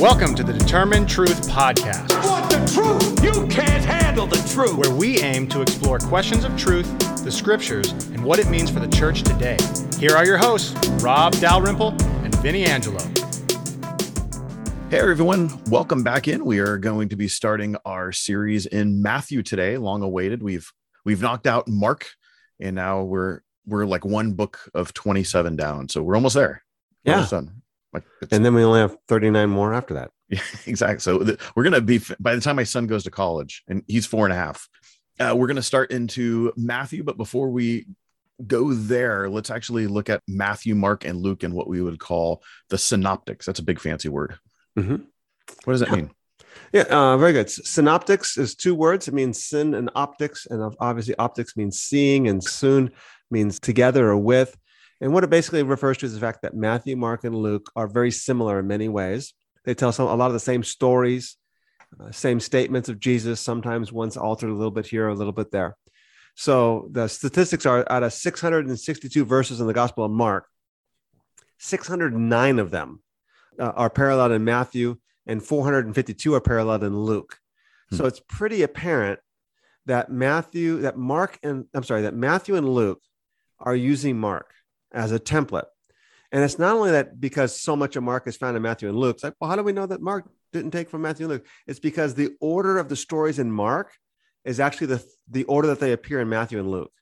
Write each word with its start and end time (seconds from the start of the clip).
Welcome 0.00 0.34
to 0.34 0.42
the 0.42 0.52
Determine 0.52 1.06
Truth 1.06 1.48
Podcast, 1.48 2.10
Want 2.28 2.50
the 2.50 2.56
truth? 2.72 3.22
You 3.24 3.46
can't 3.46 3.84
handle 3.84 4.26
the 4.26 4.36
truth. 4.52 4.76
where 4.76 4.90
we 4.94 5.20
aim 5.20 5.46
to 5.48 5.60
explore 5.62 5.98
questions 5.98 6.44
of 6.44 6.56
truth, 6.56 6.86
the 7.24 7.30
scriptures, 7.30 7.92
and 8.08 8.22
what 8.24 8.38
it 8.38 8.48
means 8.48 8.70
for 8.70 8.80
the 8.80 8.88
church 8.88 9.22
today. 9.22 9.56
Here 9.98 10.16
are 10.16 10.26
your 10.26 10.36
hosts, 10.38 10.74
Rob 11.02 11.32
Dalrymple 11.34 11.90
and 12.24 12.34
Vinnie 12.36 12.64
Angelo. 12.64 12.98
Hey 14.90 14.98
everyone, 15.00 15.62
welcome 15.66 16.02
back 16.02 16.26
in. 16.28 16.44
We 16.44 16.58
are 16.58 16.76
going 16.78 17.08
to 17.10 17.16
be 17.16 17.28
starting 17.28 17.76
our 17.84 18.10
series 18.12 18.66
in 18.66 19.00
Matthew 19.02 19.42
today, 19.42 19.78
long 19.78 20.02
awaited. 20.02 20.42
We've 20.42 20.70
we've 21.04 21.22
knocked 21.22 21.46
out 21.46 21.68
Mark 21.68 22.06
and 22.60 22.74
now 22.76 23.02
we're 23.02 23.40
we're 23.66 23.86
like 23.86 24.04
one 24.04 24.32
book 24.32 24.58
of 24.74 24.92
27 24.92 25.56
down. 25.56 25.88
So 25.88 26.02
we're 26.02 26.16
almost 26.16 26.34
there. 26.34 26.62
We're 27.04 27.10
Yeah. 27.12 27.14
almost 27.16 27.30
done. 27.30 27.62
Like 27.94 28.04
And 28.30 28.44
then 28.44 28.54
we 28.54 28.62
only 28.62 28.80
have 28.80 28.96
39 29.08 29.48
more 29.48 29.72
after 29.72 29.94
that. 29.94 30.10
Yeah, 30.30 30.40
exactly. 30.66 31.00
So 31.00 31.36
we're 31.54 31.64
gonna 31.64 31.82
be 31.82 32.00
by 32.18 32.34
the 32.34 32.40
time 32.40 32.56
my 32.56 32.64
son 32.64 32.86
goes 32.86 33.04
to 33.04 33.10
college, 33.10 33.62
and 33.68 33.82
he's 33.86 34.06
four 34.06 34.26
and 34.26 34.32
a 34.32 34.36
half. 34.36 34.68
Uh, 35.20 35.34
we're 35.36 35.46
gonna 35.46 35.62
start 35.62 35.90
into 35.92 36.50
Matthew, 36.56 37.04
but 37.04 37.18
before 37.18 37.50
we 37.50 37.86
go 38.44 38.72
there, 38.72 39.28
let's 39.28 39.50
actually 39.50 39.86
look 39.86 40.08
at 40.08 40.22
Matthew, 40.26 40.74
Mark, 40.74 41.04
and 41.04 41.20
Luke, 41.20 41.42
and 41.42 41.52
what 41.54 41.68
we 41.68 41.82
would 41.82 42.00
call 42.00 42.42
the 42.70 42.78
synoptics. 42.78 43.44
That's 43.46 43.60
a 43.60 43.62
big 43.64 43.78
fancy 43.78 44.08
word. 44.08 44.38
Mhm. 44.78 45.04
What 45.64 45.74
does 45.74 45.80
that 45.80 45.92
mean? 45.92 46.10
Yeah, 46.72 46.84
uh, 46.90 47.16
very 47.16 47.32
good. 47.32 47.50
Synoptics 47.50 48.36
is 48.36 48.56
two 48.56 48.74
words. 48.74 49.06
It 49.06 49.14
means 49.14 49.44
syn 49.44 49.74
and 49.74 49.90
optics. 49.94 50.46
And 50.46 50.74
obviously, 50.80 51.14
optics 51.16 51.56
means 51.56 51.80
seeing, 51.80 52.28
and 52.28 52.42
soon 52.42 52.90
means 53.30 53.60
together 53.60 54.08
or 54.08 54.16
with. 54.16 54.56
And 55.04 55.12
what 55.12 55.22
it 55.22 55.28
basically 55.28 55.62
refers 55.62 55.98
to 55.98 56.06
is 56.06 56.14
the 56.14 56.20
fact 56.20 56.40
that 56.40 56.56
Matthew, 56.56 56.96
Mark, 56.96 57.24
and 57.24 57.34
Luke 57.34 57.70
are 57.76 57.86
very 57.86 58.10
similar 58.10 58.60
in 58.60 58.66
many 58.66 58.88
ways. 58.88 59.34
They 59.66 59.74
tell 59.74 59.92
some, 59.92 60.08
a 60.08 60.14
lot 60.14 60.28
of 60.28 60.32
the 60.32 60.40
same 60.40 60.62
stories, 60.62 61.36
uh, 62.00 62.10
same 62.10 62.40
statements 62.40 62.88
of 62.88 63.00
Jesus. 63.00 63.38
Sometimes 63.38 63.92
one's 63.92 64.16
altered 64.16 64.48
a 64.48 64.54
little 64.54 64.70
bit 64.70 64.86
here, 64.86 65.06
a 65.08 65.14
little 65.14 65.34
bit 65.34 65.50
there. 65.50 65.76
So 66.36 66.88
the 66.90 67.06
statistics 67.08 67.66
are 67.66 67.84
out 67.90 68.02
of 68.02 68.14
662 68.14 69.26
verses 69.26 69.60
in 69.60 69.66
the 69.66 69.74
Gospel 69.74 70.06
of 70.06 70.10
Mark, 70.10 70.46
609 71.58 72.58
of 72.58 72.70
them 72.70 73.02
uh, 73.58 73.72
are 73.76 73.90
paralleled 73.90 74.32
in 74.32 74.42
Matthew, 74.42 74.96
and 75.26 75.42
452 75.42 76.34
are 76.34 76.40
paralleled 76.40 76.82
in 76.82 76.96
Luke. 76.96 77.36
So 77.92 78.06
it's 78.06 78.22
pretty 78.26 78.62
apparent 78.62 79.20
that 79.84 80.10
Matthew, 80.10 80.78
that 80.80 80.96
Mark, 80.96 81.38
and 81.42 81.66
I'm 81.74 81.84
sorry, 81.84 82.02
that 82.02 82.14
Matthew 82.14 82.56
and 82.56 82.66
Luke 82.66 83.02
are 83.60 83.76
using 83.76 84.18
Mark 84.18 84.54
as 84.94 85.12
a 85.12 85.18
template. 85.18 85.66
And 86.32 86.42
it's 86.42 86.58
not 86.58 86.74
only 86.74 86.90
that 86.92 87.20
because 87.20 87.58
so 87.60 87.76
much 87.76 87.96
of 87.96 88.02
Mark 88.02 88.26
is 88.26 88.36
found 88.36 88.56
in 88.56 88.62
Matthew 88.62 88.88
and 88.88 88.98
Luke. 88.98 89.16
It's 89.16 89.24
like, 89.24 89.34
well, 89.40 89.50
how 89.50 89.56
do 89.56 89.62
we 89.62 89.72
know 89.72 89.86
that 89.86 90.00
Mark 90.00 90.28
didn't 90.52 90.72
take 90.72 90.88
from 90.88 91.02
Matthew 91.02 91.26
and 91.26 91.32
Luke? 91.34 91.46
It's 91.66 91.78
because 91.78 92.14
the 92.14 92.30
order 92.40 92.78
of 92.78 92.88
the 92.88 92.96
stories 92.96 93.38
in 93.38 93.50
Mark 93.52 93.92
is 94.44 94.58
actually 94.58 94.88
the, 94.88 95.04
the 95.30 95.44
order 95.44 95.68
that 95.68 95.80
they 95.80 95.92
appear 95.92 96.20
in 96.20 96.28
Matthew 96.28 96.58
and 96.58 96.70
Luke. 96.70 96.92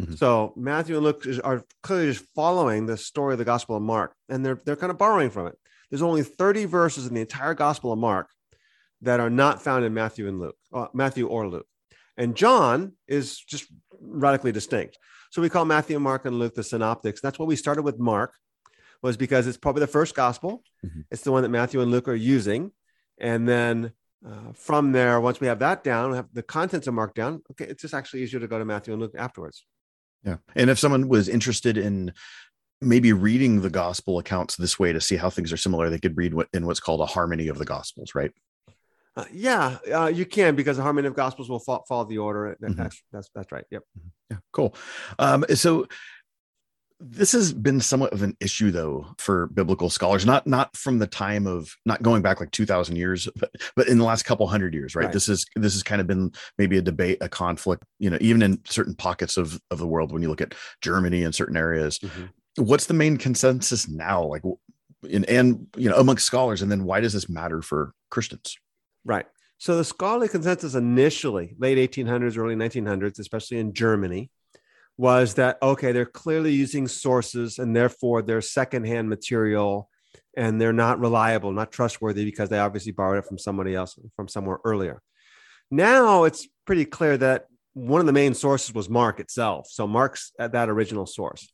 Mhm. 0.00 0.18
So 0.18 0.52
Matthew 0.56 0.96
and 0.96 1.04
Luke 1.04 1.26
is- 1.26 1.40
are 1.40 1.64
clearly 1.82 2.12
just 2.12 2.24
following 2.34 2.86
the 2.86 2.96
story 2.96 3.34
of 3.34 3.38
the 3.38 3.44
Gospel 3.44 3.76
of 3.76 3.82
Mark, 3.82 4.14
and 4.28 4.44
they're 4.44 4.58
they're 4.64 4.76
kind 4.76 4.90
of 4.90 4.98
borrowing 4.98 5.30
from 5.30 5.46
it. 5.46 5.58
There's 5.90 6.02
only 6.02 6.22
30 6.22 6.64
verses 6.64 7.06
in 7.06 7.14
the 7.14 7.20
entire 7.20 7.54
Gospel 7.54 7.92
of 7.92 7.98
Mark 7.98 8.28
that 9.02 9.20
are 9.20 9.28
not 9.30 9.60
found 9.62 9.84
in 9.84 9.92
Matthew 9.92 10.28
and 10.28 10.38
Luke, 10.40 10.56
uh, 10.72 10.86
Matthew 10.94 11.26
or 11.26 11.46
Luke. 11.48 11.66
And 12.16 12.34
John 12.36 12.92
is 13.06 13.38
just 13.38 13.66
radically 14.00 14.52
distinct. 14.52 14.96
So 15.32 15.40
we 15.40 15.48
call 15.48 15.64
Matthew, 15.64 15.98
Mark, 15.98 16.26
and 16.26 16.38
Luke 16.38 16.54
the 16.54 16.62
synoptics. 16.62 17.22
That's 17.22 17.38
what 17.38 17.48
we 17.48 17.56
started 17.56 17.82
with 17.82 17.98
Mark, 17.98 18.34
was 19.02 19.16
because 19.16 19.46
it's 19.46 19.56
probably 19.56 19.80
the 19.80 19.86
first 19.86 20.14
gospel. 20.14 20.62
Mhm. 20.84 21.04
It's 21.10 21.22
the 21.22 21.32
one 21.32 21.42
that 21.42 21.48
Matthew 21.48 21.80
and 21.80 21.90
Luke 21.90 22.06
are 22.06 22.14
using. 22.14 22.70
And 23.18 23.48
then 23.48 23.92
uh, 24.24 24.52
from 24.54 24.92
there, 24.92 25.20
once 25.20 25.40
we 25.40 25.46
have 25.46 25.58
that 25.60 25.82
down, 25.82 26.10
we 26.10 26.16
have 26.16 26.28
the 26.34 26.42
contents 26.42 26.86
of 26.86 26.92
Mark 26.92 27.14
down. 27.14 27.42
Okay, 27.50 27.64
it's 27.64 27.80
just 27.80 27.94
actually 27.94 28.22
easier 28.22 28.40
to 28.40 28.46
go 28.46 28.58
to 28.58 28.64
Matthew 28.64 28.92
and 28.92 29.00
Luke 29.00 29.14
afterwards. 29.16 29.64
Yeah. 30.22 30.36
And 30.54 30.68
if 30.68 30.78
someone 30.78 31.08
was 31.08 31.28
interested 31.28 31.78
in 31.78 32.12
maybe 32.82 33.12
reading 33.12 33.62
the 33.62 33.70
gospel 33.70 34.18
accounts 34.18 34.56
this 34.56 34.78
way 34.78 34.92
to 34.92 35.00
see 35.00 35.16
how 35.16 35.30
things 35.30 35.50
are 35.50 35.56
similar, 35.56 35.88
they 35.88 35.98
could 35.98 36.16
read 36.16 36.34
what 36.34 36.48
in 36.52 36.66
what's 36.66 36.78
called 36.78 37.00
a 37.00 37.06
harmony 37.06 37.48
of 37.48 37.58
the 37.58 37.64
gospels, 37.64 38.14
right? 38.14 38.32
Uh, 39.14 39.24
yeah, 39.32 39.76
uh, 39.94 40.06
you 40.06 40.24
can 40.24 40.54
because 40.56 40.78
the 40.78 40.82
harmony 40.82 41.06
of 41.06 41.14
gospels 41.14 41.50
will 41.50 41.58
fo- 41.58 41.84
follow 41.88 42.04
the 42.04 42.18
order. 42.18 42.56
Mhm. 42.62 42.76
That's 42.76 43.02
that's 43.12 43.30
that's 43.34 43.52
right. 43.52 43.64
Yep. 43.70 43.82
Yeah, 44.30 44.38
cool. 44.52 44.74
Um, 45.18 45.44
so 45.54 45.86
this 47.04 47.32
has 47.32 47.52
been 47.52 47.80
somewhat 47.80 48.12
of 48.12 48.22
an 48.22 48.36
issue 48.40 48.70
though 48.70 49.04
for 49.18 49.48
biblical 49.48 49.90
scholars, 49.90 50.24
not 50.24 50.46
not 50.46 50.74
from 50.76 50.98
the 50.98 51.06
time 51.06 51.46
of 51.46 51.74
not 51.84 52.00
going 52.00 52.22
back 52.22 52.38
like 52.40 52.52
2000 52.52 52.94
years, 52.96 53.28
but 53.36 53.50
but 53.74 53.88
in 53.88 53.98
the 53.98 54.04
last 54.04 54.22
couple 54.22 54.46
hundred 54.46 54.72
years, 54.72 54.94
right? 54.94 55.06
Right. 55.06 55.12
This 55.12 55.28
is 55.28 55.44
this 55.56 55.74
has 55.74 55.82
kind 55.82 56.00
of 56.00 56.06
been 56.06 56.32
maybe 56.58 56.78
a 56.78 56.82
debate, 56.82 57.18
a 57.20 57.28
conflict, 57.28 57.84
you 57.98 58.08
know, 58.08 58.18
even 58.20 58.40
in 58.40 58.60
certain 58.64 58.94
pockets 58.94 59.36
of 59.36 59.60
of 59.70 59.78
the 59.78 59.86
world 59.86 60.12
when 60.12 60.22
you 60.22 60.28
look 60.28 60.40
at 60.40 60.54
Germany 60.80 61.24
and 61.24 61.34
certain 61.34 61.56
areas. 61.56 61.98
Mhm. 61.98 62.30
What's 62.56 62.86
the 62.86 62.94
main 62.94 63.16
consensus 63.16 63.88
now? 63.88 64.24
Like 64.24 64.42
in 65.08 65.24
and 65.24 65.66
you 65.76 65.90
know 65.90 65.96
amongst 65.96 66.24
scholars, 66.24 66.62
and 66.62 66.70
then 66.70 66.84
why 66.84 67.00
does 67.00 67.12
this 67.12 67.28
matter 67.28 67.60
for 67.62 67.92
Christians? 68.10 68.56
Right. 69.04 69.26
So 69.58 69.76
the 69.76 69.84
scholarly 69.84 70.28
consensus 70.28 70.74
initially, 70.74 71.54
late 71.58 71.78
1800s, 71.78 72.36
early 72.36 72.56
1900s, 72.56 73.18
especially 73.18 73.58
in 73.58 73.72
Germany, 73.72 74.30
was 74.98 75.34
that 75.34 75.58
okay, 75.62 75.92
they're 75.92 76.04
clearly 76.04 76.52
using 76.52 76.86
sources 76.88 77.58
and 77.58 77.74
therefore 77.74 78.22
they're 78.22 78.40
secondhand 78.40 79.08
material 79.08 79.88
and 80.36 80.60
they're 80.60 80.72
not 80.72 81.00
reliable, 81.00 81.52
not 81.52 81.72
trustworthy 81.72 82.24
because 82.24 82.48
they 82.48 82.58
obviously 82.58 82.92
borrowed 82.92 83.18
it 83.18 83.26
from 83.26 83.38
somebody 83.38 83.74
else 83.74 83.98
from 84.16 84.28
somewhere 84.28 84.58
earlier. 84.64 85.00
Now 85.70 86.24
it's 86.24 86.46
pretty 86.66 86.84
clear 86.84 87.16
that 87.18 87.46
one 87.74 88.00
of 88.00 88.06
the 88.06 88.12
main 88.12 88.34
sources 88.34 88.74
was 88.74 88.88
Mark 88.88 89.20
itself. 89.20 89.68
So 89.70 89.86
Mark's 89.86 90.32
at 90.38 90.52
that 90.52 90.68
original 90.68 91.06
source. 91.06 91.50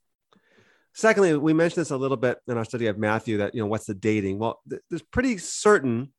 Secondly, 0.94 1.36
we 1.36 1.53
mentioned 1.53 1.82
this 1.82 1.91
a 1.91 1.97
little 1.97 2.16
bit 2.16 2.38
in 2.48 2.56
our 2.56 2.65
study 2.65 2.86
of 2.86 2.98
Matthew 2.98 3.36
that, 3.38 3.54
you 3.54 3.60
know, 3.60 3.69
what's 3.69 3.86
the 3.86 3.94
dating? 3.94 4.38
Well, 4.38 4.60
th- 4.69 4.82
there's 4.91 5.03
pretty 5.03 5.38
certain 5.38 6.12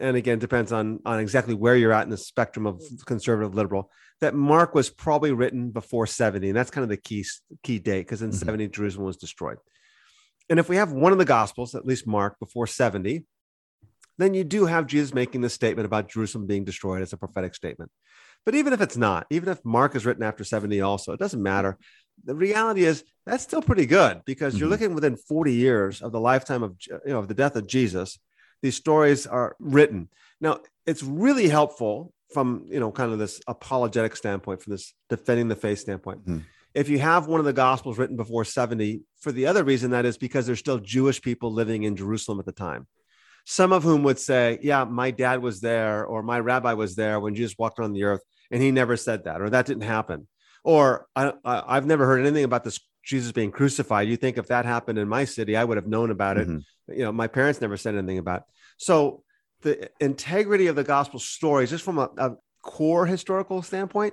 and 0.00 0.16
again 0.16 0.38
depends 0.38 0.72
on 0.72 1.00
on 1.04 1.20
exactly 1.20 1.54
where 1.54 1.76
you're 1.76 1.92
at 1.92 2.04
in 2.04 2.10
the 2.10 2.16
spectrum 2.16 2.66
of 2.66 2.82
conservative 3.06 3.54
liberal 3.54 3.90
that 4.20 4.34
mark 4.34 4.74
was 4.74 4.90
probably 4.90 5.32
written 5.32 5.70
before 5.70 6.06
70 6.06 6.48
and 6.48 6.56
that's 6.56 6.70
kind 6.70 6.82
of 6.82 6.88
the 6.88 6.96
key 6.96 7.24
key 7.62 7.78
date 7.78 8.02
because 8.02 8.22
in 8.22 8.30
Mhm. 8.30 8.34
70 8.34 8.68
jerusalem 8.68 9.06
was 9.06 9.16
destroyed 9.16 9.58
and 10.50 10.58
if 10.58 10.68
we 10.68 10.76
have 10.76 10.92
one 10.92 11.12
of 11.12 11.18
the 11.18 11.24
gospels 11.24 11.74
at 11.74 11.86
least 11.86 12.06
mark 12.06 12.38
before 12.38 12.66
70 12.66 13.24
then 14.18 14.34
you 14.34 14.44
do 14.44 14.66
have 14.66 14.86
jesus 14.86 15.14
making 15.14 15.40
this 15.40 15.54
statement 15.54 15.86
about 15.86 16.08
jerusalem 16.08 16.46
being 16.46 16.64
destroyed 16.64 17.02
as 17.02 17.12
a 17.12 17.16
prophetic 17.16 17.54
statement 17.54 17.90
but 18.44 18.54
even 18.54 18.72
if 18.72 18.80
it's 18.80 18.96
not 18.96 19.26
even 19.30 19.48
if 19.48 19.64
mark 19.64 19.94
is 19.94 20.04
written 20.06 20.22
after 20.22 20.44
70 20.44 20.80
also 20.80 21.12
it 21.12 21.20
doesn't 21.20 21.42
matter 21.42 21.78
the 22.24 22.34
reality 22.34 22.84
is 22.84 23.04
that's 23.26 23.42
still 23.42 23.62
pretty 23.62 23.86
good 23.86 24.22
because 24.24 24.58
you're 24.58 24.68
Mhm. 24.68 24.72
looking 24.72 24.94
within 24.94 25.16
40 25.16 25.52
years 25.54 26.02
of 26.02 26.12
the 26.12 26.20
lifetime 26.20 26.62
of 26.62 26.76
you 26.88 27.12
know 27.12 27.18
of 27.18 27.28
the 27.28 27.34
death 27.34 27.56
of 27.56 27.66
jesus 27.66 28.18
these 28.64 28.76
stories 28.76 29.26
are 29.26 29.56
written. 29.60 30.08
Now, 30.40 30.60
it's 30.86 31.02
really 31.02 31.48
helpful 31.48 32.14
from 32.32 32.64
you 32.70 32.80
know 32.80 32.90
kind 32.90 33.12
of 33.12 33.18
this 33.18 33.38
apologetic 33.46 34.16
standpoint, 34.16 34.62
from 34.62 34.72
this 34.72 34.94
defending 35.10 35.48
the 35.48 35.54
faith 35.54 35.80
standpoint. 35.80 36.24
Mhm. 36.24 36.44
If 36.72 36.88
you 36.88 36.98
have 36.98 37.26
one 37.26 37.40
of 37.40 37.46
the 37.46 37.52
gospels 37.52 37.98
written 37.98 38.16
before 38.16 38.44
70, 38.46 39.02
for 39.20 39.32
the 39.32 39.46
other 39.46 39.64
reason 39.64 39.90
that 39.90 40.06
is 40.06 40.16
because 40.16 40.46
there's 40.46 40.60
still 40.60 40.78
Jewish 40.78 41.20
people 41.20 41.52
living 41.52 41.82
in 41.82 41.94
Jerusalem 41.94 42.40
at 42.40 42.46
the 42.46 42.52
time. 42.52 42.86
Some 43.44 43.70
of 43.70 43.82
whom 43.82 44.02
would 44.04 44.18
say, 44.18 44.58
Yeah, 44.62 44.84
my 44.84 45.10
dad 45.10 45.42
was 45.42 45.60
there, 45.60 46.06
or 46.06 46.22
my 46.22 46.40
rabbi 46.40 46.72
was 46.72 46.96
there 46.96 47.20
when 47.20 47.34
Jesus 47.34 47.58
walked 47.58 47.78
around 47.78 47.92
the 47.92 48.04
earth, 48.04 48.22
and 48.50 48.62
he 48.62 48.70
never 48.70 48.96
said 48.96 49.24
that, 49.24 49.42
or 49.42 49.50
that 49.50 49.66
didn't 49.66 49.82
happen. 49.82 50.26
Or 50.64 51.06
I, 51.14 51.34
I, 51.44 51.76
I've 51.76 51.86
never 51.86 52.06
heard 52.06 52.20
anything 52.20 52.44
about 52.44 52.64
this 52.64 52.80
Jesus 53.04 53.32
being 53.32 53.50
crucified. 53.50 54.08
You 54.08 54.16
think 54.16 54.38
if 54.38 54.46
that 54.48 54.64
happened 54.64 54.98
in 54.98 55.08
my 55.08 55.24
city, 55.24 55.56
I 55.56 55.64
would 55.64 55.76
have 55.76 55.86
known 55.86 56.10
about 56.10 56.38
it 56.38 56.48
Mhm. 56.48 56.62
you 56.88 57.04
know 57.04 57.12
my 57.12 57.26
parents 57.26 57.60
never 57.60 57.76
said 57.76 57.94
anything 57.94 58.18
about 58.18 58.40
it. 58.40 58.46
so 58.78 59.22
the 59.62 59.88
integrity 60.00 60.66
of 60.66 60.76
the 60.76 60.84
gospel 60.84 61.18
stories 61.18 61.70
just 61.70 61.82
from 61.84 61.98
a, 61.98 62.10
a 62.18 62.36
core 62.62 63.06
historical 63.06 63.62
standpoint 63.62 64.12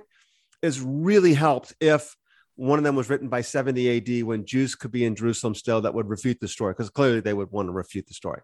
is 0.62 0.80
really 0.80 1.34
helped 1.34 1.74
if 1.80 2.16
one 2.56 2.78
of 2.78 2.84
them 2.84 2.96
was 2.96 3.10
written 3.10 3.28
by 3.28 3.42
70 3.42 3.96
ad 3.96 4.22
when 4.26 4.46
jews 4.46 4.74
could 4.74 4.90
be 4.92 5.04
in 5.04 5.14
jerusalem 5.14 5.54
still 5.54 5.80
that 5.82 5.92
would 5.94 6.08
refute 6.08 6.40
the 6.40 6.48
story 6.48 6.72
because 6.72 6.88
clearly 6.90 7.20
they 7.20 7.34
would 7.34 7.50
want 7.50 7.68
to 7.68 7.72
refute 7.72 8.06
the 8.06 8.14
story 8.14 8.40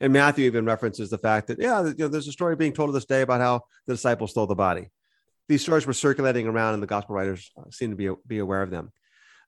and 0.00 0.12
matthew 0.12 0.46
even 0.46 0.64
references 0.64 1.10
the 1.10 1.18
fact 1.18 1.48
that 1.48 1.58
yeah 1.60 1.82
you 1.84 1.94
know, 1.98 2.08
there's 2.08 2.28
a 2.28 2.32
story 2.32 2.54
being 2.54 2.72
told 2.72 2.88
to 2.88 2.92
this 2.92 3.04
day 3.04 3.22
about 3.22 3.40
how 3.40 3.62
the 3.86 3.94
disciples 3.94 4.30
stole 4.30 4.46
the 4.46 4.54
body 4.54 4.90
these 5.48 5.62
stories 5.62 5.86
were 5.88 5.92
circulating 5.92 6.46
around 6.46 6.74
and 6.74 6.82
the 6.82 6.86
gospel 6.86 7.16
writers 7.16 7.50
uh, 7.58 7.62
seem 7.70 7.90
to 7.90 7.96
be, 7.96 8.08
be 8.28 8.38
aware 8.38 8.62
of 8.62 8.70
them 8.70 8.92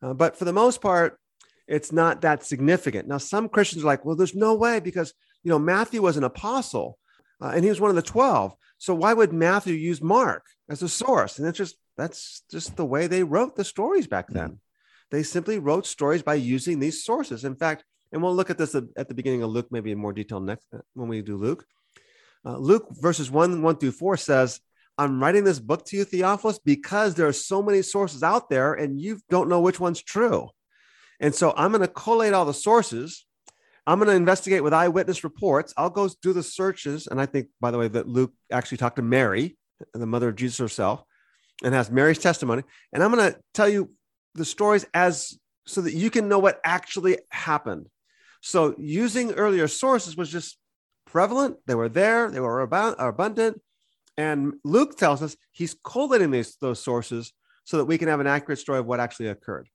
Uh, 0.03 0.15
but 0.15 0.37
for 0.37 0.45
the 0.45 0.53
most 0.53 0.81
part 0.81 1.19
it's 1.67 1.93
not 1.93 2.21
that 2.23 2.45
significant. 2.45 3.09
Now, 3.09 3.19
some 3.19 3.49
Christians 3.49 3.85
are 3.85 3.87
like, 3.87 4.05
well, 4.05 4.17
there's 4.17 4.35
no 4.35 4.55
way 4.55 4.81
because, 4.81 5.15
you 5.43 5.51
know, 5.51 5.59
Matthew 5.59 6.03
was 6.03 6.17
an 6.17 6.25
apostle 6.25 6.99
uh, 7.41 7.53
and 7.55 7.65
he 7.65 7.71
was 7.71 7.81
one 7.81 7.91
of 7.91 7.97
the 7.97 8.03
12. 8.03 8.55
So 8.79 8.95
why 8.95 9.15
would 9.15 9.33
Matthew 9.33 9.75
use 9.75 10.03
Mark 10.03 10.45
as 10.69 10.83
a 10.83 10.89
source? 10.89 11.39
And 11.39 11.49
it's 11.49 11.59
just, 11.59 11.77
that's 11.97 12.43
just 12.51 12.77
the 12.77 12.85
way 12.85 13.07
they 13.07 13.23
wrote 13.23 13.57
the 13.57 13.65
stories 13.65 14.07
back 14.07 14.29
then. 14.29 14.61
They 15.11 15.23
simply 15.23 15.59
wrote 15.59 15.87
stories 15.87 16.23
by 16.23 16.35
using 16.35 16.81
these 16.81 17.05
sources. 17.05 17.45
In 17.45 17.57
fact, 17.57 17.85
And 18.13 18.23
we'll 18.23 18.35
look 18.35 18.51
at 18.51 18.59
this 18.59 18.75
at, 18.75 18.85
at 18.97 19.09
the 19.09 19.15
beginning 19.15 19.43
of 19.43 19.51
Luke, 19.51 19.69
maybe 19.71 19.91
in 19.91 19.99
more 19.99 20.13
detail 20.13 20.41
next 20.41 20.67
uh, 20.75 20.79
when 20.95 21.09
we 21.09 21.23
do 21.23 21.37
Luke. 21.37 21.65
Uh, 22.45 22.59
Luke 22.59 22.89
verses 22.91 23.31
1 23.31 23.63
1 23.63 23.77
through 23.77 23.93
4 23.93 24.17
says, 24.17 24.61
I'm 24.97 25.21
writing 25.23 25.45
this 25.45 25.59
book 25.59 25.85
to 25.87 25.97
you, 25.97 26.05
Theophilus, 26.05 26.59
because 26.59 27.15
there 27.15 27.27
are 27.27 27.33
so 27.33 27.63
many 27.63 27.83
sources 27.83 28.23
out 28.23 28.49
there 28.49 28.75
and 28.75 29.01
you 29.01 29.21
don't 29.29 29.49
know 29.49 29.61
which 29.61 29.81
one's 29.81 30.03
true. 30.03 30.49
And 31.21 31.35
so 31.35 31.53
I'm 31.57 31.71
going 31.71 31.81
to 31.81 31.89
collate 31.89 32.33
all 32.33 32.45
the 32.45 32.55
sources. 32.55 33.27
I'm 33.87 33.99
going 33.99 34.09
to 34.09 34.15
investigate 34.15 34.63
with 34.63 34.73
eyewitness 34.73 35.25
reports. 35.25 35.75
I'll 35.77 35.91
go 35.91 36.09
do 36.23 36.33
the 36.33 36.43
searches. 36.43 37.07
And 37.07 37.21
I 37.21 37.27
think, 37.27 37.49
by 37.61 37.71
the 37.71 37.79
way, 37.79 37.89
that 37.89 38.09
Luke 38.09 38.33
actually 38.53 38.79
talked 38.79 38.97
to 38.97 39.03
Mary, 39.03 39.57
the 39.93 40.07
mother 40.07 40.29
of 40.29 40.37
Jesus 40.37 40.59
herself, 40.59 41.03
and 41.63 41.75
has 41.75 41.91
Mary's 41.91 42.19
testimony. 42.19 42.63
And 42.93 43.03
I'm 43.03 43.13
going 43.13 43.33
to 43.33 43.39
tell 43.53 43.69
you 43.69 43.91
the 44.35 44.45
stories 44.45 44.87
as 44.95 45.39
so 45.67 45.81
that 45.81 45.95
you 45.95 46.11
can 46.11 46.29
know 46.29 46.39
what 46.39 46.61
actually 46.65 47.19
happened. 47.31 47.89
So 48.43 48.75
using 48.79 49.33
earlier 49.33 49.67
sources 49.69 50.17
was 50.17 50.31
just 50.31 50.59
prevalent. 51.07 51.57
They 51.67 51.75
were 51.75 51.89
there. 51.89 52.31
They 52.31 52.41
were 52.41 52.61
abundant. 52.61 53.61
And 54.17 54.55
Luke 54.65 54.97
tells 54.97 55.23
us 55.23 55.37
he's 55.53 55.77
collating 55.83 56.31
these 56.31 56.57
those 56.61 56.83
sources 56.83 57.33
so 57.65 57.79
that 57.79 57.87
we 57.87 57.99
can 57.99 58.09
have 58.09 58.21
an 58.21 58.27
accurate 58.27 58.59
story 58.59 58.79
of 58.79 58.87
what 58.87 59.01
actually 59.01 59.29
occurred. 59.29 59.69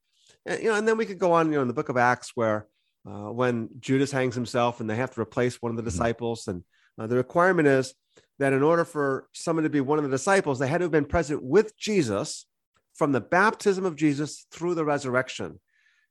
And, 0.45 0.62
you 0.62 0.69
know, 0.69 0.75
and 0.75 0.88
then 0.88 0.97
we 0.97 1.06
could 1.06 1.19
go 1.19 1.33
on, 1.33 1.47
you 1.47 1.56
know, 1.56 1.62
in 1.62 1.68
the 1.68 1.74
book 1.74 1.89
of 1.89 1.97
Acts 1.97 2.31
where 2.36 2.68
uh, 3.06 3.31
when 3.31 3.69
Judas 3.80 4.12
hangs 4.12 4.36
himself 4.36 4.80
and 4.80 4.89
they 4.89 4.95
have 4.95 5.13
to 5.15 5.21
replace 5.21 5.62
one 5.62 5.71
of 5.71 5.75
the 5.75 5.81
mm-hmm. 5.81 5.89
disciples, 5.89 6.47
and 6.47 6.63
uh, 6.97 7.07
the 7.07 7.15
requirement 7.15 7.68
is 7.68 7.94
that 8.38 8.53
in 8.53 8.63
order 8.63 8.86
for 8.86 9.27
someone 9.33 9.63
to 9.63 9.69
be 9.69 9.81
one 9.81 9.97
of 9.97 10.03
the 10.03 10.09
disciples, 10.09 10.59
they 10.59 10.68
had 10.68 10.80
to 10.80 10.85
have 10.85 10.92
been 10.92 11.06
present 11.06 11.44
with 11.44 11.77
Jesus 11.77 12.45
from 12.94 13.12
the 13.12 13.21
baptism 13.21 13.85
of 13.85 13.95
Jesus 13.95 14.45
through 14.51 14.75
the 14.75 14.85
resurrection. 14.85 15.59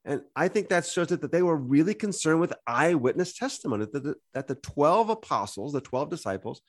And 0.04 0.22
I 0.34 0.48
think 0.48 0.68
that 0.68 0.86
shows 0.86 1.12
it 1.12 1.20
that 1.20 1.32
they 1.32 1.42
were 1.42 1.56
really 1.56 1.94
concerned 1.94 2.40
with 2.40 2.54
eyewitness 2.66 3.36
testimony, 3.36 3.86
that 3.92 4.02
the, 4.02 4.14
that 4.32 4.46
the 4.46 4.54
12 4.54 5.10
apostles, 5.10 5.72
the 5.72 5.80
12 5.80 6.08
disciples, 6.08 6.62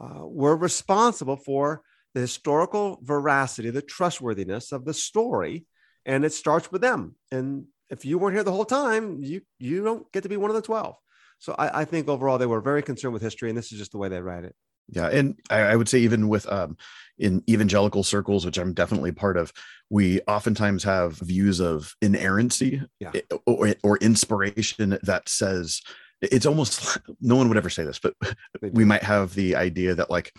uh, 0.00 0.26
were 0.26 0.56
responsible 0.56 1.36
for 1.36 1.82
the 2.14 2.20
historical 2.20 2.98
veracity, 3.02 3.70
the 3.70 3.82
trustworthiness 3.82 4.72
of 4.72 4.84
the 4.84 4.94
story, 4.94 5.66
and 6.04 6.24
it 6.24 6.32
starts 6.32 6.72
with 6.72 6.80
them. 6.80 7.14
And 7.30 7.66
if 7.90 8.04
you 8.04 8.18
weren't 8.18 8.34
here 8.34 8.44
the 8.44 8.52
whole 8.52 8.64
time, 8.64 9.22
you 9.22 9.42
you 9.58 9.84
don't 9.84 10.10
get 10.12 10.22
to 10.22 10.28
be 10.28 10.36
one 10.36 10.50
of 10.50 10.56
the 10.56 10.62
twelve. 10.62 10.96
So 11.38 11.54
I, 11.58 11.82
I 11.82 11.84
think 11.84 12.08
overall 12.08 12.38
they 12.38 12.46
were 12.46 12.60
very 12.60 12.82
concerned 12.82 13.12
with 13.12 13.22
history, 13.22 13.48
and 13.50 13.58
this 13.58 13.72
is 13.72 13.78
just 13.78 13.92
the 13.92 13.98
way 13.98 14.08
they 14.08 14.20
write 14.20 14.44
it. 14.44 14.54
Yeah, 14.88 15.08
and 15.08 15.34
I, 15.50 15.58
I 15.58 15.76
would 15.76 15.88
say 15.88 15.98
even 15.98 16.28
with 16.28 16.50
um, 16.50 16.76
in 17.18 17.42
evangelical 17.50 18.04
circles, 18.04 18.44
which 18.44 18.56
I'm 18.56 18.72
definitely 18.72 19.12
part 19.12 19.36
of, 19.36 19.52
we 19.90 20.20
oftentimes 20.22 20.84
have 20.84 21.18
views 21.18 21.60
of 21.60 21.94
inerrancy 22.00 22.82
yeah. 23.00 23.12
or, 23.46 23.74
or 23.82 23.98
inspiration 23.98 24.98
that 25.02 25.28
says 25.28 25.82
it's 26.22 26.46
almost 26.46 26.98
no 27.20 27.36
one 27.36 27.48
would 27.48 27.58
ever 27.58 27.70
say 27.70 27.84
this, 27.84 27.98
but 27.98 28.14
we 28.72 28.84
might 28.84 29.02
have 29.02 29.34
the 29.34 29.56
idea 29.56 29.94
that 29.94 30.10
like 30.10 30.32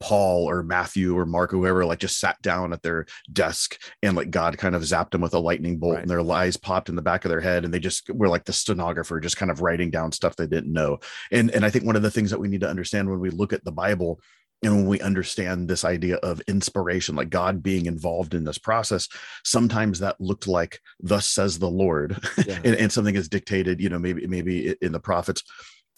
Paul 0.00 0.48
or 0.48 0.62
Matthew 0.62 1.16
or 1.16 1.26
Mark 1.26 1.52
or 1.52 1.56
whoever 1.56 1.84
like 1.84 1.98
just 1.98 2.20
sat 2.20 2.40
down 2.42 2.72
at 2.72 2.82
their 2.82 3.06
desk 3.32 3.80
and 4.02 4.16
like 4.16 4.30
God 4.30 4.56
kind 4.58 4.74
of 4.74 4.82
zapped 4.82 5.10
them 5.10 5.20
with 5.20 5.34
a 5.34 5.38
lightning 5.38 5.78
bolt 5.78 5.94
right. 5.94 6.02
and 6.02 6.10
their 6.10 6.22
lies 6.22 6.56
popped 6.56 6.88
in 6.88 6.96
the 6.96 7.02
back 7.02 7.24
of 7.24 7.30
their 7.30 7.40
head 7.40 7.64
and 7.64 7.74
they 7.74 7.80
just 7.80 8.08
were 8.10 8.28
like 8.28 8.44
the 8.44 8.52
stenographer 8.52 9.18
just 9.18 9.36
kind 9.36 9.50
of 9.50 9.60
writing 9.60 9.90
down 9.90 10.12
stuff 10.12 10.36
they 10.36 10.46
didn't 10.46 10.72
know. 10.72 10.98
And 11.32 11.50
and 11.50 11.64
I 11.64 11.70
think 11.70 11.84
one 11.84 11.96
of 11.96 12.02
the 12.02 12.10
things 12.10 12.30
that 12.30 12.40
we 12.40 12.48
need 12.48 12.60
to 12.60 12.68
understand 12.68 13.10
when 13.10 13.20
we 13.20 13.30
look 13.30 13.52
at 13.52 13.64
the 13.64 13.72
Bible 13.72 14.20
and 14.62 14.74
when 14.74 14.86
we 14.86 15.00
understand 15.00 15.68
this 15.68 15.84
idea 15.84 16.16
of 16.16 16.40
inspiration 16.48 17.14
like 17.14 17.30
god 17.30 17.62
being 17.62 17.86
involved 17.86 18.34
in 18.34 18.44
this 18.44 18.58
process 18.58 19.08
sometimes 19.44 19.98
that 20.00 20.20
looked 20.20 20.46
like 20.46 20.80
thus 21.00 21.26
says 21.26 21.58
the 21.58 21.68
lord 21.68 22.18
yeah. 22.46 22.58
and, 22.64 22.74
and, 22.74 22.92
something 22.92 23.14
is 23.14 23.28
dictated 23.28 23.80
you 23.80 23.88
know 23.88 23.98
maybe 23.98 24.26
maybe 24.26 24.76
in 24.80 24.92
the 24.92 25.00
prophets. 25.00 25.42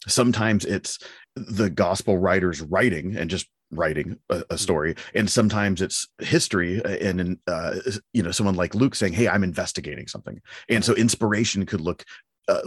Sometimes 0.09 0.65
it's 0.65 0.99
the 1.37 1.69
gospel 1.69 2.17
writers 2.17 2.63
writing 2.63 3.17
and 3.17 3.29
just 3.29 3.47
writing 3.71 4.19
a, 4.31 4.37
a 4.37 4.41
mm-hmm. 4.41 4.57
story 4.57 4.95
and 5.15 5.29
sometimes 5.31 5.83
it's 5.83 6.09
history 6.19 6.83
uh, 6.83 6.89
and 6.89 7.39
uh, 7.47 7.75
you 8.13 8.23
know 8.23 8.31
someone 8.31 8.57
like 8.57 8.75
luke 8.75 8.95
saying 8.95 9.13
hey 9.13 9.29
i'm 9.29 9.45
investigating 9.45 10.07
something. 10.07 10.41
And 10.69 10.85
so 10.85 10.95
inspiration 10.95 11.67
could 11.67 11.81
look 11.81 12.05
uh, 12.49 12.63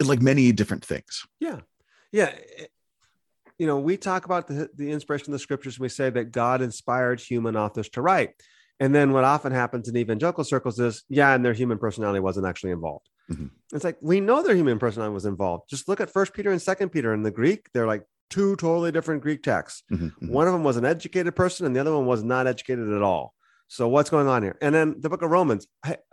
like 0.00 0.22
many 0.22 0.52
different 0.52 0.84
things. 0.84 1.26
Yeah. 1.40 1.60
Yeah 2.12 2.32
you 3.58 3.66
know, 3.66 3.78
we 3.78 3.96
talk 3.96 4.24
about 4.24 4.46
the, 4.48 4.68
the 4.74 4.90
inspiration 4.90 5.28
of 5.28 5.32
the 5.32 5.38
scriptures. 5.38 5.76
And 5.76 5.82
we 5.82 5.88
say 5.88 6.10
that 6.10 6.32
God 6.32 6.62
inspired 6.62 7.20
human 7.20 7.56
authors 7.56 7.88
to 7.90 8.02
write. 8.02 8.30
And 8.78 8.94
then 8.94 9.12
what 9.12 9.24
often 9.24 9.52
happens 9.52 9.88
in 9.88 9.96
evangelical 9.96 10.44
circles 10.44 10.78
is, 10.78 11.04
yeah, 11.08 11.34
and 11.34 11.44
their 11.44 11.54
human 11.54 11.78
personality 11.78 12.20
wasn't 12.20 12.46
actually 12.46 12.72
involved. 12.72 13.08
Mm-hmm. 13.30 13.46
It's 13.72 13.84
like 13.84 13.96
we 14.00 14.20
know 14.20 14.42
their 14.42 14.54
human 14.54 14.78
personality 14.78 15.14
was 15.14 15.24
involved. 15.24 15.68
Just 15.68 15.88
look 15.88 16.00
at 16.00 16.10
First 16.10 16.34
Peter 16.34 16.50
and 16.50 16.60
Second 16.60 16.90
Peter 16.90 17.12
in 17.12 17.22
the 17.22 17.30
Greek; 17.30 17.68
they're 17.72 17.86
like 17.86 18.04
two 18.30 18.54
totally 18.56 18.92
different 18.92 19.22
Greek 19.22 19.42
texts. 19.42 19.82
Mm-hmm. 19.90 20.06
mm-hmm. 20.06 20.32
One 20.32 20.46
of 20.46 20.52
them 20.52 20.62
was 20.62 20.76
an 20.76 20.84
educated 20.84 21.34
person, 21.34 21.66
and 21.66 21.74
the 21.74 21.80
other 21.80 21.94
one 21.94 22.06
was 22.06 22.22
not 22.22 22.46
educated 22.46 22.92
at 22.92 23.02
all. 23.02 23.34
So 23.68 23.88
what's 23.88 24.10
going 24.10 24.28
on 24.28 24.42
here? 24.44 24.56
And 24.60 24.72
then 24.72 24.96
the 25.00 25.08
Book 25.08 25.22
of 25.22 25.30
Romans 25.30 25.66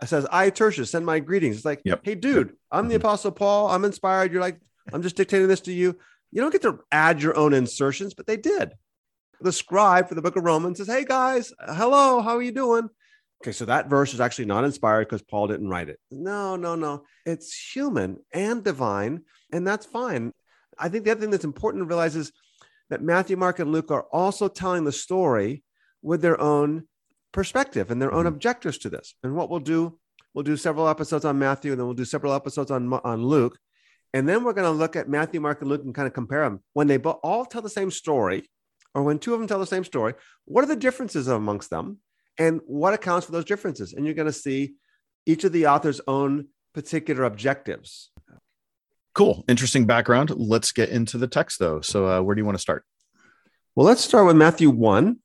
says, 0.04 0.26
"I 0.32 0.50
Tertius 0.50 0.90
send 0.90 1.06
my 1.06 1.20
greetings." 1.20 1.56
It's 1.56 1.64
like, 1.64 1.82
yep. 1.84 2.00
hey, 2.02 2.16
dude, 2.16 2.56
I'm 2.72 2.88
the 2.88 2.94
mm-hmm. 2.94 3.02
Apostle 3.02 3.30
Paul. 3.30 3.68
I'm 3.68 3.84
inspired. 3.84 4.32
You're 4.32 4.40
like, 4.40 4.58
I'm 4.92 5.02
just 5.02 5.16
dictating 5.16 5.48
this 5.48 5.60
to 5.62 5.72
you. 5.72 5.96
You 6.34 6.40
don't 6.40 6.50
get 6.50 6.62
to 6.62 6.80
add 6.90 7.22
your 7.22 7.36
own 7.36 7.54
insertions, 7.54 8.12
but 8.12 8.26
they 8.26 8.36
did. 8.36 8.72
The 9.40 9.52
scribe 9.52 10.08
for 10.08 10.16
the 10.16 10.22
book 10.22 10.34
of 10.34 10.42
Romans 10.42 10.78
says, 10.78 10.88
Hey 10.88 11.04
guys, 11.04 11.52
hello, 11.60 12.20
how 12.20 12.36
are 12.36 12.42
you 12.42 12.50
doing? 12.50 12.90
Okay, 13.40 13.52
so 13.52 13.64
that 13.66 13.88
verse 13.88 14.12
is 14.12 14.20
actually 14.20 14.46
not 14.46 14.64
inspired 14.64 15.04
because 15.04 15.22
Paul 15.22 15.46
didn't 15.46 15.68
write 15.68 15.88
it. 15.88 16.00
No, 16.10 16.56
no, 16.56 16.74
no. 16.74 17.04
It's 17.24 17.54
human 17.54 18.16
and 18.32 18.64
divine, 18.64 19.22
and 19.52 19.64
that's 19.64 19.86
fine. 19.86 20.32
I 20.76 20.88
think 20.88 21.04
the 21.04 21.12
other 21.12 21.20
thing 21.20 21.30
that's 21.30 21.44
important 21.44 21.82
to 21.82 21.86
realize 21.86 22.16
is 22.16 22.32
that 22.90 23.00
Matthew, 23.00 23.36
Mark, 23.36 23.60
and 23.60 23.70
Luke 23.70 23.92
are 23.92 24.06
also 24.12 24.48
telling 24.48 24.82
the 24.82 24.92
story 24.92 25.62
with 26.02 26.20
their 26.20 26.40
own 26.40 26.88
perspective 27.30 27.92
and 27.92 28.02
their 28.02 28.12
own 28.12 28.24
mm-hmm. 28.24 28.34
objectives 28.34 28.78
to 28.78 28.90
this. 28.90 29.14
And 29.22 29.36
what 29.36 29.50
we'll 29.50 29.60
do, 29.60 30.00
we'll 30.32 30.42
do 30.42 30.56
several 30.56 30.88
episodes 30.88 31.24
on 31.24 31.38
Matthew, 31.38 31.70
and 31.70 31.78
then 31.78 31.86
we'll 31.86 31.94
do 31.94 32.04
several 32.04 32.32
episodes 32.32 32.72
on, 32.72 32.92
on 32.92 33.24
Luke. 33.24 33.56
And 34.14 34.28
then 34.28 34.44
we're 34.44 34.52
going 34.52 34.72
to 34.72 34.78
look 34.78 34.94
at 34.94 35.08
Matthew, 35.08 35.40
Mark, 35.40 35.60
and 35.60 35.68
Luke 35.68 35.82
and 35.84 35.92
kind 35.92 36.06
of 36.06 36.14
compare 36.14 36.44
them. 36.44 36.62
When 36.72 36.86
they 36.86 36.98
all 36.98 37.44
tell 37.44 37.60
the 37.60 37.68
same 37.68 37.90
story, 37.90 38.48
or 38.94 39.02
when 39.02 39.18
two 39.18 39.34
of 39.34 39.40
them 39.40 39.48
tell 39.48 39.58
the 39.58 39.66
same 39.66 39.82
story, 39.82 40.14
what 40.44 40.62
are 40.62 40.68
the 40.68 40.76
differences 40.76 41.26
amongst 41.26 41.68
them? 41.68 41.98
And 42.38 42.60
what 42.64 42.94
accounts 42.94 43.26
for 43.26 43.32
those 43.32 43.44
differences? 43.44 43.92
And 43.92 44.06
you're 44.06 44.14
going 44.14 44.26
to 44.26 44.32
see 44.32 44.74
each 45.26 45.42
of 45.42 45.50
the 45.50 45.66
author's 45.66 46.00
own 46.06 46.46
particular 46.74 47.24
objectives. 47.24 48.12
Cool. 49.14 49.44
Interesting 49.48 49.84
background. 49.84 50.30
Let's 50.30 50.70
get 50.70 50.90
into 50.90 51.18
the 51.18 51.28
text, 51.28 51.58
though. 51.58 51.80
So, 51.80 52.06
uh, 52.06 52.22
where 52.22 52.36
do 52.36 52.40
you 52.40 52.46
want 52.46 52.56
to 52.56 52.62
start? 52.62 52.84
Well, 53.74 53.86
let's 53.86 54.02
start 54.02 54.26
with 54.26 54.36
Matthew 54.36 54.70
1. 54.70 55.18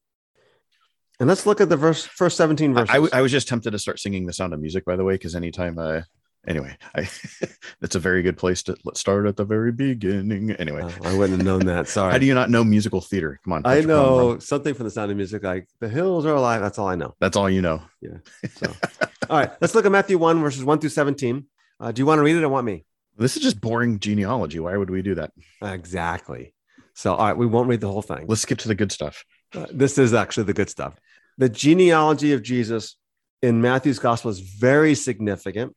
And 1.19 1.29
let's 1.29 1.45
look 1.45 1.61
at 1.61 1.69
the 1.69 1.77
verse, 1.77 2.05
first 2.05 2.37
17 2.37 2.73
verses. 2.73 3.09
I, 3.13 3.21
was 3.21 3.31
just 3.31 3.47
tempted 3.47 3.71
to 3.71 3.79
start 3.79 3.99
singing 3.99 4.25
the 4.25 4.33
sound 4.33 4.53
of 4.53 4.59
music, 4.59 4.85
by 4.85 4.95
the 4.95 5.03
way, 5.03 5.15
because 5.15 5.35
anytime 5.35 5.77
uh, 5.77 6.01
anyway 6.47 6.75
I, 6.95 7.09
that's 7.81 7.95
a 7.95 7.99
very 7.99 8.21
good 8.21 8.37
place 8.37 8.63
to 8.63 8.75
let's 8.85 8.99
start 8.99 9.25
at 9.25 9.35
the 9.35 9.45
very 9.45 9.71
beginning. 9.71 10.51
Anyway 10.51 10.81
oh, 10.83 10.95
i 11.03 11.17
wouldn't 11.17 11.37
have 11.39 11.45
known 11.45 11.65
that. 11.65 11.87
Sorry. 11.99 12.11
how 12.11 12.17
do 12.17 12.25
you 12.25 12.33
not 12.33 12.49
know 12.49 12.63
musical 12.63 13.01
theater? 13.01 13.39
Come 13.43 13.53
on 13.53 13.61
i 13.65 13.81
know. 13.81 14.39
Something 14.39 14.73
from 14.73 14.85
the 14.85 14.91
sound 14.91 15.11
of 15.11 15.17
music 15.17 15.43
like 15.43 15.67
the 15.79 15.89
hills 15.89 16.25
are 16.25 16.35
alive. 16.35 16.61
That's 16.61 16.79
all 16.79 16.87
i 16.87 16.95
know. 16.95 17.15
That's 17.19 17.37
all 17.37 17.49
you 17.49 17.61
know. 17.61 17.81
Yeah 18.01 18.17
so. 18.55 18.71
All 19.29 19.37
right 19.37 19.51
let's 19.61 19.75
look 19.75 19.85
at 19.85 19.91
matthew 19.91 20.17
1 20.17 20.41
verses 20.41 20.63
1 20.63 20.79
through 20.79 20.89
17 20.89 21.45
uh, 21.79 21.91
do 21.91 22.01
you 22.01 22.05
want 22.05 22.19
to 22.19 22.23
read 22.23 22.35
it 22.35 22.43
or 22.43 22.49
want 22.49 22.65
me? 22.65 22.83
This 23.17 23.37
is 23.37 23.43
just 23.43 23.61
boring 23.61 23.99
genealogy. 23.99 24.59
Why 24.59 24.75
would 24.75 24.89
we 24.89 25.01
do 25.01 25.15
that? 25.15 25.31
Exactly. 25.61 26.53
So 26.93 27.15
all 27.15 27.27
right 27.27 27.37
we 27.37 27.45
won't 27.45 27.69
read 27.69 27.81
the 27.81 27.91
whole 27.91 28.01
thing. 28.01 28.25
Let's 28.27 28.41
skip 28.41 28.59
to 28.59 28.67
the 28.67 28.75
good 28.75 28.91
stuff. 28.91 29.23
Uh, 29.53 29.67
this 29.71 29.97
is 29.97 30.13
actually 30.13 30.43
the 30.45 30.53
good 30.53 30.69
stuff. 30.69 30.95
The 31.37 31.49
genealogy 31.49 32.33
of 32.33 32.43
jesus 32.43 32.97
in 33.41 33.61
matthew's 33.61 33.99
gospel 33.99 34.31
is 34.31 34.39
very 34.39 34.95
significant 34.95 35.75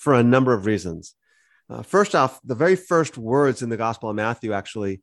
for 0.00 0.14
a 0.14 0.22
number 0.22 0.54
of 0.54 0.64
reasons. 0.64 1.14
Uh, 1.68 1.82
first 1.82 2.14
off, 2.14 2.40
the 2.42 2.54
very 2.54 2.74
first 2.74 3.18
words 3.18 3.62
in 3.62 3.68
the 3.68 3.76
Gospel 3.76 4.08
of 4.08 4.16
Matthew 4.16 4.52
actually 4.52 5.02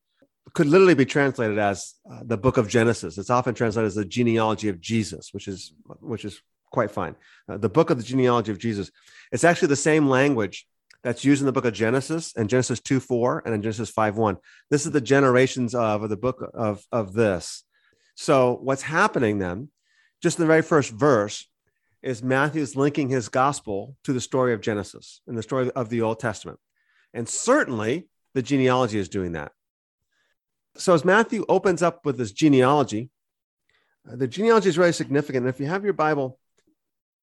could 0.55 0.67
literally 0.67 0.95
be 0.95 1.05
translated 1.05 1.59
as 1.59 1.93
uh, 2.11 2.21
the 2.23 2.37
book 2.37 2.57
of 2.57 2.67
Genesis. 2.67 3.17
It's 3.17 3.29
often 3.29 3.53
translated 3.53 3.87
as 3.87 3.95
the 3.95 4.05
genealogy 4.05 4.69
of 4.69 4.81
Jesus, 4.81 5.33
which 5.33 5.47
is 5.47 5.71
which 5.99 6.25
is 6.25 6.41
quite 6.71 6.89
fine. 6.89 7.15
Uh, 7.47 7.57
the 7.57 7.69
book 7.69 7.91
of 7.91 7.97
the 7.97 8.03
genealogy 8.03 8.51
of 8.51 8.57
Jesus. 8.57 8.89
It's 9.31 9.43
actually 9.43 9.69
the 9.69 9.75
same 9.75 10.09
language 10.09 10.67
that's 11.03 11.23
used 11.23 11.41
in 11.41 11.45
the 11.45 11.51
book 11.51 11.65
of 11.65 11.73
Genesis 11.73 12.33
and 12.35 12.49
Genesis 12.49 12.79
2 12.79 12.99
4 12.99 13.43
and 13.45 13.53
in 13.53 13.61
Genesis 13.61 13.91
5 13.91 14.17
1. 14.17 14.37
This 14.71 14.85
is 14.85 14.91
the 14.91 14.99
generations 14.99 15.75
of 15.75 16.09
the 16.09 16.17
book 16.17 16.43
of, 16.53 16.83
of 16.91 17.13
this. 17.13 17.63
So, 18.15 18.57
what's 18.61 18.81
happening 18.81 19.37
then, 19.37 19.69
just 20.23 20.39
in 20.39 20.43
the 20.43 20.47
very 20.47 20.63
first 20.63 20.91
verse, 20.91 21.47
is 22.01 22.21
Matthew's 22.21 22.75
linking 22.75 23.09
his 23.09 23.29
gospel 23.29 23.95
to 24.03 24.13
the 24.13 24.21
story 24.21 24.53
of 24.53 24.61
Genesis 24.61 25.21
and 25.27 25.37
the 25.37 25.43
story 25.43 25.71
of 25.71 25.89
the 25.89 26.01
Old 26.01 26.19
Testament. 26.19 26.59
And 27.13 27.27
certainly 27.27 28.07
the 28.33 28.41
genealogy 28.41 28.99
is 28.99 29.09
doing 29.09 29.31
that. 29.33 29.51
So 30.75 30.93
as 30.93 31.03
Matthew 31.03 31.43
opens 31.49 31.81
up 31.81 32.05
with 32.05 32.17
this 32.17 32.31
genealogy, 32.31 33.09
uh, 34.07 34.15
the 34.15 34.27
genealogy 34.27 34.69
is 34.69 34.77
really 34.77 34.91
significant. 34.91 35.45
And 35.45 35.53
if 35.53 35.59
you 35.59 35.65
have 35.65 35.83
your 35.83 35.93
Bible, 35.93 36.39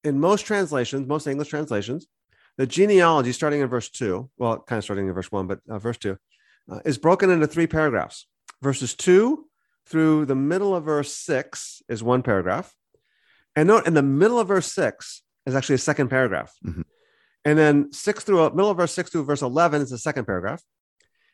in 0.02 0.18
most 0.18 0.44
translations, 0.44 1.06
most 1.06 1.26
English 1.26 1.48
translations, 1.48 2.08
The 2.56 2.66
genealogy, 2.66 3.32
starting 3.32 3.60
in 3.60 3.68
verse 3.68 3.88
two, 3.88 4.30
well, 4.38 4.58
kind 4.58 4.78
of 4.78 4.84
starting 4.84 5.08
in 5.08 5.12
verse 5.12 5.32
one, 5.32 5.46
but 5.46 5.60
uh, 5.68 5.78
verse 5.78 5.98
two, 5.98 6.18
uh, 6.70 6.80
is 6.84 6.98
broken 6.98 7.30
into 7.30 7.46
three 7.46 7.66
paragraphs. 7.66 8.26
Verses 8.62 8.94
two 8.94 9.46
through 9.86 10.24
the 10.26 10.36
middle 10.36 10.74
of 10.74 10.84
verse 10.84 11.12
six 11.12 11.82
is 11.88 12.02
one 12.02 12.22
paragraph. 12.22 12.74
And 13.56 13.68
note 13.68 13.86
in 13.86 13.94
the 13.94 14.02
middle 14.02 14.38
of 14.38 14.48
verse 14.48 14.70
six 14.70 15.22
is 15.46 15.54
actually 15.54 15.76
a 15.76 15.78
second 15.78 16.08
paragraph. 16.08 16.52
Mhm. 16.64 16.84
And 17.44 17.58
then 17.58 17.92
six 17.92 18.24
through 18.24 18.50
middle 18.50 18.70
of 18.70 18.76
verse 18.76 18.92
six 18.92 19.10
through 19.10 19.24
verse 19.24 19.42
11 19.42 19.82
is 19.82 19.90
the 19.90 19.98
second 19.98 20.24
paragraph. 20.24 20.62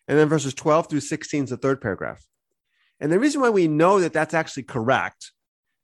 And 0.09 0.19
then 0.19 0.29
verses 0.29 0.55
12 0.55 0.89
through 0.89 1.01
16 1.01 1.45
is 1.45 1.51
the 1.51 1.57
third 1.57 1.81
paragraph. 1.81 2.25
And 2.99 3.11
the 3.13 3.21
reason 3.21 3.41
why 3.41 3.51
we 3.51 3.69
know 3.69 4.01
that 4.01 4.13
that's 4.13 4.35
actually 4.35 4.65
correct 4.65 5.33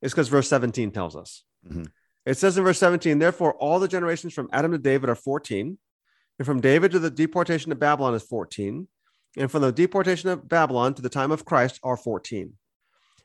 is 0.02 0.12
because 0.12 0.28
verse 0.28 0.48
17 0.48 0.90
tells 0.90 1.16
us. 1.16 1.44
Mhm. 1.66 1.90
It 2.26 2.36
says 2.36 2.58
in 2.58 2.64
verse 2.64 2.78
17, 2.78 3.20
therefore, 3.20 3.54
all 3.54 3.78
the 3.78 3.88
generations 3.88 4.34
from 4.34 4.48
Adam 4.52 4.72
to 4.72 4.78
David 4.78 5.08
are 5.08 5.14
14. 5.14 5.78
And 6.38 6.44
from 6.44 6.60
David 6.60 6.90
to 6.90 6.98
the 6.98 7.10
deportation 7.10 7.70
to 7.70 7.76
Babylon 7.76 8.14
is 8.14 8.22
14. 8.24 8.88
And 9.38 9.50
from 9.50 9.62
the 9.62 9.72
deportation 9.72 10.28
of 10.28 10.48
Babylon 10.48 10.94
to 10.94 11.02
the 11.02 11.08
time 11.08 11.30
of 11.30 11.44
Christ 11.44 11.78
are 11.82 11.96
14. 11.96 12.58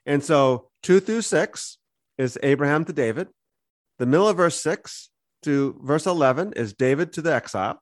And 0.05 0.23
so 0.23 0.69
two 0.83 0.99
through 0.99 1.23
six 1.23 1.77
is 2.17 2.37
Abraham 2.43 2.85
to 2.85 2.93
David. 2.93 3.27
The 3.99 4.05
middle 4.05 4.27
of 4.27 4.37
verse 4.37 4.61
six 4.61 5.09
to 5.43 5.79
verse 5.83 6.05
11 6.05 6.53
is 6.55 6.73
David 6.73 7.13
to 7.13 7.21
the 7.21 7.33
exile. 7.33 7.81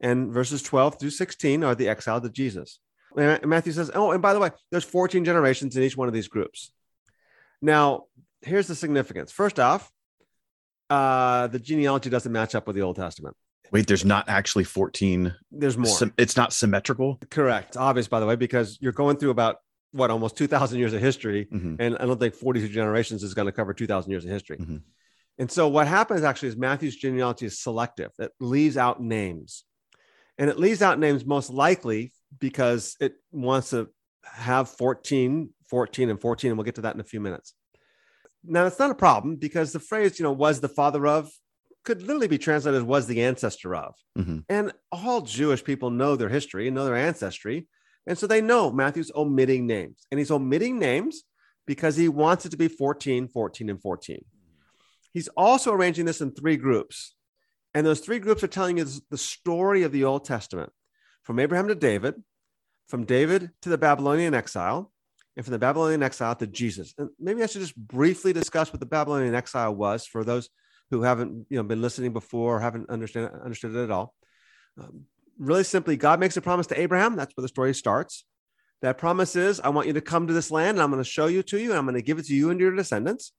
And 0.00 0.32
verses 0.32 0.62
12 0.62 1.00
through 1.00 1.10
16 1.10 1.64
are 1.64 1.74
the 1.74 1.88
exile 1.88 2.20
to 2.20 2.28
Jesus. 2.28 2.80
And 3.16 3.46
Matthew 3.46 3.72
says, 3.72 3.90
oh, 3.94 4.10
and 4.10 4.20
by 4.20 4.34
the 4.34 4.40
way, 4.40 4.50
there's 4.70 4.84
14 4.84 5.24
generations 5.24 5.76
in 5.76 5.82
each 5.82 5.96
one 5.96 6.08
of 6.08 6.14
these 6.14 6.28
groups. 6.28 6.70
Now, 7.62 8.04
here's 8.42 8.66
the 8.66 8.74
significance. 8.74 9.32
First 9.32 9.58
off, 9.58 9.90
uh, 10.90 11.46
the 11.46 11.58
genealogy 11.58 12.10
doesn't 12.10 12.30
match 12.30 12.54
up 12.54 12.66
with 12.66 12.76
the 12.76 12.82
Old 12.82 12.96
Testament. 12.96 13.34
Wait, 13.72 13.86
there's 13.86 14.04
not 14.04 14.28
actually 14.28 14.64
14. 14.64 15.34
There's 15.50 15.76
more. 15.76 15.96
it's 16.18 16.36
not 16.36 16.52
symmetrical. 16.52 17.18
Correct. 17.30 17.76
Obvious, 17.76 18.06
by 18.06 18.20
the 18.20 18.26
way, 18.26 18.36
because 18.36 18.78
you're 18.80 18.92
going 18.92 19.16
through 19.16 19.30
about 19.30 19.56
what 19.96 20.10
almost 20.10 20.36
2,000 20.36 20.78
years 20.78 20.92
of 20.92 21.00
history. 21.00 21.46
Mhm. 21.52 21.76
And 21.80 21.96
I 21.98 22.06
don't 22.06 22.18
think 22.20 22.34
42 22.34 22.68
generations 22.68 23.22
is 23.22 23.34
going 23.34 23.46
to 23.46 23.52
cover 23.52 23.72
2,000 23.72 24.10
years 24.10 24.24
of 24.24 24.30
history. 24.30 24.58
Mhm. 24.58 24.82
And 25.38 25.50
so 25.50 25.68
what 25.68 25.86
happens 25.86 26.22
actually 26.22 26.48
is 26.48 26.56
Matthew's 26.56 26.96
genealogy 26.96 27.46
is 27.46 27.58
selective. 27.58 28.10
It 28.18 28.32
leaves 28.40 28.76
out 28.76 29.02
names. 29.02 29.64
And 30.38 30.50
it 30.50 30.58
leaves 30.58 30.82
out 30.82 30.98
names 30.98 31.24
most 31.24 31.50
likely 31.50 32.12
because 32.38 32.96
it 33.00 33.14
wants 33.32 33.70
to 33.70 33.88
have 34.24 34.68
14, 34.68 35.50
14, 35.68 36.10
and 36.10 36.20
14. 36.20 36.50
And 36.50 36.58
we'll 36.58 36.64
get 36.64 36.74
to 36.76 36.82
that 36.82 36.94
in 36.94 37.00
a 37.00 37.04
few 37.04 37.20
minutes. 37.20 37.54
Now, 38.44 38.66
it's 38.66 38.78
not 38.78 38.90
a 38.90 38.94
problem 38.94 39.36
because 39.36 39.72
the 39.72 39.80
phrase, 39.80 40.18
you 40.18 40.22
know, 40.22 40.32
was 40.32 40.60
the 40.60 40.68
father 40.68 41.06
of 41.06 41.30
could 41.84 42.02
literally 42.02 42.28
be 42.28 42.38
translated 42.38 42.78
as 42.80 42.84
was 42.84 43.06
the 43.06 43.22
ancestor 43.22 43.74
of. 43.74 43.94
Mhm. 44.18 44.44
And 44.48 44.72
all 44.90 45.20
Jewish 45.20 45.62
people 45.62 45.90
know 45.90 46.16
their 46.16 46.28
history 46.28 46.66
and 46.66 46.74
know 46.74 46.84
their 46.84 46.96
ancestry. 46.96 47.68
And 48.06 48.16
so 48.16 48.26
they 48.26 48.40
know 48.40 48.70
Matthew's 48.70 49.10
omitting 49.14 49.66
names. 49.66 50.06
And 50.10 50.18
he's 50.18 50.30
omitting 50.30 50.78
names 50.78 51.24
because 51.66 51.96
he 51.96 52.08
wants 52.08 52.46
it 52.46 52.50
to 52.50 52.56
be 52.56 52.68
14, 52.68 53.28
14, 53.28 53.70
and 53.70 53.80
14. 53.80 54.24
He's 55.12 55.28
also 55.28 55.72
arranging 55.72 56.04
this 56.04 56.20
in 56.20 56.30
three 56.30 56.56
groups. 56.56 57.14
And 57.74 57.86
those 57.86 58.00
three 58.00 58.18
groups 58.18 58.42
are 58.44 58.48
telling 58.48 58.78
you 58.78 58.86
the 59.10 59.18
story 59.18 59.82
of 59.82 59.92
the 59.92 60.04
Old 60.04 60.24
Testament 60.24 60.72
from 61.24 61.38
Abraham 61.38 61.68
to 61.68 61.74
David, 61.74 62.14
from 62.88 63.04
David 63.04 63.50
to 63.62 63.68
the 63.68 63.78
Babylonian 63.78 64.34
exile, 64.34 64.92
and 65.36 65.44
from 65.44 65.52
the 65.52 65.58
Babylonian 65.58 66.02
exile 66.02 66.34
to 66.36 66.46
Jesus. 66.46 66.94
And 66.96 67.10
maybe 67.20 67.42
I 67.42 67.46
should 67.46 67.60
just 67.60 67.76
briefly 67.76 68.32
discuss 68.32 68.72
what 68.72 68.80
the 68.80 68.86
Babylonian 68.86 69.34
exile 69.34 69.74
was 69.74 70.06
for 70.06 70.24
those 70.24 70.48
who 70.90 71.02
haven't 71.02 71.46
you 71.50 71.56
know, 71.56 71.64
been 71.64 71.82
listening 71.82 72.12
before 72.12 72.56
or 72.56 72.60
haven't 72.60 72.88
understand, 72.88 73.30
understood 73.44 73.74
it 73.74 73.84
at 73.84 73.90
all. 73.90 74.14
Um, 74.78 75.04
really 75.38 75.64
simply, 75.64 75.96
God 75.96 76.20
makes 76.20 76.36
a 76.36 76.40
promise 76.42 76.66
to 76.68 76.80
Abraham. 76.80 77.16
That's 77.16 77.36
where 77.36 77.42
the 77.42 77.48
story 77.48 77.74
starts. 77.74 78.24
That 78.82 78.98
promise 78.98 79.36
is, 79.36 79.60
I 79.60 79.70
want 79.70 79.86
you 79.86 79.94
to 79.94 80.00
come 80.00 80.26
to 80.26 80.32
this 80.32 80.50
land 80.50 80.76
and 80.76 80.82
I'm 80.82 80.90
going 80.90 81.02
to 81.02 81.08
show 81.08 81.26
you 81.26 81.42
to 81.44 81.58
you 81.58 81.70
and 81.70 81.78
I'm 81.78 81.86
going 81.86 81.94
to 81.94 82.02
give 82.02 82.18
it 82.18 82.26
to 82.26 82.34
you 82.34 82.50
and 82.50 82.60
your 82.60 82.74
descendants. 82.74 83.32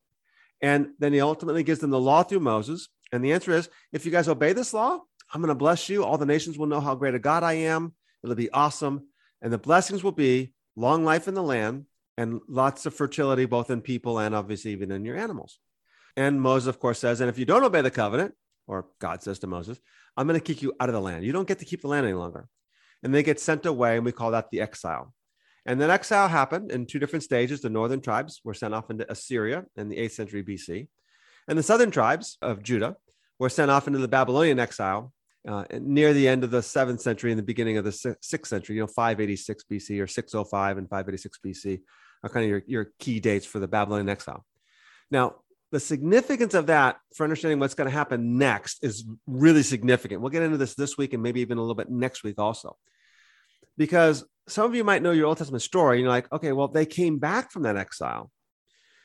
And 0.62 0.89
then 1.00 1.13
he 1.13 1.22
ultimately 1.22 1.63
gives 1.63 1.80
them 1.80 1.92
the 1.92 2.00
law 2.00 2.24
through 2.24 2.39
Moses. 2.39 2.89
And 3.12 3.24
the 3.24 3.34
answer 3.34 3.51
is, 3.51 3.70
if 3.92 4.06
you 4.06 4.12
guys 4.12 4.27
obey 4.27 4.54
this 4.54 4.74
law, 4.74 5.00
I'm 5.34 5.42
going 5.42 5.50
to 5.50 5.56
bless 5.56 5.89
you. 5.89 6.04
All 6.04 6.18
the 6.18 6.25
nations 6.25 6.58
will 6.58 6.66
know 6.68 6.82
how 6.82 6.96
great 6.96 7.13
a 7.13 7.20
God 7.20 7.44
I 7.44 7.54
am. 7.54 7.94
It'll 8.24 8.36
be 8.36 8.51
awesome. 8.51 9.08
And 9.42 9.54
the 9.54 9.58
blessings 9.58 10.04
will 10.04 10.12
be 10.12 10.54
long 10.75 11.06
life 11.06 11.27
in 11.27 11.36
the 11.36 11.44
land 11.44 11.86
and 12.18 12.42
lots 12.48 12.86
of 12.86 12.96
fertility, 12.96 13.46
both 13.46 13.70
in 13.70 13.82
people 13.82 14.18
and 14.18 14.34
obviously 14.34 14.72
even 14.72 14.92
in 14.92 15.06
your 15.06 15.18
animals. 15.18 15.60
And 16.16 16.42
Moses, 16.42 16.68
of 16.68 16.80
course, 16.80 16.98
says, 16.98 17.22
and 17.22 17.30
if 17.30 17.38
you 17.38 17.46
don't 17.46 17.63
obey 17.63 17.82
the 17.82 17.92
covenant, 17.92 18.34
or 18.67 18.88
God 19.00 19.24
says 19.24 19.39
to 19.39 19.47
Moses, 19.47 19.79
I'm 20.15 20.27
going 20.27 20.39
to 20.39 20.43
kick 20.43 20.62
you 20.62 20.74
out 20.79 20.89
of 20.89 20.93
the 20.93 21.01
land. 21.01 21.24
You 21.24 21.31
don't 21.31 21.47
get 21.47 21.59
to 21.59 21.65
keep 21.65 21.81
the 21.81 21.88
land 21.88 22.05
any 22.05 22.13
longer. 22.13 22.47
And 23.03 23.13
they 23.13 23.24
get 23.24 23.39
sent 23.39 23.65
away, 23.65 23.95
and 23.95 24.05
we 24.05 24.12
call 24.12 24.31
that 24.31 24.50
the 24.51 24.62
exile. 24.62 25.13
And 25.65 25.81
then 25.81 25.89
exile 25.89 26.27
happened 26.27 26.71
in 26.71 26.86
two 26.86 27.00
different 27.00 27.24
stages. 27.24 27.62
The 27.62 27.69
northern 27.69 28.01
tribes 28.01 28.41
were 28.43 28.53
sent 28.53 28.74
off 28.74 28.89
into 28.89 29.09
Assyria 29.12 29.65
in 29.75 29.89
the 29.89 29.97
8th 29.97 30.12
century 30.12 30.43
BC. 30.43 30.88
And 31.47 31.57
the 31.57 31.63
southern 31.63 31.91
tribes 31.91 32.38
of 32.41 32.63
Judah 32.63 32.97
were 33.39 33.50
sent 33.50 33.69
off 33.69 33.88
into 33.88 34.00
the 34.00 34.07
Babylonian 34.07 34.59
exile 34.59 35.13
uh, 35.47 35.65
near 35.79 36.13
the 36.13 36.27
end 36.27 36.43
of 36.43 36.51
the 36.51 36.59
7th 36.59 37.01
century 37.01 37.31
and 37.31 37.39
the 37.39 37.43
beginning 37.43 37.77
of 37.77 37.86
the 37.86 37.91
6th 37.91 38.47
century, 38.47 38.75
you 38.75 38.81
know, 38.81 38.88
586 38.88 39.63
BC 39.71 40.01
or 40.01 40.07
605 40.07 40.77
and 40.77 40.89
586 40.89 41.39
BC 41.45 41.81
are 42.24 42.29
kind 42.29 42.43
of 42.45 42.50
your, 42.50 42.63
your 42.67 42.91
key 43.00 43.19
dates 43.19 43.45
for 43.45 43.59
the 43.59 43.67
Babylonian 43.67 44.09
exile. 44.09 44.45
Now, 45.12 45.36
the 45.71 45.79
significance 45.79 46.53
of 46.53 46.67
that 46.67 46.97
for 47.15 47.24
understanding 47.24 47.59
what's 47.59 47.74
going 47.74 47.89
to 47.89 47.95
happen 47.95 48.38
next 48.38 48.83
is 48.83 49.05
really 49.25 49.63
significant. 49.63 50.21
We'll 50.21 50.31
get 50.31 50.43
into 50.43 50.57
this 50.57 50.75
this 50.75 50.97
week 50.97 51.13
and 51.13 51.21
maybe 51.21 51.41
even 51.41 51.57
a 51.57 51.62
little 51.62 51.75
bit 51.75 51.89
next 51.89 52.24
week 52.24 52.39
also. 52.39 52.77
Because 53.77 54.25
some 54.47 54.65
of 54.65 54.75
you 54.75 54.83
might 54.83 55.01
know 55.03 55.12
your 55.12 55.27
Old 55.27 55.38
Testament 55.38 55.62
story. 55.62 55.97
and 55.97 56.03
You're 56.03 56.09
like, 56.09 56.31
okay, 56.31 56.51
well, 56.53 56.69
they 56.69 56.86
came 56.86 57.19
back 57.19 57.51
from 57.51 57.63
that 57.63 57.75
exile. 57.75 58.31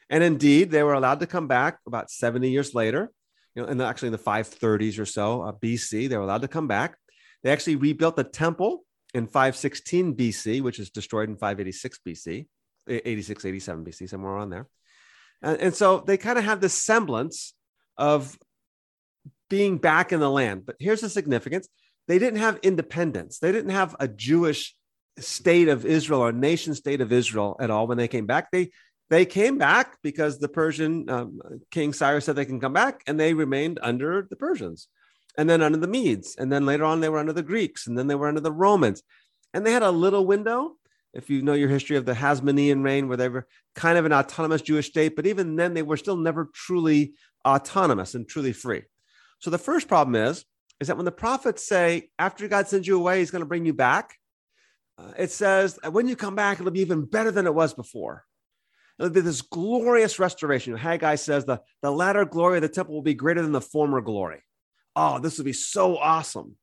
And 0.08 0.22
indeed, 0.22 0.70
they 0.70 0.82
were 0.82 0.94
allowed 0.94 1.20
to 1.20 1.26
come 1.26 1.48
back 1.48 1.78
about 1.86 2.10
70 2.10 2.50
years 2.50 2.74
later, 2.74 3.10
you 3.54 3.62
know, 3.62 3.68
and 3.68 3.82
actually 3.82 4.08
in 4.08 4.12
the 4.12 4.18
530s 4.18 4.98
or 4.98 5.06
so 5.06 5.42
uh, 5.42 5.52
BC, 5.52 6.08
they 6.08 6.16
were 6.16 6.22
allowed 6.22 6.42
to 6.42 6.48
come 6.48 6.68
back. 6.68 6.96
They 7.42 7.50
actually 7.50 7.76
rebuilt 7.76 8.16
the 8.16 8.24
temple 8.24 8.84
in 9.14 9.26
516 9.26 10.14
BC, 10.14 10.62
which 10.62 10.78
is 10.78 10.90
destroyed 10.90 11.28
in 11.28 11.36
586 11.36 11.98
BC, 12.06 12.46
86, 12.88 13.44
87 13.44 13.84
BC, 13.84 14.08
somewhere 14.08 14.32
around 14.32 14.50
there. 14.50 14.68
And, 15.42 15.60
and 15.60 15.74
so 15.74 16.02
they 16.06 16.16
kind 16.16 16.38
of 16.38 16.44
have 16.44 16.60
this 16.60 16.74
semblance 16.74 17.54
of 17.96 18.38
being 19.50 19.78
back 19.78 20.12
in 20.12 20.20
the 20.20 20.30
land. 20.30 20.64
But 20.64 20.76
here's 20.78 21.00
the 21.00 21.10
significance 21.10 21.68
they 22.08 22.18
didn't 22.18 22.40
have 22.40 22.58
independence, 22.62 23.38
they 23.38 23.52
didn't 23.52 23.70
have 23.70 23.96
a 24.00 24.08
Jewish 24.08 24.74
state 25.18 25.68
of 25.68 25.84
Israel 25.84 26.20
or 26.20 26.32
nation 26.32 26.74
state 26.74 27.00
of 27.00 27.12
Israel 27.12 27.56
at 27.60 27.70
all 27.70 27.86
when 27.86 27.98
they 27.98 28.08
came 28.08 28.26
back. 28.26 28.50
They 28.50 28.70
they 29.10 29.26
came 29.26 29.58
back 29.58 29.98
because 30.02 30.38
the 30.38 30.48
Persian 30.48 31.10
um, 31.10 31.40
king 31.70 31.92
Cyrus 31.92 32.24
said 32.24 32.34
they 32.34 32.46
can 32.46 32.60
come 32.60 32.72
back, 32.72 33.02
and 33.06 33.20
they 33.20 33.34
remained 33.34 33.78
under 33.82 34.26
the 34.28 34.36
Persians, 34.36 34.88
and 35.36 35.50
then 35.50 35.62
under 35.62 35.76
the 35.76 35.86
Medes, 35.86 36.34
and 36.36 36.50
then 36.50 36.64
later 36.64 36.84
on 36.84 37.00
they 37.00 37.10
were 37.10 37.18
under 37.18 37.34
the 37.34 37.42
Greeks, 37.42 37.86
and 37.86 37.98
then 37.98 38.06
they 38.06 38.14
were 38.14 38.28
under 38.28 38.40
the 38.40 38.50
Romans, 38.50 39.02
and 39.52 39.66
they 39.66 39.72
had 39.72 39.82
a 39.82 39.90
little 39.90 40.24
window. 40.24 40.76
If 41.14 41.28
you 41.28 41.42
know 41.42 41.52
your 41.52 41.68
history 41.68 41.96
of 41.96 42.06
the 42.06 42.14
Hasmonean 42.14 42.82
reign, 42.82 43.08
where 43.08 43.16
they 43.16 43.28
were 43.28 43.46
kind 43.74 43.98
of 43.98 44.06
an 44.06 44.12
autonomous 44.12 44.62
Jewish 44.62 44.88
state, 44.88 45.14
but 45.14 45.26
even 45.26 45.56
then 45.56 45.74
they 45.74 45.82
were 45.82 45.96
still 45.96 46.16
never 46.16 46.48
truly 46.54 47.14
autonomous 47.46 48.14
and 48.14 48.26
truly 48.26 48.52
free. 48.52 48.82
So 49.40 49.50
the 49.50 49.58
first 49.58 49.88
problem 49.88 50.14
is, 50.14 50.44
is 50.80 50.88
that 50.88 50.96
when 50.96 51.04
the 51.04 51.12
prophets 51.12 51.66
say, 51.66 52.10
after 52.18 52.48
God 52.48 52.68
sends 52.68 52.86
you 52.86 52.96
away, 52.96 53.18
he's 53.18 53.30
going 53.30 53.42
to 53.42 53.46
bring 53.46 53.66
you 53.66 53.74
back, 53.74 54.16
uh, 54.98 55.12
it 55.18 55.30
says, 55.30 55.78
when 55.90 56.08
you 56.08 56.16
come 56.16 56.34
back, 56.34 56.58
it'll 56.58 56.72
be 56.72 56.80
even 56.80 57.04
better 57.04 57.30
than 57.30 57.46
it 57.46 57.54
was 57.54 57.74
before. 57.74 58.24
It'll 58.98 59.10
be 59.10 59.20
this 59.20 59.42
glorious 59.42 60.18
restoration. 60.18 60.76
Haggai 60.76 61.16
says 61.16 61.44
the, 61.44 61.60
the 61.82 61.90
latter 61.90 62.24
glory 62.24 62.58
of 62.58 62.62
the 62.62 62.68
temple 62.68 62.94
will 62.94 63.02
be 63.02 63.14
greater 63.14 63.42
than 63.42 63.52
the 63.52 63.60
former 63.60 64.00
glory. 64.00 64.42
Oh, 64.94 65.18
this 65.18 65.38
will 65.38 65.44
be 65.44 65.52
so 65.52 65.96
awesome. 65.96 66.56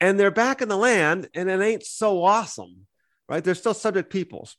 And 0.00 0.18
they're 0.18 0.30
back 0.30 0.62
in 0.62 0.68
the 0.68 0.76
land, 0.76 1.28
and 1.34 1.50
it 1.50 1.60
ain't 1.60 1.84
so 1.84 2.22
awesome, 2.22 2.86
right? 3.28 3.42
They're 3.42 3.54
still 3.54 3.74
subject 3.74 4.10
peoples. 4.10 4.56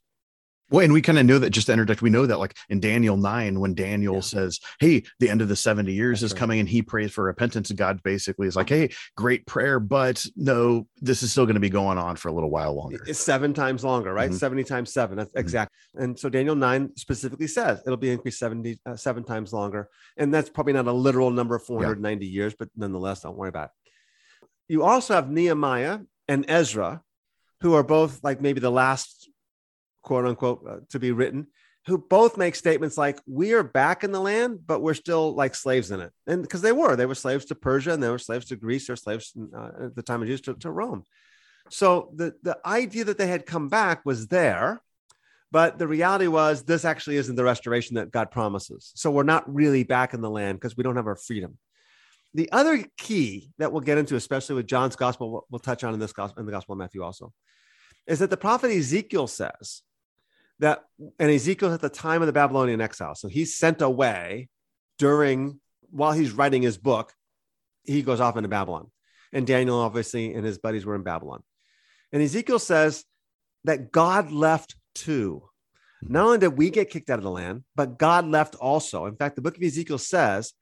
Well, 0.71 0.83
and 0.83 0.91
we 0.93 1.03
kind 1.03 1.19
of 1.19 1.27
know 1.27 1.37
that 1.37 1.51
just 1.51 1.67
to 1.67 1.73
interject, 1.73 2.01
we 2.01 2.09
know 2.09 2.25
that 2.25 2.39
like 2.39 2.57
in 2.69 2.79
Daniel 2.79 3.17
9, 3.17 3.59
when 3.59 3.75
Daniel 3.75 4.15
Yeah. 4.15 4.21
says, 4.21 4.59
Hey, 4.79 5.03
the 5.19 5.29
end 5.29 5.43
of 5.43 5.47
the 5.47 5.55
70 5.55 5.93
years 5.93 6.21
That's 6.21 6.31
is 6.31 6.33
right. 6.33 6.39
coming, 6.39 6.59
and 6.59 6.67
he 6.67 6.81
prays 6.81 7.11
for 7.11 7.23
repentance, 7.25 7.69
and 7.69 7.77
God 7.77 8.01
basically 8.01 8.47
is 8.47 8.55
like, 8.55 8.69
Hey, 8.69 8.89
great 9.15 9.45
prayer, 9.45 9.79
but 9.79 10.25
no, 10.35 10.87
this 11.01 11.21
is 11.21 11.31
still 11.31 11.45
going 11.45 11.53
to 11.53 11.59
be 11.59 11.69
going 11.69 11.99
on 11.99 12.15
for 12.15 12.29
a 12.29 12.33
little 12.33 12.49
while 12.49 12.73
longer. 12.73 13.03
It's 13.05 13.19
seven 13.19 13.53
times 13.53 13.83
longer, 13.83 14.11
right? 14.11 14.31
Mhm. 14.31 14.39
70 14.39 14.63
times 14.63 14.91
seven. 14.91 15.17
That's 15.17 15.29
Mhm. 15.33 15.39
exact. 15.39 15.71
And 15.93 16.17
so 16.17 16.29
Daniel 16.29 16.55
9 16.55 16.89
specifically 16.97 17.45
says 17.47 17.83
it'll 17.85 17.95
be 17.95 18.09
increased 18.09 18.39
70, 18.39 18.79
uh, 18.87 18.95
seven 18.95 19.23
times 19.23 19.53
longer. 19.53 19.89
And 20.17 20.33
that's 20.33 20.49
probably 20.49 20.73
not 20.73 20.87
a 20.87 20.91
literal 20.91 21.29
number 21.29 21.53
of 21.53 21.63
490 21.63 22.25
years, 22.25 22.55
but 22.57 22.69
nonetheless, 22.75 23.21
don't 23.21 23.37
worry 23.37 23.49
about 23.49 23.65
it. 23.65 23.91
You 24.67 24.81
also 24.83 25.13
have 25.13 25.29
Nehemiah 25.29 25.99
and 26.27 26.43
Ezra, 26.47 27.03
who 27.61 27.73
are 27.73 27.83
both 27.83 28.23
like 28.23 28.41
maybe 28.41 28.59
the 28.59 28.71
last 28.71 29.29
quote 30.03 30.25
unquote 30.25 30.65
uh, 30.67 30.77
to 30.89 30.99
be 30.99 31.11
written. 31.11 31.47
who 31.87 31.97
both 31.97 32.37
make 32.37 32.55
statements 32.55 32.97
like, 32.97 33.19
We 33.27 33.53
are 33.53 33.63
back 33.63 34.03
in 34.03 34.11
the 34.11 34.21
land, 34.21 34.59
but 34.65 34.81
we're 34.81 34.93
still 34.93 35.35
like 35.35 35.55
slaves 35.55 35.91
in 35.91 35.99
it. 35.99 36.11
And 36.27 36.41
because 36.41 36.61
they 36.61 36.71
were, 36.71 36.95
they 36.95 37.05
were 37.05 37.15
slaves 37.15 37.45
to 37.45 37.55
Persia 37.55 37.91
and 37.91 38.01
they 38.01 38.09
were 38.09 38.19
slaves 38.19 38.45
to 38.47 38.55
Greece, 38.55 38.87
they're 38.87 38.95
slaves 38.95 39.33
uh, 39.55 39.85
at 39.85 39.95
the 39.95 40.03
time 40.03 40.21
of 40.21 40.27
Jesus 40.27 40.41
to, 40.45 40.53
to 40.55 40.71
Rome. 40.71 41.03
So 41.69 42.11
the, 42.15 42.35
the 42.43 42.57
idea 42.65 43.05
that 43.05 43.17
they 43.17 43.27
had 43.27 43.45
come 43.45 43.69
back 43.69 44.05
was 44.05 44.27
there, 44.27 44.81
but 45.51 45.79
the 45.79 45.87
reality 45.87 46.27
was 46.27 46.63
this 46.63 46.85
actually 46.85 47.17
isn't 47.17 47.35
the 47.35 47.43
restoration 47.43 47.95
that 47.95 48.11
God 48.11 48.29
promises. 48.29 48.91
So 48.95 49.09
we're 49.09 49.23
not 49.23 49.51
really 49.51 49.83
back 49.83 50.13
in 50.13 50.21
the 50.21 50.29
land 50.29 50.59
because 50.59 50.77
we 50.77 50.83
don't 50.83 50.95
have 50.95 51.07
our 51.07 51.15
freedom. 51.15 51.57
The 52.35 52.51
other 52.51 52.83
key 52.97 53.53
that 53.59 53.71
we'll 53.71 53.81
get 53.81 53.97
into, 53.97 54.17
especially 54.17 54.55
with 54.55 54.67
John's 54.67 54.97
gospel, 54.97 55.47
we'll, 55.49 55.59
touch 55.59 55.85
on 55.85 55.93
in 55.93 56.01
this 56.01 56.11
gospel, 56.11 56.41
in 56.41 56.45
the 56.45 56.51
gospel 56.51 56.73
of 56.73 56.79
Matthew 56.79 57.01
also, 57.01 57.31
is 58.07 58.19
that 58.19 58.29
the 58.29 58.35
prophet 58.35 58.71
Ezekiel 58.71 59.27
says 59.27 59.83
that, 60.59 60.83
and 61.17 61.31
Ezekiel 61.31 61.73
at 61.73 61.79
the 61.79 61.87
time 61.87 62.21
of 62.21 62.27
the 62.27 62.33
Babylonian 62.33 62.81
exile, 62.81 63.15
so 63.15 63.29
he's 63.29 63.57
sent 63.57 63.81
away 63.81 64.49
during 64.99 65.61
while 65.91 66.11
he's 66.11 66.33
writing 66.33 66.61
his 66.61 66.77
book, 66.77 67.13
he 67.85 68.01
goes 68.01 68.19
off 68.19 68.35
into 68.35 68.49
Babylon. 68.49 68.91
And 69.31 69.47
Daniel, 69.47 69.79
obviously, 69.79 70.33
and 70.33 70.45
his 70.45 70.57
buddies 70.57 70.85
were 70.85 70.95
in 70.95 71.03
Babylon. 71.03 71.41
And 72.11 72.21
Ezekiel 72.21 72.59
says 72.59 73.05
that 73.63 73.93
God 73.93 74.31
left 74.31 74.75
too. 74.93 75.43
Not 76.01 76.25
only 76.25 76.37
did 76.39 76.57
we 76.57 76.69
get 76.69 76.89
kicked 76.89 77.09
out 77.09 77.19
of 77.19 77.23
the 77.23 77.31
land, 77.31 77.63
but 77.77 77.97
God 77.97 78.25
left 78.25 78.55
also. 78.55 79.05
In 79.05 79.15
fact, 79.15 79.37
the 79.37 79.41
book 79.41 79.55
of 79.55 79.63
Ezekiel 79.63 79.97
says 79.97 80.53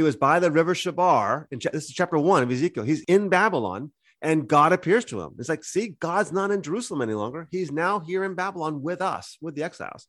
he 0.00 0.02
was 0.02 0.16
by 0.16 0.40
the 0.40 0.50
river 0.50 0.74
Chebar. 0.74 1.44
And 1.52 1.60
this 1.60 1.84
is 1.84 1.92
chapter 1.92 2.18
one 2.18 2.42
of 2.42 2.50
Ezekiel. 2.50 2.84
He's 2.84 3.02
in 3.02 3.28
Babylon 3.28 3.92
and 4.22 4.48
God 4.48 4.72
appears 4.72 5.04
to 5.06 5.20
him. 5.20 5.34
It's 5.38 5.50
like, 5.50 5.62
see, 5.62 5.94
God's 6.00 6.32
not 6.32 6.50
in 6.50 6.62
Jerusalem 6.62 7.02
any 7.02 7.12
longer. 7.12 7.48
He's 7.50 7.70
now 7.70 8.00
here 8.00 8.24
in 8.24 8.34
Babylon 8.34 8.80
with 8.80 9.02
us, 9.02 9.36
with 9.42 9.56
the 9.56 9.62
exiles. 9.62 10.06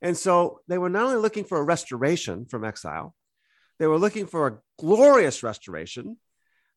And 0.00 0.16
so 0.16 0.62
they 0.66 0.78
were 0.78 0.90
not 0.90 1.04
only 1.04 1.18
looking 1.18 1.44
for 1.44 1.58
a 1.58 1.62
restoration 1.62 2.44
from 2.46 2.64
exile, 2.64 3.14
they 3.78 3.86
were 3.86 3.98
looking 3.98 4.26
for 4.26 4.48
a 4.48 4.58
glorious 4.80 5.44
restoration 5.44 6.16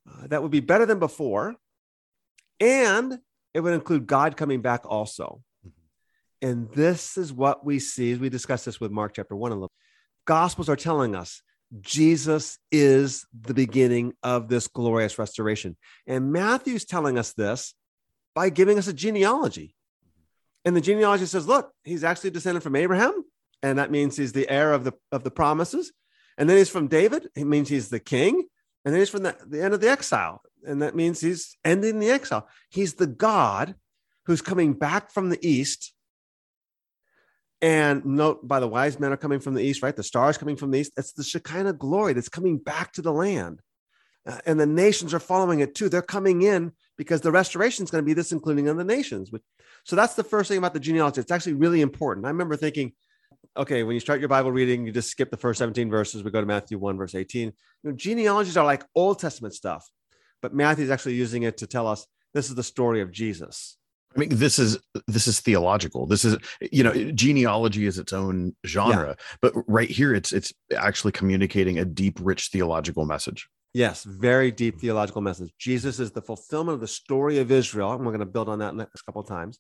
uh, 0.08 0.28
that 0.28 0.44
would 0.44 0.52
be 0.52 0.60
better 0.60 0.86
than 0.86 1.00
before. 1.00 1.56
And 2.60 3.18
it 3.56 3.62
would 3.62 3.74
include 3.74 4.06
God 4.06 4.38
coming 4.38 4.62
back 4.62 4.86
also. 4.86 5.42
And 6.40 6.70
this 6.70 7.18
is 7.18 7.34
what 7.34 7.66
we 7.66 7.80
see 7.80 8.12
as 8.12 8.20
we 8.20 8.30
discuss 8.30 8.64
this 8.64 8.80
with 8.80 8.92
Mark 8.92 9.16
chapter 9.16 9.36
one. 9.36 9.52
And 9.52 9.68
Gospels 10.26 10.70
are 10.70 10.76
telling 10.76 11.16
us 11.16 11.42
Jesus 11.82 12.58
is 12.72 13.26
the 13.34 13.54
beginning 13.54 14.14
of 14.24 14.48
this 14.48 14.68
glorious 14.68 15.18
restoration. 15.18 15.76
And 16.08 16.32
Matthew's 16.32 16.86
telling 16.86 17.18
us 17.18 17.34
this 17.34 17.74
by 18.34 18.50
giving 18.50 18.78
us 18.78 18.88
a 18.88 18.94
genealogy. 18.94 19.76
And 20.64 20.76
the 20.76 20.82
genealogy 20.82 21.26
says, 21.26 21.48
look, 21.48 21.72
he's 21.84 22.04
actually 22.04 22.32
descended 22.32 22.64
from 22.64 22.76
Abraham, 22.76 23.24
and 23.62 23.78
that 23.78 23.92
means 23.92 24.18
he's 24.18 24.34
the 24.34 24.50
heir 24.50 24.74
of 24.74 24.84
the 24.84 24.94
of 25.12 25.24
the 25.24 25.32
promises. 25.32 25.92
And 26.38 26.50
then 26.50 26.58
he's 26.58 26.70
from 26.70 26.88
David, 26.88 27.30
it 27.36 27.46
means 27.46 27.70
he's 27.70 27.90
the 27.90 28.00
king. 28.00 28.48
And 28.84 28.94
then 28.94 29.02
he's 29.02 29.10
from 29.10 29.24
the, 29.24 29.36
the 29.48 29.64
end 29.64 29.74
of 29.74 29.82
the 29.82 29.90
exile, 29.90 30.42
and 30.64 30.84
that 30.84 30.96
means 30.96 31.20
he's 31.20 31.58
ending 31.66 32.00
the 32.00 32.12
exile. 32.12 32.48
He's 32.70 32.94
the 32.94 33.08
God 33.08 33.74
who's 34.28 34.42
coming 34.42 34.74
back 34.74 35.12
from 35.12 35.30
the 35.30 35.40
east 35.48 35.95
and 37.62 38.06
note, 38.06 38.48
by 38.48 38.60
the 38.60 38.68
wise 38.68 39.00
men 39.00 39.12
are 39.12 39.18
coming 39.18 39.40
from 39.40 39.54
the 39.54 39.64
east, 39.64 39.82
right? 39.82 39.96
The 39.96 40.04
stars 40.04 40.38
coming 40.38 40.56
from 40.56 40.72
the 40.72 40.80
east. 40.80 40.92
It's 40.98 41.14
the 41.14 41.24
Shekinah 41.24 41.74
glory 41.74 42.14
that's 42.14 42.30
coming 42.30 42.58
back 42.58 42.92
to 42.94 43.02
the 43.02 43.14
land. 43.14 43.62
Uh, 44.28 44.40
and 44.46 44.60
the 44.60 44.66
nations 44.66 45.14
are 45.14 45.20
following 45.20 45.60
it 45.60 45.76
too. 45.76 45.88
They're 45.88 46.02
coming 46.02 46.42
in 46.42 46.72
because 46.98 47.22
the 47.22 47.32
restoration 47.32 47.84
is 47.84 47.92
going 47.92 48.04
to 48.04 48.06
be 48.06 48.14
this 48.14 48.32
including 48.32 48.68
of 48.68 48.78
the 48.78 48.84
nations. 48.84 49.32
So 49.84 49.96
that's 49.96 50.16
the 50.16 50.24
first 50.24 50.50
thing 50.50 50.58
about 50.58 50.74
the 50.74 50.80
genealogy. 50.80 51.22
It's 51.22 51.32
actually 51.32 51.54
really 51.54 51.82
important. 51.82 52.26
I 52.26 52.30
remember 52.30 52.56
thinking, 52.56 52.94
okay, 53.56 53.84
when 53.84 53.94
you 53.94 54.00
start 54.00 54.20
your 54.20 54.30
Bible 54.30 54.52
reading, 54.52 54.86
you 54.86 54.92
just 54.92 55.12
skip 55.12 55.30
the 55.30 55.38
first 55.38 55.60
17 55.60 55.90
verses. 55.90 56.24
We 56.24 56.32
go 56.32 56.42
to 56.42 56.48
Matthew 56.48 56.80
1, 56.80 56.98
verse 56.98 57.14
18. 57.14 57.48
You 57.48 57.54
know, 57.84 57.96
genealogies 57.96 58.58
are 58.58 58.66
like 58.66 58.84
Old 58.96 59.20
Testament 59.20 59.54
stuff, 59.54 59.88
but 60.42 60.54
Matthew 60.54 60.86
is 60.86 60.92
actually 60.92 61.16
using 61.16 61.44
it 61.44 61.58
to 61.58 61.68
tell 61.68 61.88
us 61.88 62.08
this 62.34 62.50
is 62.50 62.56
the 62.56 62.64
story 62.64 63.02
of 63.02 63.12
Jesus. 63.12 63.78
I 64.16 64.20
mean, 64.20 64.30
this 64.30 64.60
is 64.60 64.78
this 65.08 65.28
is 65.28 65.42
theological. 65.42 66.06
This 66.06 66.24
is 66.24 66.38
you 66.72 66.84
know, 66.84 67.12
genealogy 67.12 67.86
is 67.86 67.98
its 67.98 68.14
own 68.14 68.56
genre, 68.66 69.10
yeah. 69.10 69.14
but 69.42 69.54
right 69.68 69.90
here, 69.90 70.14
it's 70.14 70.32
it's 70.32 70.54
actually 70.76 71.12
communicating 71.12 71.80
a 71.80 71.86
deep, 71.86 72.20
rich 72.22 72.48
theological 72.48 73.06
message. 73.06 73.48
Yes, 73.74 74.06
very 74.06 74.52
deep 74.52 74.80
theological 74.80 75.22
message. 75.22 75.52
Jesus 75.60 76.00
is 76.00 76.12
the 76.12 76.22
fulfillment 76.22 76.76
of 76.76 76.80
the 76.80 76.88
story 76.88 77.40
of 77.40 77.52
Israel, 77.52 77.92
and 77.92 78.06
we're 78.06 78.14
going 78.14 78.20
to 78.22 78.26
build 78.26 78.48
on 78.48 78.60
that 78.60 78.74
next 78.74 79.02
couple 79.02 79.22
of 79.22 79.28
times. 79.28 79.60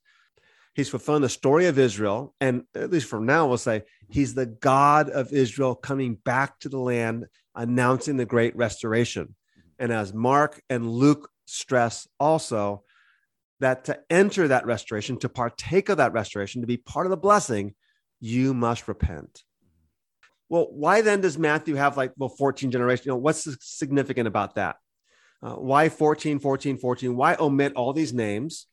He's 0.73 0.87
fulfilling 0.87 1.21
the 1.21 1.27
story 1.27 1.65
of 1.65 1.77
Israel, 1.77 2.33
and 2.39 2.63
at 2.75 2.91
least 2.91 3.09
from 3.09 3.25
now, 3.25 3.45
we'll 3.45 3.57
say 3.57 3.83
he's 4.07 4.33
the 4.33 4.45
God 4.45 5.09
of 5.09 5.33
Israel 5.33 5.75
coming 5.75 6.15
back 6.15 6.59
to 6.59 6.69
the 6.69 6.79
land, 6.79 7.25
announcing 7.55 8.15
the 8.15 8.25
great 8.25 8.55
restoration. 8.55 9.35
And 9.79 9.91
as 9.91 10.13
Mark 10.13 10.61
and 10.69 10.89
Luke 10.89 11.29
stress 11.45 12.07
also, 12.17 12.84
that 13.65 13.85
to 13.85 13.99
enter 14.11 14.47
that 14.47 14.67
restoration, 14.67 15.17
to 15.17 15.27
partake 15.27 15.89
of 15.89 15.97
that 15.97 16.13
restoration, 16.13 16.61
to 16.61 16.67
be 16.67 16.77
part 16.77 17.07
of 17.07 17.09
the 17.09 17.17
blessing, 17.17 17.73
you 18.19 18.53
must 18.53 18.87
repent. 18.87 19.43
Well, 20.49 20.67
why 20.69 21.01
then 21.01 21.21
does 21.21 21.39
Matthew 21.39 21.73
have 21.73 21.97
like, 21.97 22.13
well, 22.15 22.29
14 22.29 22.69
generations? 22.69 23.07
You 23.07 23.13
know, 23.13 23.17
what's 23.17 23.47
significant 23.61 24.27
about 24.27 24.53
that? 24.55 24.75
Uh, 25.41 25.55
why 25.55 25.89
14, 25.89 26.37
14, 26.37 26.77
14? 26.77 27.15
Why 27.15 27.35
omit 27.39 27.73
all 27.73 27.91
these 27.91 28.13
names 28.13 28.67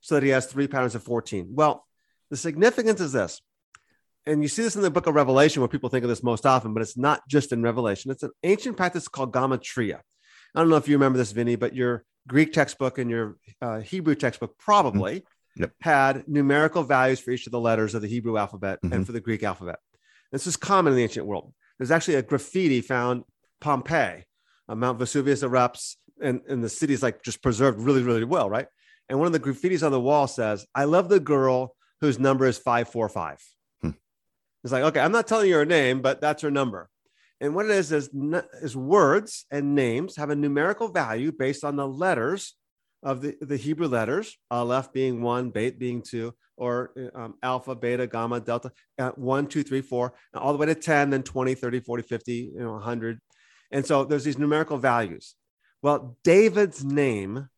so 0.00 0.14
that 0.14 0.22
he 0.22 0.28
has 0.28 0.46
three 0.46 0.68
patterns 0.68 0.94
of 0.94 1.02
14? 1.02 1.48
Well, 1.50 1.84
the 2.30 2.36
significance 2.36 3.00
is 3.00 3.10
this. 3.10 3.40
And 4.24 4.40
you 4.40 4.48
see 4.48 4.62
this 4.62 4.76
in 4.76 4.82
the 4.82 4.90
book 4.90 5.08
of 5.08 5.16
Revelation 5.16 5.62
where 5.62 5.68
people 5.68 5.90
think 5.90 6.04
of 6.04 6.10
this 6.10 6.22
most 6.22 6.46
often, 6.46 6.74
but 6.74 6.82
it's 6.82 6.96
not 6.96 7.26
just 7.28 7.50
in 7.50 7.60
Revelation. 7.60 8.12
It's 8.12 8.22
an 8.22 8.30
ancient 8.44 8.76
practice 8.76 9.08
called 9.08 9.32
gematria. 9.32 9.96
I 10.54 10.60
don't 10.60 10.68
know 10.68 10.76
if 10.76 10.86
you 10.86 10.94
remember 10.94 11.18
this, 11.18 11.32
Vinnie, 11.32 11.56
but 11.56 11.74
your 11.74 12.04
Greek 12.28 12.52
textbook 12.52 12.98
and 12.98 13.10
your 13.10 13.36
uh, 13.60 13.80
Hebrew 13.80 14.14
textbook 14.14 14.58
probably 14.58 15.20
mm-hmm. 15.20 15.62
yep. 15.62 15.72
had 15.80 16.28
numerical 16.28 16.84
values 16.84 17.18
for 17.18 17.32
each 17.32 17.46
of 17.46 17.52
the 17.52 17.60
letters 17.60 17.94
of 17.94 18.02
the 18.02 18.08
Hebrew 18.08 18.36
alphabet 18.36 18.78
mm-hmm. 18.84 18.94
and 18.94 19.06
for 19.06 19.12
the 19.12 19.20
Greek 19.20 19.42
alphabet. 19.42 19.78
This 20.30 20.46
is 20.46 20.56
common 20.56 20.92
in 20.92 20.96
the 20.96 21.02
ancient 21.02 21.26
world. 21.26 21.52
There's 21.78 21.90
actually 21.90 22.16
a 22.16 22.22
graffiti 22.22 22.80
found 22.80 23.24
Pompeii, 23.60 24.24
uh, 24.68 24.74
Mount 24.74 24.98
Vesuvius 24.98 25.42
erupts, 25.42 25.96
and, 26.22 26.42
and 26.48 26.62
the 26.62 26.68
city's 26.68 27.02
like 27.02 27.22
just 27.22 27.42
preserved 27.42 27.80
really, 27.80 28.02
really 28.02 28.24
well, 28.24 28.50
right? 28.50 28.66
And 29.08 29.18
one 29.18 29.26
of 29.26 29.32
the 29.32 29.40
graffitis 29.40 29.84
on 29.84 29.92
the 29.92 30.00
wall 30.00 30.26
says, 30.26 30.66
I 30.74 30.84
love 30.84 31.08
the 31.08 31.20
girl 31.20 31.74
whose 32.00 32.18
number 32.18 32.46
is 32.46 32.58
545. 32.58 33.42
Hmm. 33.80 33.90
It's 34.62 34.72
like, 34.72 34.84
okay, 34.84 35.00
I'm 35.00 35.12
not 35.12 35.26
telling 35.26 35.48
you 35.48 35.54
her 35.54 35.64
name, 35.64 36.02
but 36.02 36.20
that's 36.20 36.42
her 36.42 36.50
number. 36.50 36.90
And 37.40 37.54
what 37.54 37.66
it 37.66 37.70
is 37.70 37.92
is, 37.92 38.10
is 38.62 38.76
words 38.76 39.46
and 39.50 39.74
names 39.74 40.16
have 40.16 40.30
a 40.30 40.36
numerical 40.36 40.88
value 40.88 41.30
based 41.30 41.64
on 41.64 41.76
the 41.76 41.86
letters 41.86 42.54
of 43.02 43.20
the, 43.20 43.36
the 43.40 43.56
Hebrew 43.56 43.86
letters, 43.86 44.36
aleph 44.50 44.92
being 44.92 45.22
one, 45.22 45.50
bet 45.50 45.78
being 45.78 46.02
two, 46.02 46.34
or 46.56 46.92
um, 47.14 47.34
alpha, 47.42 47.76
beta, 47.76 48.08
gamma, 48.08 48.40
delta, 48.40 48.72
uh, 48.98 49.12
one, 49.12 49.46
two, 49.46 49.62
three, 49.62 49.82
four, 49.82 50.14
all 50.34 50.52
the 50.52 50.58
way 50.58 50.66
to 50.66 50.74
10, 50.74 51.10
then 51.10 51.22
20, 51.22 51.54
30, 51.54 51.80
40, 51.80 52.02
50, 52.02 52.32
you 52.32 52.58
know, 52.58 52.72
100. 52.72 53.20
And 53.70 53.86
so 53.86 54.04
there's 54.04 54.24
these 54.24 54.38
numerical 54.38 54.78
values. 54.78 55.36
Well, 55.80 56.16
David's 56.24 56.84
name 56.84 57.48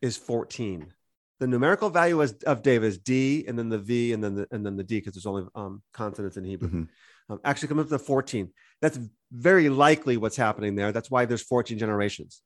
is 0.00 0.16
14. 0.16 0.92
The 1.38 1.46
numerical 1.46 1.90
value 1.90 2.20
is, 2.20 2.32
of 2.44 2.62
David 2.62 2.86
is 2.86 2.98
D, 2.98 3.44
and 3.46 3.56
then 3.56 3.68
the 3.68 3.78
V, 3.78 4.12
and 4.12 4.22
then 4.22 4.34
the, 4.34 4.48
and 4.50 4.66
then 4.66 4.76
the 4.76 4.82
D, 4.82 4.98
because 4.98 5.14
there's 5.14 5.26
only 5.26 5.46
um, 5.54 5.82
consonants 5.92 6.36
in 6.36 6.44
Hebrew. 6.44 6.68
Mm-hmm 6.68 6.82
um, 7.28 7.40
actually 7.44 7.68
comes 7.68 7.82
up 7.82 7.88
to 7.88 7.98
14. 7.98 8.50
That's 8.82 8.98
very 9.30 9.70
likely 9.70 10.18
what's 10.18 10.36
happening 10.36 10.74
there. 10.74 10.92
That's 10.92 11.10
why 11.10 11.24
there's 11.24 11.42
14 11.42 11.78
generations. 11.78 12.42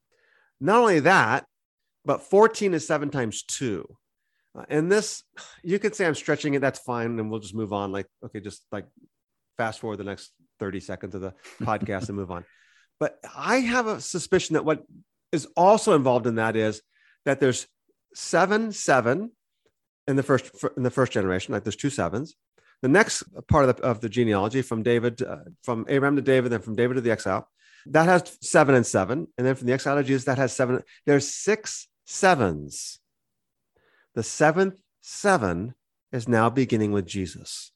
Not 0.60 0.78
only 0.78 1.00
that, 1.00 1.46
but 2.04 2.22
14 2.22 2.74
is 2.74 2.86
seven 2.86 3.10
times 3.10 3.42
two. 3.42 3.84
Uh, 4.56 4.64
and 4.68 4.92
this, 4.92 5.24
you 5.64 5.78
could 5.78 5.96
say 5.96 6.06
I'm 6.06 6.14
stretching 6.14 6.54
it. 6.54 6.60
That's 6.60 6.78
fine. 6.78 7.18
And 7.18 7.30
we'll 7.30 7.40
just 7.40 7.54
move 7.54 7.72
on. 7.72 7.90
Like, 7.90 8.06
okay, 8.24 8.40
just 8.40 8.62
like 8.70 8.86
fast 9.56 9.80
forward 9.80 9.96
the 9.96 10.04
next 10.04 10.32
30 10.60 10.80
seconds 10.80 11.14
of 11.14 11.22
the 11.22 11.34
podcast 11.62 12.08
and 12.08 12.16
move 12.16 12.30
on. 12.30 12.44
But 12.98 13.18
I 13.36 13.56
have 13.56 13.86
a 13.86 14.00
suspicion 14.00 14.54
that 14.54 14.64
what 14.64 14.82
is 15.30 15.46
also 15.54 15.94
involved 15.94 16.26
in 16.26 16.36
that 16.36 16.56
is 16.56 16.80
that 17.26 17.40
there's 17.40 17.66
seven, 18.14 18.72
seven 18.72 19.32
in 20.08 20.16
the 20.16 20.22
first 20.22 20.50
in 20.78 20.82
the 20.82 20.90
first 20.90 21.12
generation. 21.12 21.52
Like 21.52 21.62
there's 21.62 21.76
two 21.76 21.90
sevens, 21.90 22.34
the 22.82 22.88
next 22.88 23.24
part 23.48 23.68
of 23.68 23.76
the, 23.76 23.82
of 23.82 24.00
the 24.00 24.08
genealogy 24.08 24.62
from 24.62 24.82
David, 24.82 25.22
uh, 25.22 25.38
from 25.62 25.86
Abraham 25.88 26.16
to 26.16 26.22
David, 26.22 26.52
then 26.52 26.60
from 26.60 26.76
David 26.76 26.94
to 26.94 27.00
the 27.00 27.10
exile, 27.10 27.48
that 27.86 28.06
has 28.06 28.36
seven 28.40 28.74
and 28.74 28.86
seven. 28.86 29.28
And 29.38 29.46
then 29.46 29.54
from 29.54 29.66
the 29.66 29.72
exile 29.72 29.96
to 29.96 30.04
Jesus, 30.04 30.24
that 30.24 30.38
has 30.38 30.52
seven. 30.52 30.82
There's 31.06 31.28
six 31.28 31.88
sevens. 32.04 32.98
The 34.14 34.22
seventh 34.22 34.80
seven 35.02 35.74
is 36.12 36.28
now 36.28 36.50
beginning 36.50 36.92
with 36.92 37.06
Jesus. 37.06 37.72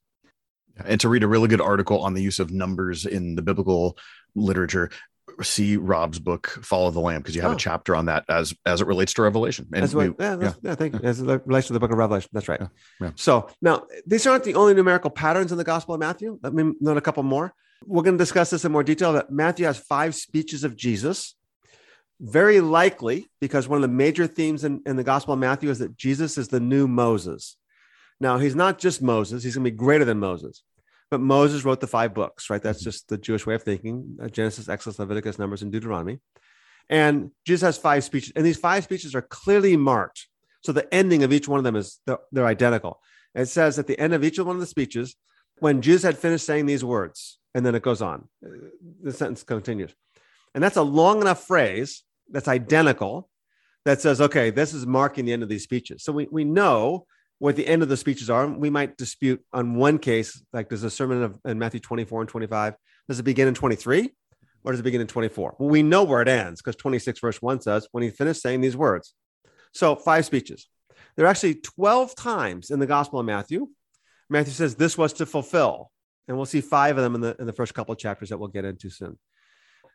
And 0.84 1.00
to 1.00 1.08
read 1.08 1.22
a 1.22 1.28
really 1.28 1.48
good 1.48 1.60
article 1.60 2.00
on 2.00 2.14
the 2.14 2.22
use 2.22 2.38
of 2.38 2.50
numbers 2.50 3.06
in 3.06 3.34
the 3.34 3.42
biblical 3.42 3.98
literature, 4.34 4.90
see 5.42 5.76
Rob's 5.76 6.18
book, 6.18 6.48
Follow 6.62 6.90
the 6.90 7.00
Lamb, 7.00 7.20
because 7.22 7.34
you 7.34 7.42
have 7.42 7.52
Oh. 7.52 7.54
a 7.54 7.58
chapter 7.58 7.94
on 7.96 8.06
that 8.06 8.24
as 8.28 8.54
as 8.66 8.80
it 8.80 8.86
relates 8.86 9.14
to 9.14 9.22
Revelation. 9.22 9.66
And 9.72 9.82
That's 9.82 9.94
what, 9.94 10.08
we- 10.18 10.24
yeah, 10.24 10.36
that's, 10.36 10.58
yeah. 10.62 10.74
thank 10.74 10.94
you. 10.94 11.00
As 11.02 11.20
it 11.20 11.42
relates 11.46 11.66
to 11.68 11.72
the 11.72 11.80
book 11.80 11.90
of 11.92 11.98
Revelation. 11.98 12.30
That's 12.32 12.48
right. 12.48 12.60
Yeah, 12.60 12.68
yeah. 13.00 13.10
So 13.16 13.48
now 13.62 13.84
these 14.06 14.26
aren't 14.26 14.44
the 14.44 14.54
only 14.54 14.74
numerical 14.74 15.10
patterns 15.10 15.52
in 15.52 15.58
the 15.58 15.64
Gospel 15.64 15.94
of 15.94 16.00
Matthew. 16.00 16.38
Let 16.42 16.54
me 16.54 16.72
note 16.80 16.96
a 16.96 17.00
couple 17.00 17.22
more. 17.22 17.52
We're 17.86 18.02
going 18.02 18.18
to 18.18 18.22
discuss 18.22 18.50
this 18.50 18.64
in 18.64 18.72
more 18.72 18.82
detail. 18.84 19.12
That 19.14 19.30
Matthew 19.30 19.64
has 19.66 19.78
five 19.78 20.14
speeches 20.14 20.64
of 20.64 20.76
Jesus. 20.76 21.34
Very 22.22 22.60
likely, 22.60 23.30
because 23.40 23.66
one 23.66 23.78
of 23.78 23.82
the 23.82 23.88
major 23.96 24.26
themes 24.26 24.62
in, 24.64 24.82
in 24.84 24.96
the 24.96 25.04
Gospel 25.04 25.32
of 25.32 25.40
Matthew 25.40 25.70
is 25.70 25.78
that 25.78 25.96
Jesus 25.96 26.36
is 26.36 26.48
the 26.48 26.60
new 26.60 26.86
Moses. 26.86 27.56
Now, 28.20 28.36
he's 28.36 28.54
not 28.54 28.78
just 28.78 29.00
Moses, 29.00 29.42
he's 29.42 29.54
going 29.54 29.64
to 29.64 29.70
be 29.70 29.76
greater 29.76 30.04
than 30.04 30.18
Moses. 30.18 30.62
But 31.10 31.20
Moses 31.20 31.64
wrote 31.64 31.80
the 31.80 31.86
five 31.86 32.14
books, 32.14 32.50
right? 32.50 32.62
That's 32.62 32.82
just 32.82 33.08
the 33.08 33.18
Jewish 33.18 33.46
way 33.46 33.54
of 33.54 33.62
thinking 33.62 34.18
uh, 34.22 34.28
Genesis, 34.28 34.68
Exodus, 34.68 34.98
Leviticus, 34.98 35.38
Numbers, 35.38 35.62
and 35.62 35.72
Deuteronomy. 35.72 36.20
And 36.88 37.30
Jesus 37.44 37.62
has 37.62 37.78
five 37.78 38.04
speeches, 38.04 38.32
and 38.36 38.44
these 38.44 38.58
five 38.58 38.84
speeches 38.84 39.14
are 39.14 39.22
clearly 39.22 39.76
marked. 39.76 40.28
So 40.62 40.72
the 40.72 40.92
ending 40.94 41.22
of 41.22 41.32
each 41.32 41.48
one 41.48 41.58
of 41.58 41.64
them 41.64 41.76
is 41.76 42.00
they're, 42.06 42.18
they're 42.32 42.46
identical. 42.46 43.00
It 43.34 43.46
says 43.46 43.78
at 43.78 43.86
the 43.86 43.98
end 43.98 44.12
of 44.12 44.24
each 44.24 44.38
one 44.38 44.56
of 44.56 44.60
the 44.60 44.66
speeches, 44.66 45.16
when 45.58 45.82
Jesus 45.82 46.02
had 46.02 46.18
finished 46.18 46.46
saying 46.46 46.66
these 46.66 46.84
words, 46.84 47.38
and 47.54 47.64
then 47.64 47.74
it 47.74 47.82
goes 47.82 48.02
on, 48.02 48.28
Uh, 48.44 48.70
the 49.02 49.12
sentence 49.12 49.42
continues. 49.42 49.94
And 50.54 50.62
that's 50.62 50.76
a 50.76 50.82
long 50.82 51.20
enough 51.20 51.46
phrase 51.46 52.02
that's 52.30 52.48
identical 52.48 53.28
that 53.84 54.00
says, 54.00 54.20
okay, 54.20 54.50
this 54.50 54.74
is 54.74 54.86
marking 54.86 55.24
the 55.24 55.32
end 55.32 55.42
of 55.42 55.48
these 55.48 55.64
speeches. 55.64 56.02
So 56.02 56.12
we, 56.12 56.28
we 56.30 56.44
know 56.44 57.06
what 57.40 57.56
the 57.56 57.66
end 57.66 57.82
of 57.82 57.88
the 57.88 57.96
speeches 57.96 58.30
are. 58.30 58.46
We 58.46 58.70
might 58.70 58.96
dispute 58.98 59.42
on 59.52 59.74
one 59.74 59.98
case, 59.98 60.40
like 60.52 60.68
does 60.68 60.82
the 60.82 60.90
sermon 60.90 61.22
of 61.22 61.38
in 61.44 61.58
Matthew 61.58 61.80
24 61.80 62.20
and 62.20 62.28
25, 62.28 62.74
does 63.08 63.18
it 63.18 63.22
begin 63.24 63.48
in 63.48 63.54
23 63.54 64.10
or 64.62 64.72
does 64.72 64.80
it 64.80 64.84
begin 64.84 65.00
in 65.00 65.06
24? 65.06 65.56
Well, 65.58 65.70
we 65.70 65.82
know 65.82 66.04
where 66.04 66.20
it 66.20 66.28
ends 66.28 66.60
because 66.60 66.76
26 66.76 67.18
verse 67.18 67.40
1 67.40 67.62
says, 67.62 67.88
when 67.92 68.04
he 68.04 68.10
finished 68.10 68.42
saying 68.42 68.60
these 68.60 68.76
words. 68.76 69.14
So 69.72 69.96
five 69.96 70.26
speeches. 70.26 70.68
There 71.16 71.24
are 71.24 71.28
actually 71.30 71.54
12 71.54 72.14
times 72.14 72.70
in 72.70 72.78
the 72.78 72.86
Gospel 72.86 73.18
of 73.18 73.26
Matthew. 73.26 73.68
Matthew 74.28 74.52
says 74.52 74.74
this 74.74 74.98
was 74.98 75.14
to 75.14 75.26
fulfill. 75.26 75.90
And 76.28 76.36
we'll 76.36 76.46
see 76.46 76.60
five 76.60 76.98
of 76.98 77.02
them 77.02 77.14
in 77.14 77.22
the, 77.22 77.36
in 77.40 77.46
the 77.46 77.52
first 77.54 77.74
couple 77.74 77.92
of 77.92 77.98
chapters 77.98 78.28
that 78.28 78.38
we'll 78.38 78.48
get 78.48 78.66
into 78.66 78.90
soon. 78.90 79.18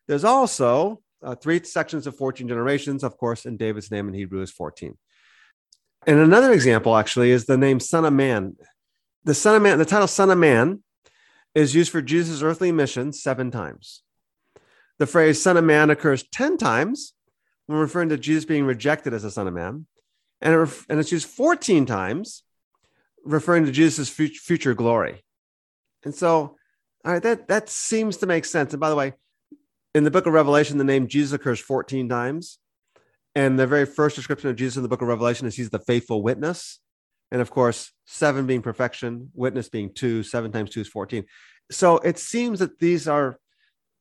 There's 0.07 0.23
also 0.23 1.01
uh, 1.23 1.35
three 1.35 1.63
sections 1.63 2.07
of 2.07 2.17
14 2.17 2.47
generations, 2.47 3.03
of 3.03 3.17
course, 3.17 3.45
in 3.45 3.55
David's 3.55 3.91
name 3.91 4.07
in 4.07 4.15
Hebrew 4.15 4.41
is 4.41 4.51
14. 4.51 4.97
And 6.07 6.19
another 6.19 6.51
example, 6.51 6.95
actually, 6.95 7.31
is 7.31 7.45
the 7.45 7.57
name 7.57 7.79
Son 7.79 8.05
of 8.05 8.13
Man. 8.13 8.55
The 9.23 9.33
Son 9.33 9.55
of 9.55 9.61
Man, 9.61 9.79
the 9.79 9.85
title 9.85 10.07
Son 10.07 10.29
of 10.29 10.37
Man 10.37 10.83
is 11.55 11.73
used 11.73 11.91
for 11.91 12.01
Jesus' 12.01 12.43
earthly 12.43 12.71
mission 12.71 13.11
seven 13.11 13.49
times. 13.49 14.03
The 14.99 15.07
phrase 15.07 15.41
Son 15.41 15.57
of 15.57 15.63
Man 15.63 15.89
occurs 15.89 16.23
10 16.31 16.57
times 16.57 17.13
when 17.65 17.79
referring 17.79 18.09
to 18.09 18.17
Jesus 18.17 18.45
being 18.45 18.65
rejected 18.65 19.13
as 19.13 19.23
a 19.23 19.31
Son 19.31 19.47
of 19.47 19.53
Man. 19.53 19.87
And, 20.41 20.53
it 20.53 20.57
ref- 20.57 20.85
and 20.89 20.99
it's 20.99 21.11
used 21.11 21.27
14 21.27 21.85
times 21.85 22.43
referring 23.23 23.65
to 23.65 23.71
Jesus' 23.71 24.09
fut- 24.09 24.35
future 24.35 24.75
glory. 24.75 25.23
And 26.03 26.13
so, 26.13 26.55
all 27.03 27.13
right, 27.13 27.23
that, 27.23 27.47
that 27.47 27.69
seems 27.69 28.17
to 28.17 28.27
make 28.27 28.45
sense. 28.45 28.73
And 28.73 28.79
by 28.79 28.89
the 28.89 28.95
way, 28.95 29.13
in 29.95 30.03
the 30.03 30.11
book 30.11 30.27
of 30.27 30.33
Revelation, 30.33 30.77
the 30.77 30.83
name 30.83 31.07
Jesus 31.07 31.33
occurs 31.33 31.59
14 31.59 32.07
times. 32.07 32.59
And 33.35 33.59
the 33.59 33.67
very 33.67 33.85
first 33.85 34.15
description 34.15 34.49
of 34.49 34.55
Jesus 34.55 34.77
in 34.77 34.83
the 34.83 34.89
book 34.89 35.01
of 35.01 35.07
Revelation 35.07 35.45
is 35.45 35.55
he's 35.55 35.69
the 35.69 35.79
faithful 35.79 36.23
witness. 36.23 36.79
And 37.31 37.41
of 37.41 37.51
course, 37.51 37.91
seven 38.05 38.45
being 38.47 38.61
perfection, 38.61 39.31
witness 39.33 39.67
being 39.67 39.93
two, 39.93 40.23
seven 40.23 40.51
times 40.51 40.69
two 40.69 40.81
is 40.81 40.87
14. 40.87 41.25
So 41.71 41.97
it 41.97 42.17
seems 42.17 42.59
that 42.59 42.79
these 42.79 43.07
are 43.07 43.37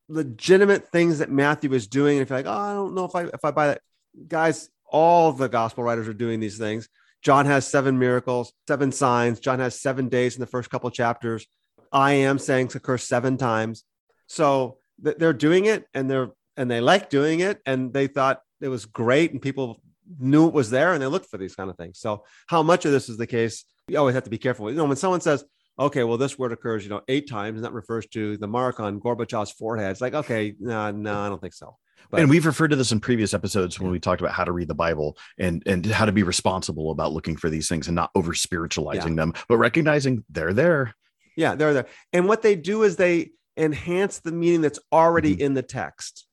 legitimate 0.09 0.89
things 0.89 1.19
that 1.19 1.31
Matthew 1.31 1.73
is 1.73 1.87
doing. 1.87 2.19
And 2.19 2.23
if 2.23 2.31
you're 2.31 2.39
like, 2.39 2.47
oh, 2.47 2.51
I 2.53 2.75
don't 2.75 2.95
know 2.95 3.05
if 3.05 3.15
I 3.15 3.25
if 3.25 3.45
I 3.45 3.51
buy 3.51 3.67
that, 3.69 3.81
guys, 4.29 4.69
all 4.87 5.33
the 5.33 5.49
gospel 5.49 5.83
writers 5.83 6.07
are 6.07 6.15
doing 6.15 6.41
these 6.41 6.59
things. 6.59 6.89
John 7.23 7.47
has 7.47 7.67
seven 7.67 7.99
miracles, 7.99 8.53
seven 8.69 8.93
signs. 8.93 9.41
John 9.41 9.59
has 9.59 9.81
seven 9.81 10.09
days 10.09 10.37
in 10.37 10.41
the 10.41 10.47
first 10.47 10.71
couple 10.71 10.91
chapters. 10.91 11.47
I 11.91 12.13
am 12.13 12.39
saying 12.39 12.69
to 12.69 12.79
occur 12.79 12.99
seven 12.99 13.39
times. 13.39 13.85
So 14.27 14.79
th- 15.03 15.17
they're 15.17 15.33
doing 15.33 15.65
it 15.65 15.87
and 15.95 16.11
they're 16.11 16.31
and 16.57 16.71
they 16.71 16.81
like 16.81 17.09
doing 17.09 17.41
it 17.41 17.61
and 17.67 17.93
they 17.93 18.07
thought 18.07 18.43
it 18.61 18.69
was 18.69 18.85
great 18.87 19.33
and 19.33 19.41
people 19.41 19.81
knew 20.19 20.47
it 20.47 20.55
was 20.55 20.71
there 20.71 20.93
and 20.93 21.03
they 21.03 21.07
looked 21.07 21.31
for 21.31 21.39
these 21.39 21.55
kind 21.55 21.71
of 21.71 21.77
things. 21.77 21.99
So 21.99 22.25
how 22.47 22.63
much 22.63 22.85
of 22.85 22.93
this 22.93 23.09
is 23.09 23.17
the 23.17 23.27
case? 23.27 23.65
You 23.89 23.99
always 23.99 24.15
have 24.15 24.25
to 24.25 24.31
be 24.31 24.39
careful. 24.39 24.71
You 24.71 24.77
know, 24.77 24.85
when 24.85 24.97
someone 24.97 25.21
says, 25.21 25.45
okay, 25.79 26.05
well, 26.05 26.19
this 26.19 26.39
word 26.39 26.53
occurs, 26.53 26.85
you 26.85 26.91
know, 26.91 27.03
eight 27.09 27.29
times, 27.29 27.57
and 27.57 27.65
that 27.65 27.73
refers 27.73 28.07
to 28.09 28.37
the 28.37 28.47
mark 28.47 28.81
on 28.81 29.01
Gorbachev's 29.01 29.51
forehead. 29.51 29.91
It's 29.91 30.01
like, 30.01 30.15
okay, 30.15 30.55
no, 30.61 30.91
no, 30.91 31.19
I 31.19 31.29
don't 31.29 31.41
think 31.41 31.55
so. 31.55 31.77
But- 32.11 32.21
and 32.21 32.31
we've 32.31 32.47
referred 32.47 32.69
to 32.69 32.77
this 32.77 32.93
in 32.93 33.01
previous 33.01 33.35
episodes 33.35 33.81
when 33.81 33.91
we 33.91 33.99
talked 33.99 34.21
about 34.21 34.35
how 34.35 34.45
to 34.45 34.53
read 34.53 34.69
the 34.69 34.75
Bible 34.75 35.17
and 35.39 35.63
and 35.67 35.85
how 35.87 36.05
to 36.05 36.13
be 36.13 36.23
responsible 36.23 36.91
about 36.91 37.13
looking 37.13 37.37
for 37.37 37.49
these 37.49 37.69
things 37.69 37.89
and 37.89 37.95
not 37.95 38.11
over 38.15 38.35
spiritualizing 38.35 39.17
them, 39.17 39.33
but 39.49 39.57
recognizing 39.57 40.25
they're 40.29 40.53
there. 40.53 40.95
Yeah, 41.37 41.55
they're 41.55 41.75
there. 41.75 41.87
And 42.13 42.29
what 42.29 42.43
they 42.43 42.57
do 42.57 42.83
is 42.83 42.97
they 42.97 43.31
enhance 43.57 44.19
the 44.19 44.33
meaning 44.33 44.61
that's 44.61 44.79
already 44.93 45.33
mm-hmm. 45.33 45.43
in 45.43 45.55
the 45.55 45.63
text. 45.63 46.27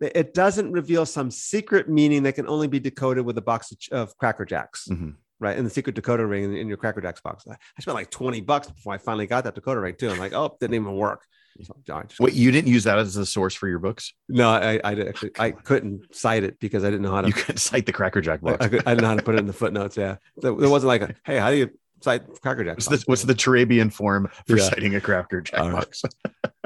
It 0.00 0.32
doesn't 0.34 0.70
reveal 0.72 1.04
some 1.06 1.30
secret 1.30 1.88
meaning 1.88 2.22
that 2.24 2.34
can 2.34 2.46
only 2.48 2.68
be 2.68 2.78
decoded 2.80 3.24
with 3.24 3.36
a 3.38 3.42
box 3.42 3.72
of, 3.90 4.16
Cracker 4.18 4.44
Jacks, 4.44 4.86
Mhm. 4.90 5.14
right? 5.40 5.56
And 5.56 5.66
the 5.66 5.70
secret 5.70 5.96
decoder 5.96 6.28
ring 6.28 6.44
in, 6.44 6.54
in 6.56 6.68
your 6.68 6.76
Cracker 6.76 7.00
Jacks 7.00 7.20
box. 7.20 7.44
I 7.48 7.52
I 7.54 7.80
spent 7.80 7.94
like 7.96 8.10
20 8.10 8.40
bucks 8.42 8.70
before 8.70 8.92
I 8.94 8.98
finally 8.98 9.26
got 9.26 9.44
that 9.44 9.54
decoder 9.56 9.82
ring 9.82 9.96
too. 9.98 10.10
I'm 10.10 10.18
like, 10.18 10.32
oh, 10.34 10.56
didn't 10.60 10.74
even 10.74 10.94
work. 10.96 11.24
So, 11.60 11.74
just- 11.84 12.20
Wait, 12.20 12.34
you 12.34 12.52
didn't 12.52 12.68
use 12.70 12.84
that 12.84 12.98
as 13.00 13.16
a 13.16 13.26
source 13.26 13.52
for 13.54 13.66
your 13.66 13.80
books? 13.80 14.12
no, 14.28 14.48
I, 14.48 14.78
I 14.84 14.92
actually, 15.00 15.32
I 15.40 15.50
couldn't 15.50 16.14
cite 16.14 16.44
it 16.44 16.60
because 16.60 16.84
I 16.84 16.90
didn't 16.90 17.02
know 17.02 17.10
how 17.10 17.22
to, 17.22 17.26
You 17.26 17.34
can 17.34 17.56
cite 17.56 17.84
the 17.84 17.92
Cracker 17.92 18.20
Jack 18.20 18.40
book. 18.42 18.58
I, 18.62 18.68
could- 18.68 18.86
I 18.86 18.92
didn't 18.92 19.02
know 19.02 19.08
how 19.08 19.16
to 19.16 19.22
put 19.24 19.34
it 19.34 19.40
in 19.40 19.46
the 19.48 19.52
footnotes. 19.52 19.96
Yeah. 19.96 20.18
There 20.36 20.52
wasn't 20.54 20.86
like 20.86 21.02
a, 21.02 21.14
hey, 21.24 21.38
how 21.38 21.50
do 21.50 21.56
you 21.56 21.70
cite 22.00 22.22
Cracker 22.42 22.62
Jacks? 22.62 22.88
What's 22.88 23.02
the, 23.02 23.10
what's 23.10 23.22
the 23.24 23.34
Turabian 23.34 23.92
form 23.92 24.28
for 24.46 24.56
Yeah. 24.56 24.62
citing 24.68 24.94
a 24.94 25.00
Cracker 25.00 25.40
Jack 25.40 25.58
right. 25.58 25.72
box? 25.72 26.02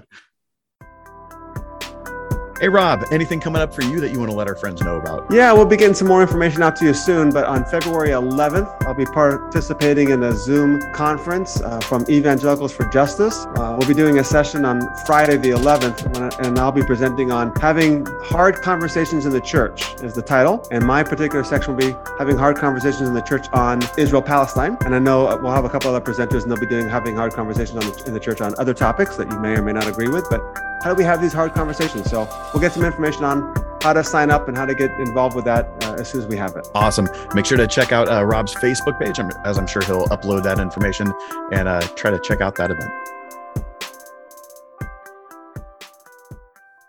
hey, 2.62 2.68
Rob, 2.68 3.04
anything 3.10 3.40
coming 3.40 3.60
up 3.60 3.74
for 3.74 3.82
you 3.82 3.98
that 3.98 4.12
you 4.12 4.20
want 4.20 4.30
to 4.30 4.36
let 4.36 4.46
our 4.46 4.54
friends 4.54 4.80
know 4.82 4.96
about? 4.96 5.26
Yeah, 5.32 5.52
we'll 5.52 5.66
be 5.66 5.76
getting 5.76 5.96
some 5.96 6.06
more 6.06 6.22
information 6.22 6.62
out 6.62 6.76
to 6.76 6.84
you 6.84 6.94
soon. 6.94 7.30
But 7.30 7.44
on 7.44 7.64
February 7.64 8.10
11th, 8.10 8.72
I'll 8.86 8.94
be 8.94 9.04
participating 9.04 10.10
in 10.10 10.22
a 10.22 10.32
Zoom 10.32 10.80
conference 10.92 11.60
uh, 11.60 11.80
from 11.80 12.04
Evangelicals 12.08 12.72
for 12.72 12.86
Justice. 12.90 13.46
Uh, 13.56 13.74
we'll 13.76 13.88
be 13.88 13.94
doing 13.94 14.20
a 14.20 14.24
session 14.24 14.64
on 14.64 14.80
Friday 15.06 15.36
the 15.38 15.50
11th, 15.50 16.04
when 16.14 16.22
I- 16.22 16.46
and 16.46 16.56
I'll 16.56 16.70
be 16.70 16.84
presenting 16.84 17.32
on 17.32 17.52
having 17.56 18.06
hard 18.22 18.62
conversations 18.62 19.26
in 19.26 19.32
the 19.32 19.40
church 19.40 19.94
is 20.00 20.14
the 20.14 20.22
title. 20.22 20.64
And 20.70 20.84
my 20.86 21.02
particular 21.02 21.42
section 21.42 21.74
will 21.74 21.90
be 21.90 21.96
having 22.16 22.36
hard 22.36 22.56
conversations 22.58 23.08
in 23.08 23.14
the 23.14 23.22
church 23.22 23.48
on 23.52 23.80
Israel 23.98 24.22
Palestine. 24.22 24.76
And 24.84 24.94
I 24.94 25.00
know 25.00 25.26
uh, 25.26 25.36
we'll 25.42 25.50
have 25.50 25.64
a 25.64 25.68
couple 25.68 25.92
other 25.92 26.00
presenters, 26.00 26.42
and 26.44 26.52
they'll 26.52 26.60
be 26.60 26.66
doing 26.68 26.88
having 26.88 27.16
hard 27.16 27.32
conversations 27.32 27.84
on 27.84 27.90
the, 27.90 28.04
in 28.06 28.14
the 28.14 28.20
church 28.20 28.40
on 28.40 28.54
other 28.58 28.72
topics 28.72 29.16
that 29.16 29.28
you 29.32 29.38
may 29.40 29.56
or 29.56 29.62
may 29.62 29.72
not 29.72 29.88
agree 29.88 30.08
with. 30.08 30.30
But 30.30 30.40
how 30.82 30.90
do 30.90 30.96
we 30.96 31.04
have 31.04 31.22
these 31.22 31.32
hard 31.32 31.54
conversations? 31.54 32.10
So 32.10 32.28
we'll 32.52 32.60
get 32.60 32.72
some 32.72 32.84
information 32.84 33.22
on 33.22 33.54
how 33.82 33.92
to 33.92 34.02
sign 34.02 34.32
up 34.32 34.48
and 34.48 34.56
how 34.56 34.66
to 34.66 34.74
get 34.74 34.90
involved 34.98 35.36
with 35.36 35.44
that 35.44 35.66
uh, 35.84 35.94
as 35.94 36.10
soon 36.10 36.22
as 36.22 36.26
we 36.26 36.36
have 36.36 36.56
it. 36.56 36.66
Awesome. 36.74 37.08
Make 37.34 37.46
sure 37.46 37.56
to 37.56 37.68
check 37.68 37.92
out 37.92 38.08
uh, 38.08 38.24
Rob's 38.24 38.52
Facebook 38.54 38.98
page, 38.98 39.20
as 39.44 39.58
I'm 39.58 39.68
sure 39.68 39.82
he'll 39.84 40.06
upload 40.08 40.42
that 40.42 40.58
information 40.58 41.12
and 41.52 41.68
uh, 41.68 41.82
try 41.94 42.10
to 42.10 42.18
check 42.18 42.40
out 42.40 42.56
that 42.56 42.72
event. 42.72 42.90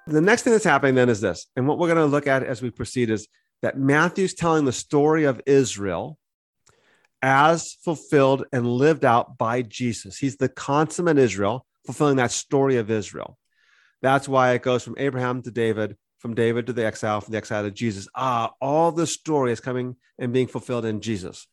The 0.08 0.22
next 0.22 0.42
thing 0.42 0.54
that's 0.54 0.66
happening 0.66 0.96
then 0.96 1.10
is 1.10 1.22
this, 1.22 1.48
and 1.56 1.68
what 1.68 1.78
we're 1.78 1.88
going 1.88 1.98
to 1.98 2.06
look 2.06 2.26
at 2.26 2.44
as 2.44 2.62
we 2.64 2.72
proceed 2.72 3.12
is 3.12 3.28
that 3.62 3.78
Matthew's 3.78 4.34
telling 4.34 4.66
the 4.66 4.74
story 4.74 5.24
of 5.24 5.40
Israel 5.46 6.18
as 7.22 7.74
fulfilled 7.84 8.44
and 8.52 8.68
lived 8.68 9.06
out 9.06 9.38
by 9.38 9.62
Jesus. 9.62 10.18
He's 10.18 10.38
the 10.38 10.50
consummate 10.50 11.20
Israel, 11.20 11.66
fulfilling 11.86 12.18
that 12.18 12.32
story 12.32 12.78
of 12.78 12.92
Israel. 12.92 13.38
That's 14.04 14.28
why 14.28 14.52
it 14.52 14.62
goes 14.62 14.84
from 14.84 14.96
Abraham 15.00 15.42
to 15.42 15.50
David, 15.50 15.98
from 16.20 16.36
David 16.36 16.68
to 16.68 16.74
the 16.74 16.86
exile, 16.86 17.22
from 17.22 17.32
the 17.32 17.38
exile 17.38 17.64
to 17.64 17.72
Jesus. 17.72 18.08
Ah, 18.14 18.52
all 18.62 18.92
the 18.92 19.08
story 19.08 19.52
is 19.52 19.60
coming 19.60 19.96
and 20.20 20.32
being 20.32 20.48
fulfilled 20.48 20.86
in 20.86 21.02
Jesus. 21.02 21.48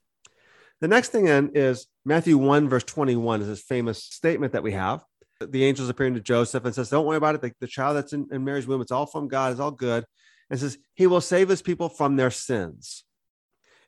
The 0.80 0.88
next 0.88 1.10
thing 1.10 1.24
then 1.24 1.52
is 1.54 1.86
Matthew 2.04 2.36
1, 2.36 2.68
verse 2.68 2.84
21 2.84 3.40
is 3.40 3.46
this 3.46 3.62
famous 3.62 4.02
statement 4.02 4.52
that 4.52 4.62
we 4.62 4.72
have. 4.72 5.02
The 5.40 5.64
angels 5.64 5.88
appearing 5.88 6.14
to 6.14 6.20
Joseph 6.20 6.64
and 6.64 6.74
says, 6.74 6.90
Don't 6.90 7.06
worry 7.06 7.16
about 7.16 7.36
it. 7.36 7.40
The, 7.40 7.52
the 7.60 7.66
child 7.66 7.96
that's 7.96 8.12
in, 8.12 8.26
in 8.30 8.44
Mary's 8.44 8.66
womb, 8.66 8.82
it's 8.82 8.92
all 8.92 9.06
from 9.06 9.28
God, 9.28 9.52
it's 9.52 9.60
all 9.60 9.70
good. 9.70 10.04
And 10.50 10.58
says, 10.58 10.76
He 10.94 11.06
will 11.06 11.20
save 11.22 11.48
his 11.48 11.62
people 11.62 11.88
from 11.88 12.16
their 12.16 12.30
sins. 12.30 13.04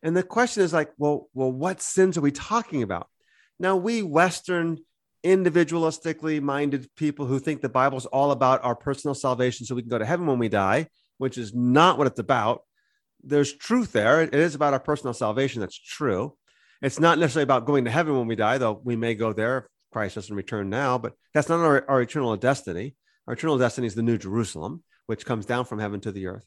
And 0.03 0.17
the 0.17 0.23
question 0.23 0.63
is 0.63 0.73
like, 0.73 0.93
well, 0.99 1.29
well, 1.35 1.53
what 1.53 1.81
sins 1.81 2.19
are 2.19 2.23
we 2.23 2.33
talking 2.33 2.83
about? 2.83 3.09
Now, 3.59 3.77
we 3.77 4.03
Western 4.03 4.79
individualistically 5.25 6.41
minded 6.41 6.89
people 6.97 7.27
who 7.27 7.39
think 7.39 7.61
the 7.61 7.69
Bible 7.69 7.99
is 7.99 8.07
all 8.07 8.31
about 8.31 8.65
our 8.65 8.75
personal 8.75 9.15
salvation 9.15 9.67
so 9.67 9.75
we 9.75 9.83
can 9.83 9.89
go 9.89 9.99
to 9.99 10.07
heaven 10.07 10.27
when 10.27 10.39
we 10.39 10.49
die, 10.49 10.89
which 11.19 11.39
is 11.39 11.55
not 11.55 11.99
what 11.99 12.07
it's 12.07 12.19
about. 12.19 12.63
There's 13.23 13.53
truth 13.53 13.93
there. 13.93 14.23
It 14.23 14.35
is 14.35 14.55
about 14.55 14.73
our 14.73 14.81
personal 14.81 15.15
salvation. 15.15 15.61
That's 15.61 15.79
true. 15.79 16.37
It's 16.81 16.99
not 16.99 17.19
necessarily 17.19 17.45
about 17.45 17.67
going 17.67 17.85
to 17.85 17.91
heaven 17.91 18.19
when 18.19 18.27
we 18.27 18.35
die, 18.35 18.59
though 18.59 18.81
we 18.83 18.97
may 18.97 19.15
go 19.15 19.33
there 19.33 19.59
if 19.59 19.65
Christ 19.93 20.17
doesn't 20.17 20.35
return 20.35 20.69
now, 20.69 20.99
but 20.99 21.13
that's 21.33 21.49
not 21.49 21.61
our, 21.61 21.89
our 21.89 22.03
eternal 22.03 22.37
destiny. 22.37 22.97
Our 23.29 23.35
eternal 23.35 23.59
destiny 23.59 23.87
is 23.87 23.95
the 23.95 24.03
New 24.03 24.19
Jerusalem, 24.19 24.83
which 25.07 25.25
comes 25.25 25.47
down 25.47 25.65
from 25.65 25.79
heaven 25.79 26.01
to 26.01 26.11
the 26.11 26.27
earth. 26.27 26.45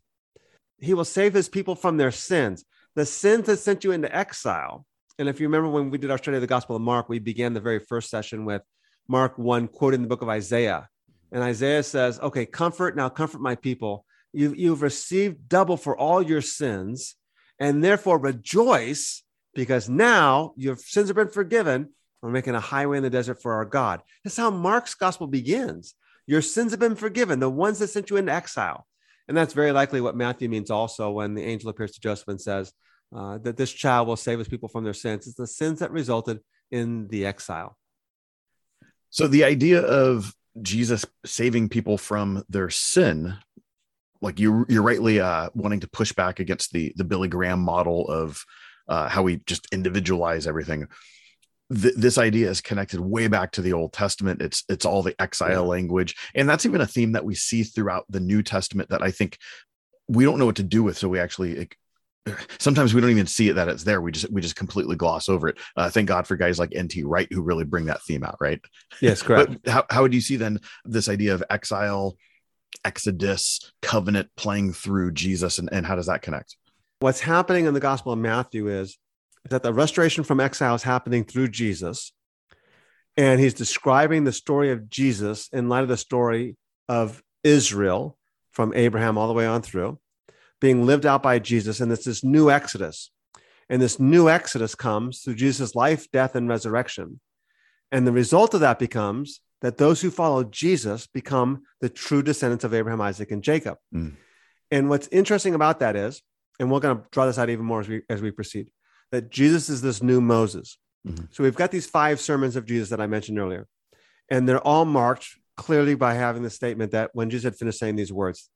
He 0.78 0.94
will 0.94 1.06
save 1.06 1.34
his 1.34 1.48
people 1.48 1.76
from 1.76 1.96
their 1.96 2.12
sins, 2.12 2.66
the 2.96 3.06
sins 3.06 3.46
that 3.46 3.58
sent 3.58 3.86
you 3.86 3.92
into 3.94 4.14
exile. 4.14 4.86
And 5.18 5.30
if 5.30 5.40
you 5.40 5.48
remember 5.48 5.70
when 5.70 5.90
we 5.90 5.98
did 5.98 6.12
our 6.12 6.18
study 6.18 6.36
of 6.36 6.42
the 6.42 6.48
Gospel 6.48 6.76
of 6.76 6.82
Mark, 6.82 7.08
we 7.08 7.20
began 7.20 7.54
the 7.54 7.62
very 7.62 7.80
first 7.80 8.10
session 8.10 8.44
with 8.44 8.62
Mark 9.08 9.38
1 9.38 9.70
quoting 9.70 10.02
the 10.02 10.08
book 10.08 10.22
of 10.22 10.28
Isaiah. 10.30 10.90
And 11.32 11.42
Isaiah 11.42 11.84
says, 11.84 12.20
Okay, 12.20 12.46
comfort, 12.46 12.96
now 12.98 13.08
comfort 13.08 13.40
my 13.40 13.56
people. 13.56 14.06
You've, 14.34 14.58
you've 14.58 14.82
received 14.82 15.48
double 15.48 15.78
for 15.78 15.98
all 15.98 16.22
your 16.22 16.42
sins, 16.42 17.16
and 17.60 17.82
therefore 17.82 18.20
rejoice 18.20 19.24
because 19.54 19.88
now 19.88 20.54
your 20.58 20.76
sins 20.76 21.08
have 21.08 21.16
been 21.16 21.30
forgiven. 21.30 21.92
We're 22.22 22.32
making 22.32 22.56
a 22.56 22.60
highway 22.60 22.98
in 22.98 23.04
the 23.04 23.10
desert 23.10 23.42
for 23.42 23.54
our 23.54 23.66
God. 23.66 24.02
That's 24.24 24.36
how 24.36 24.50
Mark's 24.50 24.96
gospel 24.96 25.28
begins. 25.28 25.94
Your 26.28 26.42
sins 26.42 26.72
have 26.72 26.80
been 26.80 26.96
forgiven, 26.96 27.40
the 27.40 27.50
ones 27.50 27.80
that 27.80 27.88
sent 27.88 28.10
you 28.10 28.18
into 28.18 28.34
exile. 28.34 28.86
And 29.30 29.38
that's 29.38 29.54
very 29.54 29.72
likely 29.72 30.02
what 30.02 30.18
Matthew 30.18 30.50
means 30.50 30.70
also 30.70 31.12
when 31.12 31.36
the 31.36 31.44
angel 31.44 31.70
appears 31.70 31.92
to 31.94 32.02
Joseph 32.02 32.28
and 32.28 32.42
says 32.42 32.74
uh, 33.14 33.38
that 33.40 33.58
this 33.58 33.72
child 33.72 34.08
will 34.08 34.16
save 34.16 34.40
his 34.40 34.48
people 34.48 34.70
from 34.70 34.84
their 34.84 34.94
sins. 34.94 35.28
It's 35.28 35.36
the 35.36 35.48
sins 35.48 35.80
that 35.80 35.92
resulted 35.92 36.40
in 36.72 37.08
the 37.08 37.26
exile. 37.26 37.78
So 39.10 39.28
the 39.28 39.44
idea 39.44 39.82
of 39.82 40.34
Jesus 40.62 41.06
saving 41.26 41.70
people 41.70 41.98
from 41.98 42.44
their 42.50 42.70
sin, 42.70 43.36
like 44.22 44.40
you 44.40 44.66
you're 44.70 44.84
rightly 44.84 45.20
uh, 45.20 45.50
wanting 45.54 45.82
to 45.82 45.90
push 45.90 46.12
back 46.14 46.40
against 46.40 46.72
the 46.72 46.94
the 46.96 47.04
Billy 47.04 47.28
Graham 47.28 47.60
model 47.60 48.08
of 48.08 48.44
uh, 48.88 49.10
how 49.10 49.24
we 49.24 49.38
just 49.46 49.68
individualize 49.72 50.48
everything. 50.48 50.88
Th- 51.74 51.96
this 51.96 52.18
idea 52.18 52.50
is 52.50 52.62
connected 52.62 53.00
way 53.00 53.28
back 53.28 53.52
to 53.54 53.62
the 53.62 53.74
Old 53.74 53.94
Testament. 53.94 54.42
It's 54.42 54.64
it's 54.70 54.86
all 54.86 55.04
the 55.04 55.20
exile 55.22 55.50
yeah. 55.50 55.60
language, 55.60 56.16
and 56.34 56.48
that's 56.48 56.66
even 56.66 56.82
a 56.82 56.88
theme 56.88 57.14
that 57.14 57.26
we 57.26 57.36
see 57.36 57.64
throughout 57.64 58.06
the 58.10 58.20
New 58.20 58.44
Testament 58.44 58.90
that 58.90 59.02
I 59.02 59.12
think 59.12 59.38
we 60.08 60.24
don't 60.24 60.40
know 60.40 60.46
what 60.46 60.58
to 60.58 60.64
do 60.64 60.84
with. 60.84 60.98
So 60.98 61.10
we 61.10 61.20
actually 61.20 61.58
sometimes 62.60 62.94
we 62.94 63.02
don't 63.02 63.12
even 63.12 63.28
see 63.28 63.50
it 63.50 63.54
that 63.54 63.68
it's 63.68 63.84
there. 63.84 64.02
We 64.02 64.12
just 64.12 64.32
we 64.32 64.42
just 64.42 64.56
completely 64.56 64.96
gloss 64.96 65.30
over 65.30 65.50
it. 65.50 65.58
Uh, 65.76 65.90
thank 65.90 66.08
God 66.08 66.28
for 66.28 66.36
guys 66.36 66.60
like 66.60 66.76
NT 66.78 67.04
Wright 67.04 67.32
who 67.32 67.42
really 67.42 67.66
bring 67.66 67.86
that 67.86 68.02
theme 68.04 68.24
out, 68.24 68.38
right? 68.40 68.60
Yes, 69.02 69.22
correct. 69.24 69.58
but 69.64 69.72
how 69.72 69.86
how 69.90 70.02
would 70.02 70.14
you 70.14 70.22
see 70.22 70.36
then 70.36 70.60
this 70.84 71.10
idea 71.10 71.34
of 71.34 71.44
exile, 71.50 72.16
exodus, 72.84 73.72
covenant 73.82 74.30
playing 74.36 74.74
through 74.74 75.12
Jesus, 75.12 75.60
and, 75.60 75.70
and 75.72 75.86
how 75.86 75.96
does 75.96 76.08
that 76.08 76.22
connect? 76.22 76.58
What's 77.00 77.22
happening 77.22 77.66
in 77.66 77.74
the 77.74 77.80
Gospel 77.80 78.14
of 78.14 78.20
Matthew 78.20 78.68
is 78.68 78.98
that 79.50 79.64
the 79.64 79.74
restoration 79.74 80.24
from 80.24 80.40
exile 80.40 80.76
is 80.76 80.84
happening 80.84 81.24
through 81.24 81.50
Jesus, 81.50 82.14
and 83.18 83.40
he's 83.40 83.54
describing 83.54 84.24
the 84.24 84.32
story 84.32 84.72
of 84.72 84.90
Jesus 84.90 85.50
in 85.54 85.70
light 85.70 85.84
of 85.84 85.90
the 85.90 85.98
story 85.98 86.58
of 86.90 87.22
Israel 87.44 88.18
from 88.52 88.74
Abraham 88.74 89.18
all 89.18 89.28
the 89.28 89.34
way 89.34 89.46
on 89.46 89.62
through 89.62 90.00
being 90.66 90.84
lived 90.84 91.06
out 91.06 91.22
by 91.22 91.38
Jesus, 91.38 91.80
and 91.80 91.92
it's 91.92 92.06
this 92.06 92.24
new 92.24 92.50
exodus. 92.50 93.12
And 93.70 93.80
this 93.80 94.00
new 94.00 94.28
exodus 94.28 94.74
comes 94.74 95.22
through 95.22 95.36
Jesus' 95.36 95.76
life, 95.76 96.10
death, 96.12 96.34
and 96.34 96.50
resurrection. 96.50 97.20
And 97.92 98.08
the 98.08 98.12
result 98.12 98.56
of 98.56 98.62
that 98.62 98.80
becomes 98.80 99.42
that 99.62 99.78
those 99.78 100.02
who 100.02 100.10
follow 100.10 100.44
Jesus 100.44 101.06
become 101.06 101.62
the 101.82 101.90
true 101.90 102.24
descendants 102.24 102.64
of 102.64 102.74
Abraham, 102.74 103.00
Isaac, 103.00 103.30
and 103.30 103.44
Jacob. 103.44 103.78
Mm. 103.94 104.16
And 104.72 104.90
what's 104.90 105.08
interesting 105.10 105.54
about 105.54 105.82
that 105.82 105.96
is, 105.96 106.24
and 106.60 106.72
we're 106.72 106.80
going 106.80 106.98
to 106.98 107.04
draw 107.12 107.28
this 107.28 107.38
out 107.38 107.52
even 107.52 107.66
more 107.66 107.82
as 107.82 107.88
we 107.88 108.02
as 108.10 108.24
we 108.24 108.32
proceed, 108.32 108.72
that 109.12 109.30
Jesus 109.30 109.70
is 109.70 109.84
this 109.84 110.02
new 110.02 110.20
Moses. 110.20 110.80
Mm-hmm. 111.08 111.26
So 111.30 111.44
we've 111.44 111.56
got 111.56 111.70
these 111.70 111.86
five 111.86 112.20
sermons 112.20 112.56
of 112.56 112.66
Jesus 112.66 112.90
that 112.90 113.02
I 113.02 113.06
mentioned 113.06 113.38
earlier, 113.38 113.68
and 114.32 114.50
they're 114.50 114.68
all 114.68 114.86
marked 114.86 115.28
clearly 115.58 115.94
by 115.94 116.16
having 116.16 116.42
the 116.42 116.50
statement 116.50 116.92
that 116.94 117.12
when 117.14 117.30
Jesus 117.30 117.44
had 117.44 117.56
finished 117.56 117.78
saying 117.78 117.98
these 117.98 118.12
words, 118.12 118.50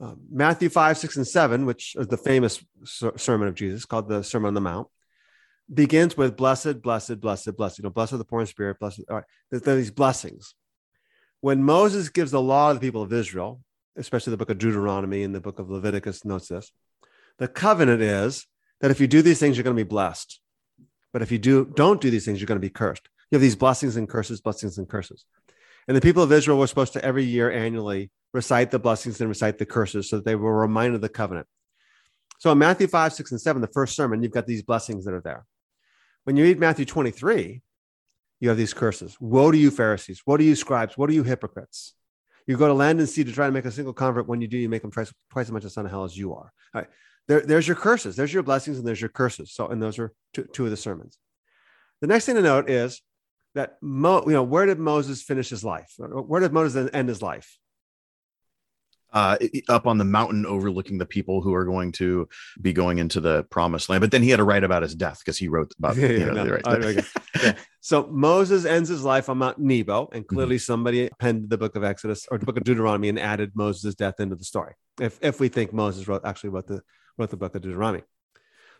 uh, 0.00 0.14
Matthew 0.30 0.68
5, 0.68 0.98
6, 0.98 1.16
and 1.16 1.26
7, 1.26 1.66
which 1.66 1.96
is 1.96 2.06
the 2.08 2.16
famous 2.16 2.62
sermon 2.84 3.48
of 3.48 3.54
Jesus 3.54 3.84
called 3.84 4.08
the 4.08 4.22
Sermon 4.22 4.48
on 4.48 4.54
the 4.54 4.60
Mount, 4.60 4.88
begins 5.72 6.16
with 6.16 6.36
blessed, 6.36 6.82
blessed, 6.82 7.20
blessed, 7.20 7.56
blessed. 7.56 7.78
You 7.78 7.84
know, 7.84 7.90
blessed 7.90 8.12
are 8.12 8.18
the 8.18 8.24
poor 8.24 8.40
in 8.40 8.46
spirit, 8.46 8.78
blessed. 8.78 9.02
All 9.08 9.16
right, 9.16 9.24
there 9.50 9.74
are 9.74 9.76
these 9.76 9.90
blessings. 9.90 10.54
When 11.40 11.62
Moses 11.62 12.08
gives 12.08 12.30
the 12.30 12.40
law 12.40 12.68
to 12.68 12.74
the 12.74 12.80
people 12.80 13.02
of 13.02 13.12
Israel, 13.12 13.60
especially 13.96 14.32
the 14.32 14.36
book 14.36 14.50
of 14.50 14.58
Deuteronomy 14.58 15.22
and 15.22 15.34
the 15.34 15.40
book 15.40 15.58
of 15.58 15.70
Leviticus 15.70 16.24
notes 16.24 16.48
this, 16.48 16.72
the 17.38 17.48
covenant 17.48 18.02
is 18.02 18.46
that 18.80 18.90
if 18.90 19.00
you 19.00 19.06
do 19.06 19.22
these 19.22 19.38
things, 19.38 19.56
you're 19.56 19.64
going 19.64 19.76
to 19.76 19.84
be 19.84 19.88
blessed. 19.88 20.40
But 21.12 21.22
if 21.22 21.32
you 21.32 21.38
do 21.38 21.64
don't 21.64 22.00
do 22.00 22.10
these 22.10 22.24
things, 22.24 22.40
you're 22.40 22.46
going 22.46 22.60
to 22.60 22.66
be 22.66 22.70
cursed. 22.70 23.08
You 23.30 23.36
have 23.36 23.42
these 23.42 23.56
blessings 23.56 23.96
and 23.96 24.08
curses, 24.08 24.40
blessings 24.40 24.78
and 24.78 24.88
curses. 24.88 25.24
And 25.88 25.96
the 25.96 26.00
people 26.00 26.22
of 26.22 26.32
Israel 26.32 26.58
were 26.58 26.66
supposed 26.66 26.92
to 26.94 27.04
every 27.04 27.24
year 27.24 27.50
annually 27.50 28.10
recite 28.32 28.70
the 28.70 28.78
blessings 28.78 29.20
and 29.20 29.28
recite 29.28 29.58
the 29.58 29.66
curses 29.66 30.10
so 30.10 30.16
that 30.16 30.24
they 30.24 30.34
were 30.34 30.58
reminded 30.58 30.96
of 30.96 31.00
the 31.00 31.08
covenant. 31.08 31.46
So 32.38 32.52
in 32.52 32.58
Matthew 32.58 32.86
5, 32.86 33.12
6, 33.12 33.30
and 33.30 33.40
7, 33.40 33.62
the 33.62 33.68
first 33.68 33.96
sermon, 33.96 34.22
you've 34.22 34.32
got 34.32 34.46
these 34.46 34.62
blessings 34.62 35.04
that 35.04 35.14
are 35.14 35.20
there. 35.20 35.46
When 36.24 36.36
you 36.36 36.44
read 36.44 36.58
Matthew 36.58 36.84
23, 36.84 37.62
you 38.40 38.48
have 38.48 38.58
these 38.58 38.74
curses. 38.74 39.16
Woe 39.20 39.50
to 39.50 39.56
you, 39.56 39.70
Pharisees. 39.70 40.22
Woe 40.26 40.36
to 40.36 40.44
you, 40.44 40.54
scribes. 40.54 40.98
Woe 40.98 41.06
to 41.06 41.14
you, 41.14 41.22
hypocrites. 41.22 41.94
You 42.46 42.56
go 42.56 42.68
to 42.68 42.74
land 42.74 42.98
and 43.00 43.08
sea 43.08 43.24
to 43.24 43.32
try 43.32 43.46
to 43.46 43.52
make 43.52 43.64
a 43.64 43.70
single 43.70 43.94
convert. 43.94 44.28
When 44.28 44.40
you 44.40 44.48
do, 44.48 44.58
you 44.58 44.68
make 44.68 44.82
them 44.82 44.90
twice, 44.90 45.12
twice 45.30 45.46
as 45.46 45.52
much 45.52 45.64
a 45.64 45.70
son 45.70 45.86
of 45.86 45.90
hell 45.90 46.04
as 46.04 46.16
you 46.16 46.34
are. 46.34 46.52
All 46.74 46.82
right. 46.82 46.88
There, 47.26 47.40
there's 47.40 47.66
your 47.66 47.76
curses. 47.76 48.14
There's 48.14 48.32
your 48.32 48.42
blessings 48.42 48.78
and 48.78 48.86
there's 48.86 49.00
your 49.00 49.10
curses. 49.10 49.52
So, 49.52 49.68
and 49.68 49.82
those 49.82 49.98
are 49.98 50.12
two, 50.32 50.44
two 50.52 50.64
of 50.64 50.70
the 50.70 50.76
sermons. 50.76 51.18
The 52.00 52.06
next 52.06 52.26
thing 52.26 52.36
to 52.36 52.42
note 52.42 52.70
is 52.70 53.00
that 53.56 53.78
Mo, 53.80 54.22
you 54.26 54.34
know, 54.34 54.42
where 54.42 54.66
did 54.66 54.78
Moses 54.78 55.22
finish 55.22 55.48
his 55.48 55.64
life? 55.64 55.92
Where 55.98 56.40
did 56.40 56.52
Moses 56.52 56.90
end 56.92 57.08
his 57.08 57.22
life? 57.22 57.58
Uh, 59.12 59.38
up 59.68 59.86
on 59.86 59.96
the 59.96 60.04
mountain 60.04 60.44
overlooking 60.44 60.98
the 60.98 61.06
people 61.06 61.40
who 61.40 61.54
are 61.54 61.64
going 61.64 61.90
to 61.90 62.28
be 62.60 62.74
going 62.74 62.98
into 62.98 63.18
the 63.18 63.44
promised 63.44 63.88
land. 63.88 64.02
But 64.02 64.10
then 64.10 64.22
he 64.22 64.28
had 64.28 64.36
to 64.38 64.44
write 64.44 64.62
about 64.62 64.82
his 64.82 64.94
death 64.94 65.20
because 65.20 65.38
he 65.38 65.48
wrote 65.48 65.72
about 65.78 65.96
yeah, 65.96 66.08
you 66.08 66.26
know, 66.26 66.44
no, 66.44 66.58
right. 66.66 67.04
yeah. 67.42 67.54
So 67.80 68.06
Moses 68.08 68.66
ends 68.66 68.90
his 68.90 69.04
life 69.04 69.30
on 69.30 69.38
Mount 69.38 69.58
Nebo, 69.58 70.10
and 70.12 70.24
mm-hmm. 70.24 70.34
clearly 70.34 70.56
mm-hmm. 70.56 70.72
somebody 70.72 71.08
penned 71.18 71.48
the 71.48 71.56
book 71.56 71.76
of 71.76 71.84
Exodus 71.84 72.26
or 72.30 72.36
the 72.36 72.44
book 72.44 72.58
of 72.58 72.64
Deuteronomy 72.64 73.08
and 73.08 73.18
added 73.18 73.52
Moses' 73.54 73.94
death 73.94 74.20
into 74.20 74.36
the 74.36 74.44
story. 74.44 74.74
If 75.00 75.18
if 75.22 75.40
we 75.40 75.48
think 75.48 75.72
Moses 75.72 76.06
wrote 76.06 76.26
actually 76.26 76.50
wrote 76.50 76.66
the 76.66 76.82
wrote 77.16 77.30
the 77.30 77.38
book 77.38 77.54
of 77.54 77.62
Deuteronomy. 77.62 78.02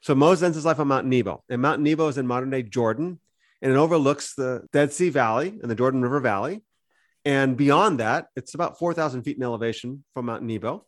So 0.02 0.14
Moses 0.14 0.42
ends 0.42 0.56
his 0.56 0.66
life 0.66 0.78
on 0.80 0.88
Mount 0.88 1.06
Nebo, 1.06 1.44
and 1.48 1.62
Mount 1.62 1.80
Nebo 1.80 2.08
is 2.08 2.18
in 2.18 2.26
modern 2.26 2.50
day 2.50 2.62
Jordan 2.62 3.20
and 3.62 3.72
it 3.72 3.76
overlooks 3.76 4.34
the 4.34 4.66
Dead 4.72 4.92
Sea 4.92 5.10
Valley 5.10 5.48
and 5.48 5.70
the 5.70 5.74
Jordan 5.74 6.02
River 6.02 6.20
Valley. 6.20 6.62
And 7.24 7.56
beyond 7.56 8.00
that, 8.00 8.28
it's 8.36 8.54
about 8.54 8.78
4,000 8.78 9.22
feet 9.22 9.36
in 9.36 9.42
elevation 9.42 10.04
from 10.14 10.26
Mount 10.26 10.42
Nebo. 10.44 10.86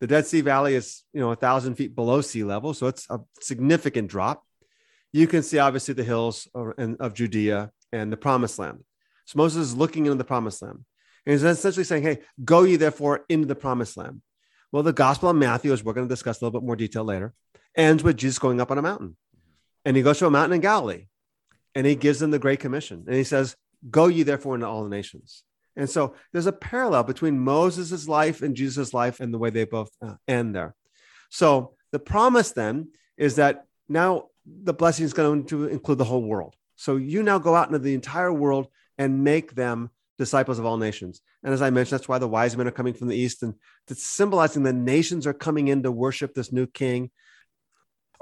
The 0.00 0.06
Dead 0.06 0.26
Sea 0.26 0.40
Valley 0.40 0.74
is, 0.74 1.02
you 1.12 1.20
know, 1.20 1.30
a 1.30 1.36
thousand 1.36 1.76
feet 1.76 1.94
below 1.94 2.20
sea 2.20 2.44
level, 2.44 2.74
so 2.74 2.86
it's 2.86 3.06
a 3.08 3.20
significant 3.40 4.08
drop. 4.08 4.44
You 5.12 5.26
can 5.26 5.42
see 5.42 5.58
obviously 5.58 5.94
the 5.94 6.04
hills 6.04 6.48
of 6.54 7.14
Judea 7.14 7.70
and 7.92 8.12
the 8.12 8.16
Promised 8.16 8.58
Land. 8.58 8.82
So 9.26 9.36
Moses 9.36 9.68
is 9.68 9.76
looking 9.76 10.06
into 10.06 10.18
the 10.18 10.24
Promised 10.24 10.62
Land, 10.62 10.84
and 11.24 11.32
he's 11.32 11.44
essentially 11.44 11.84
saying, 11.84 12.02
"Hey, 12.02 12.22
go 12.44 12.64
ye 12.64 12.76
therefore 12.76 13.24
into 13.28 13.46
the 13.46 13.54
Promised 13.54 13.96
Land." 13.96 14.22
Well, 14.72 14.82
the 14.82 14.92
Gospel 14.92 15.28
of 15.28 15.36
Matthew, 15.36 15.72
as 15.72 15.84
we're 15.84 15.92
going 15.92 16.08
to 16.08 16.12
discuss 16.12 16.40
a 16.40 16.44
little 16.44 16.58
bit 16.58 16.66
more 16.66 16.76
detail 16.76 17.04
later, 17.04 17.34
ends 17.76 18.02
with 18.02 18.16
Jesus 18.16 18.38
going 18.38 18.60
up 18.60 18.70
on 18.70 18.78
a 18.78 18.82
mountain, 18.82 19.16
and 19.84 19.96
he 19.96 20.02
goes 20.02 20.18
to 20.18 20.26
a 20.26 20.30
mountain 20.30 20.54
in 20.54 20.60
Galilee 20.62 21.06
and 21.74 21.86
he 21.86 21.94
gives 21.94 22.18
them 22.18 22.30
the 22.30 22.38
Great 22.38 22.60
Commission. 22.60 23.04
And 23.06 23.16
he 23.16 23.24
says, 23.24 23.56
Go 23.90 24.06
ye 24.06 24.22
therefore 24.22 24.54
into 24.54 24.66
all 24.66 24.84
the 24.84 24.90
nations. 24.90 25.42
And 25.74 25.88
so 25.88 26.14
there's 26.32 26.46
a 26.46 26.52
parallel 26.52 27.04
between 27.04 27.38
Moses' 27.38 28.06
life 28.06 28.42
and 28.42 28.54
Jesus' 28.54 28.94
life 28.94 29.20
and 29.20 29.32
the 29.32 29.38
way 29.38 29.50
they 29.50 29.64
both 29.64 29.90
uh, 30.04 30.14
end 30.28 30.54
there. 30.54 30.74
So 31.30 31.74
the 31.92 31.98
promise 31.98 32.52
then 32.52 32.88
is 33.16 33.36
that 33.36 33.64
now 33.88 34.26
the 34.46 34.74
blessing 34.74 35.04
is 35.04 35.14
going 35.14 35.46
to 35.46 35.66
include 35.66 35.98
the 35.98 36.04
whole 36.04 36.22
world. 36.22 36.54
So 36.76 36.96
you 36.96 37.22
now 37.22 37.38
go 37.38 37.54
out 37.54 37.68
into 37.68 37.78
the 37.78 37.94
entire 37.94 38.32
world 38.32 38.68
and 38.98 39.24
make 39.24 39.54
them 39.54 39.90
disciples 40.18 40.58
of 40.58 40.66
all 40.66 40.76
nations. 40.76 41.20
And 41.42 41.52
as 41.52 41.62
I 41.62 41.70
mentioned, 41.70 41.98
that's 41.98 42.08
why 42.08 42.18
the 42.18 42.28
wise 42.28 42.56
men 42.56 42.68
are 42.68 42.72
coming 42.72 42.94
from 42.94 43.08
the 43.08 43.16
east 43.16 43.42
and 43.42 43.54
it's 43.88 44.04
symbolizing 44.04 44.62
the 44.62 44.72
nations 44.72 45.26
are 45.26 45.32
coming 45.32 45.68
in 45.68 45.82
to 45.82 45.90
worship 45.90 46.34
this 46.34 46.52
new 46.52 46.66
king. 46.66 47.10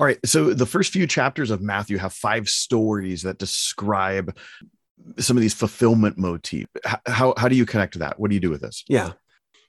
All 0.00 0.06
right. 0.06 0.18
So 0.24 0.54
the 0.54 0.64
first 0.64 0.94
few 0.94 1.06
chapters 1.06 1.50
of 1.50 1.60
Matthew 1.60 1.98
have 1.98 2.14
five 2.14 2.48
stories 2.48 3.20
that 3.22 3.36
describe 3.36 4.34
some 5.18 5.36
of 5.36 5.42
these 5.42 5.52
fulfillment 5.52 6.16
motifs. 6.16 6.70
How, 7.06 7.34
how 7.36 7.48
do 7.48 7.54
you 7.54 7.66
connect 7.66 7.92
to 7.92 7.98
that? 7.98 8.18
What 8.18 8.30
do 8.30 8.34
you 8.34 8.40
do 8.40 8.48
with 8.48 8.62
this? 8.62 8.82
Yeah. 8.88 9.12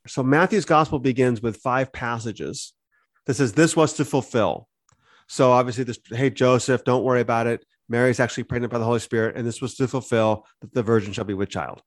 So 0.08 0.24
Matthew's 0.24 0.64
gospel 0.64 1.00
begins 1.00 1.42
with 1.42 1.58
five 1.58 1.92
passages 1.92 2.72
that 3.26 3.34
says 3.34 3.52
this 3.52 3.76
was 3.76 3.92
to 3.96 4.06
fulfill. 4.06 4.70
So 5.28 5.52
obviously, 5.52 5.84
this, 5.84 6.00
hey, 6.10 6.30
Joseph, 6.30 6.86
don't 6.86 7.04
worry 7.04 7.20
about 7.20 7.48
it. 7.48 7.66
Mary's 7.90 8.22
actually 8.22 8.44
pregnant 8.44 8.72
by 8.72 8.80
the 8.80 8.86
Holy 8.86 9.00
Spirit, 9.02 9.36
and 9.36 9.46
this 9.46 9.60
was 9.60 9.76
to 9.76 9.88
fulfill 9.90 10.48
that 10.62 10.74
the 10.74 10.82
virgin 10.82 11.12
shall 11.12 11.26
be 11.26 11.34
with 11.34 11.50
child. 11.50 11.82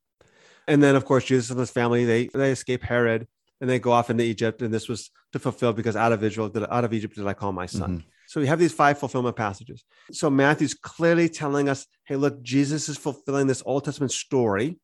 And 0.68 0.82
then, 0.82 0.96
of 0.96 1.06
course, 1.06 1.24
Jesus 1.24 1.48
and 1.48 1.58
his 1.58 1.70
family, 1.70 2.04
they, 2.04 2.28
they 2.34 2.52
escape 2.52 2.82
Herod 2.82 3.26
and 3.62 3.70
they 3.70 3.78
go 3.78 3.92
off 3.92 4.10
into 4.10 4.22
Egypt. 4.22 4.60
And 4.60 4.72
this 4.72 4.86
was 4.86 5.10
to 5.32 5.38
fulfill 5.38 5.72
because 5.72 5.96
out 5.96 6.12
of 6.12 6.22
Israel, 6.22 6.52
out 6.70 6.84
of 6.84 6.92
Egypt 6.92 7.14
did 7.14 7.26
I 7.26 7.32
call 7.32 7.52
my 7.52 7.64
son. 7.64 7.90
Mm-hmm. 7.90 8.08
So 8.34 8.40
we 8.40 8.48
have 8.48 8.58
these 8.58 8.72
five 8.72 8.98
fulfillment 8.98 9.36
passages. 9.36 9.84
So 10.10 10.28
Matthew's 10.28 10.74
clearly 10.74 11.28
telling 11.28 11.68
us, 11.68 11.86
hey, 12.04 12.16
look, 12.16 12.42
Jesus 12.42 12.88
is 12.88 12.96
fulfilling 12.96 13.46
this 13.46 13.62
Old 13.64 13.84
Testament 13.84 14.10
story 14.10 14.80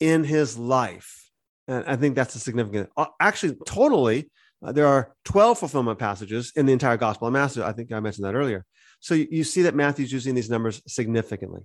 in 0.00 0.24
his 0.24 0.56
life. 0.56 1.30
And 1.68 1.84
I 1.86 1.96
think 1.96 2.14
that's 2.14 2.34
a 2.34 2.38
significant, 2.38 2.88
uh, 2.96 3.08
actually, 3.20 3.58
totally. 3.66 4.30
Uh, 4.64 4.72
there 4.72 4.86
are 4.86 5.14
12 5.26 5.58
fulfillment 5.58 5.98
passages 5.98 6.50
in 6.56 6.64
the 6.64 6.72
entire 6.72 6.96
gospel 6.96 7.28
of 7.28 7.34
Matthew. 7.34 7.62
I 7.62 7.72
think 7.72 7.92
I 7.92 8.00
mentioned 8.00 8.24
that 8.24 8.34
earlier. 8.34 8.64
So 9.00 9.12
you, 9.16 9.28
you 9.30 9.44
see 9.44 9.60
that 9.62 9.74
Matthew's 9.74 10.10
using 10.10 10.34
these 10.34 10.48
numbers 10.48 10.80
significantly. 10.86 11.60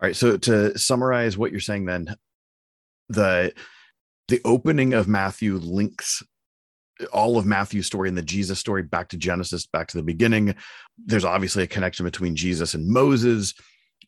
All 0.00 0.08
right. 0.08 0.16
So 0.16 0.38
to 0.38 0.78
summarize 0.78 1.36
what 1.36 1.50
you're 1.50 1.60
saying, 1.60 1.84
then 1.84 2.16
the 3.10 3.52
the 4.28 4.40
opening 4.46 4.94
of 4.94 5.08
Matthew 5.08 5.58
links 5.58 6.22
all 7.06 7.38
of 7.38 7.46
Matthew's 7.46 7.86
story 7.86 8.08
and 8.08 8.16
the 8.16 8.22
Jesus 8.22 8.58
story 8.58 8.82
back 8.82 9.08
to 9.08 9.16
Genesis, 9.16 9.66
back 9.66 9.88
to 9.88 9.96
the 9.96 10.02
beginning. 10.02 10.54
There's 11.04 11.24
obviously 11.24 11.62
a 11.62 11.68
connection 11.68 12.04
between 12.04 12.36
Jesus 12.36 12.74
and 12.74 12.88
Moses. 12.88 13.54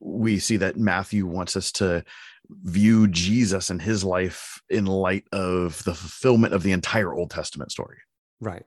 We 0.01 0.39
see 0.39 0.57
that 0.59 0.77
Matthew 0.77 1.27
wants 1.27 1.57
us 1.57 1.73
to 1.73 2.05
view 2.51 3.09
Jesus 3.09 3.71
and 3.71 3.81
his 3.81 4.05
life 4.05 4.61
in 4.69 4.87
light 4.87 5.25
of 5.33 5.83
the 5.85 5.95
fulfillment 5.95 6.53
of 6.55 6.63
the 6.63 6.73
entire 6.73 7.15
Old 7.15 7.31
Testament 7.31 7.73
story. 7.73 7.99
Right. 8.41 8.65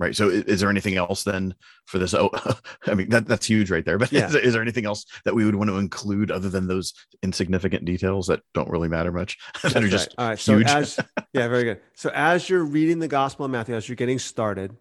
Right. 0.00 0.16
So, 0.16 0.28
is, 0.28 0.60
there 0.60 0.70
anything 0.70 0.96
else 0.96 1.22
then 1.22 1.54
for 1.86 1.98
this? 1.98 2.14
Oh, 2.14 2.30
I 2.86 2.94
mean, 2.94 3.10
that, 3.10 3.26
that's 3.26 3.46
huge 3.46 3.70
right 3.70 3.84
there. 3.84 3.96
But 3.96 4.10
yeah. 4.10 4.26
is, 4.26 4.34
is, 4.34 4.52
there 4.52 4.62
anything 4.62 4.86
else 4.86 5.06
that 5.24 5.36
we 5.36 5.44
would 5.44 5.54
want 5.54 5.70
to 5.70 5.78
include 5.78 6.32
other 6.32 6.48
than 6.48 6.66
those 6.66 6.94
insignificant 7.22 7.84
details 7.84 8.26
that 8.26 8.40
don't 8.54 8.68
really 8.68 8.88
matter 8.88 9.12
much? 9.12 9.38
that 9.62 9.76
are 9.76 9.88
just 9.88 10.08
right. 10.18 10.24
All 10.24 10.28
right. 10.30 10.38
Huge? 10.38 10.68
So, 10.68 10.76
as, 10.76 10.98
yeah, 11.32 11.46
very 11.46 11.62
good. 11.62 11.80
So, 11.94 12.10
as 12.12 12.50
you're 12.50 12.64
reading 12.64 12.98
the 12.98 13.06
Gospel 13.06 13.44
of 13.44 13.52
Matthew, 13.52 13.76
as 13.76 13.88
you're 13.88 13.94
getting 13.94 14.18
started, 14.18 14.76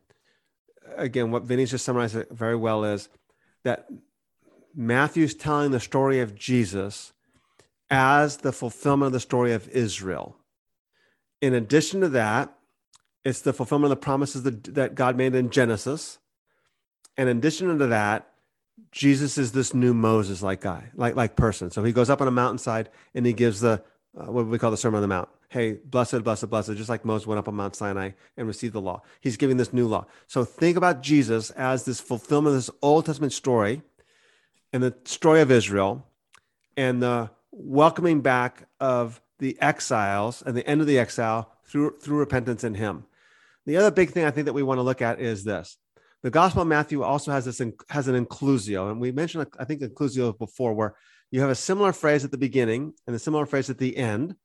again, 0.97 1.29
what 1.29 1.43
Vinnie's 1.43 1.69
just 1.69 1.85
summarized 1.85 2.17
very 2.31 2.55
well 2.55 2.83
is 2.83 3.07
that 3.63 3.87
Matthew's 4.75 5.35
telling 5.35 5.69
the 5.69 5.79
story 5.79 6.21
of 6.21 6.33
Jesus 6.33 7.13
as 7.91 8.37
the 8.37 8.51
fulfillment 8.51 9.07
of 9.07 9.13
the 9.13 9.19
story 9.19 9.53
of 9.53 9.69
Israel. 9.69 10.37
In 11.39 11.53
addition 11.53 12.01
to 12.01 12.09
that, 12.09 12.57
it's 13.25 13.41
the 13.41 13.53
fulfillment 13.53 13.91
of 13.91 13.99
the 13.99 14.03
promises 14.03 14.43
that, 14.43 14.75
that 14.75 14.95
God 14.95 15.15
made 15.15 15.35
in 15.35 15.49
Genesis. 15.49 16.19
And 17.17 17.29
in 17.29 17.37
addition 17.37 17.77
to 17.77 17.87
that, 17.87 18.29
Jesus 18.91 19.37
is 19.37 19.51
this 19.51 19.73
new 19.73 19.93
Moses 19.93 20.41
like 20.41 20.61
guy, 20.61 20.91
like, 20.95 21.15
like 21.15 21.35
person. 21.35 21.71
So 21.71 21.83
he 21.83 21.91
goes 21.91 22.09
up 22.09 22.21
on 22.21 22.27
a 22.27 22.31
mountainside 22.31 22.89
and 23.13 23.25
he 23.25 23.33
gives 23.33 23.61
the, 23.61 23.83
uh, 24.17 24.31
what 24.31 24.47
we 24.47 24.57
call 24.59 24.71
the 24.71 24.77
Sermon 24.77 24.97
on 24.97 25.01
the 25.01 25.07
Mount. 25.07 25.29
Hey, 25.49 25.73
blessed, 25.73 26.23
blessed, 26.23 26.49
blessed, 26.49 26.73
just 26.73 26.89
like 26.89 27.05
Moses 27.05 27.27
went 27.27 27.37
up 27.37 27.47
on 27.47 27.53
Mount 27.55 27.75
Sinai 27.75 28.11
and 28.35 28.47
received 28.47 28.73
the 28.73 28.81
law. 28.81 29.03
He's 29.21 29.37
giving 29.37 29.57
this 29.57 29.71
new 29.71 29.87
law. 29.87 30.07
So 30.27 30.43
think 30.43 30.77
about 30.77 31.03
Jesus 31.03 31.51
as 31.51 31.85
this 31.85 31.99
fulfillment 31.99 32.55
of 32.55 32.57
this 32.57 32.71
Old 32.81 33.05
Testament 33.05 33.33
story 33.33 33.83
and 34.71 34.81
the 34.81 34.95
story 35.05 35.41
of 35.41 35.51
Israel 35.51 36.07
and 36.75 37.03
the 37.03 37.29
welcoming 37.51 38.21
back 38.21 38.67
of 38.79 39.21
the 39.37 39.55
exiles 39.61 40.41
and 40.41 40.57
the 40.57 40.67
end 40.67 40.81
of 40.81 40.87
the 40.87 40.97
exile 40.97 41.51
through, 41.63 41.97
through 41.99 42.17
repentance 42.17 42.63
in 42.63 42.73
him. 42.75 43.05
The 43.65 43.77
other 43.77 43.91
big 43.91 44.11
thing 44.11 44.25
I 44.25 44.31
think 44.31 44.45
that 44.45 44.53
we 44.53 44.63
want 44.63 44.77
to 44.77 44.83
look 44.83 45.01
at 45.01 45.19
is 45.19 45.43
this. 45.43 45.77
The 46.21 46.29
Gospel 46.29 46.61
of 46.61 46.67
Matthew 46.67 47.03
also 47.03 47.31
has 47.31 47.45
this 47.45 47.61
has 47.89 48.07
an 48.07 48.25
inclusio, 48.25 48.89
and 48.89 48.99
we 48.99 49.11
mentioned 49.11 49.45
I 49.59 49.65
think 49.65 49.81
inclusio 49.81 50.37
before, 50.37 50.73
where 50.73 50.95
you 51.31 51.41
have 51.41 51.49
a 51.49 51.55
similar 51.55 51.91
phrase 51.91 52.23
at 52.23 52.31
the 52.31 52.37
beginning 52.37 52.93
and 53.07 53.15
a 53.15 53.19
similar 53.19 53.45
phrase 53.45 53.69
at 53.69 53.77
the 53.77 53.97
end, 53.97 54.35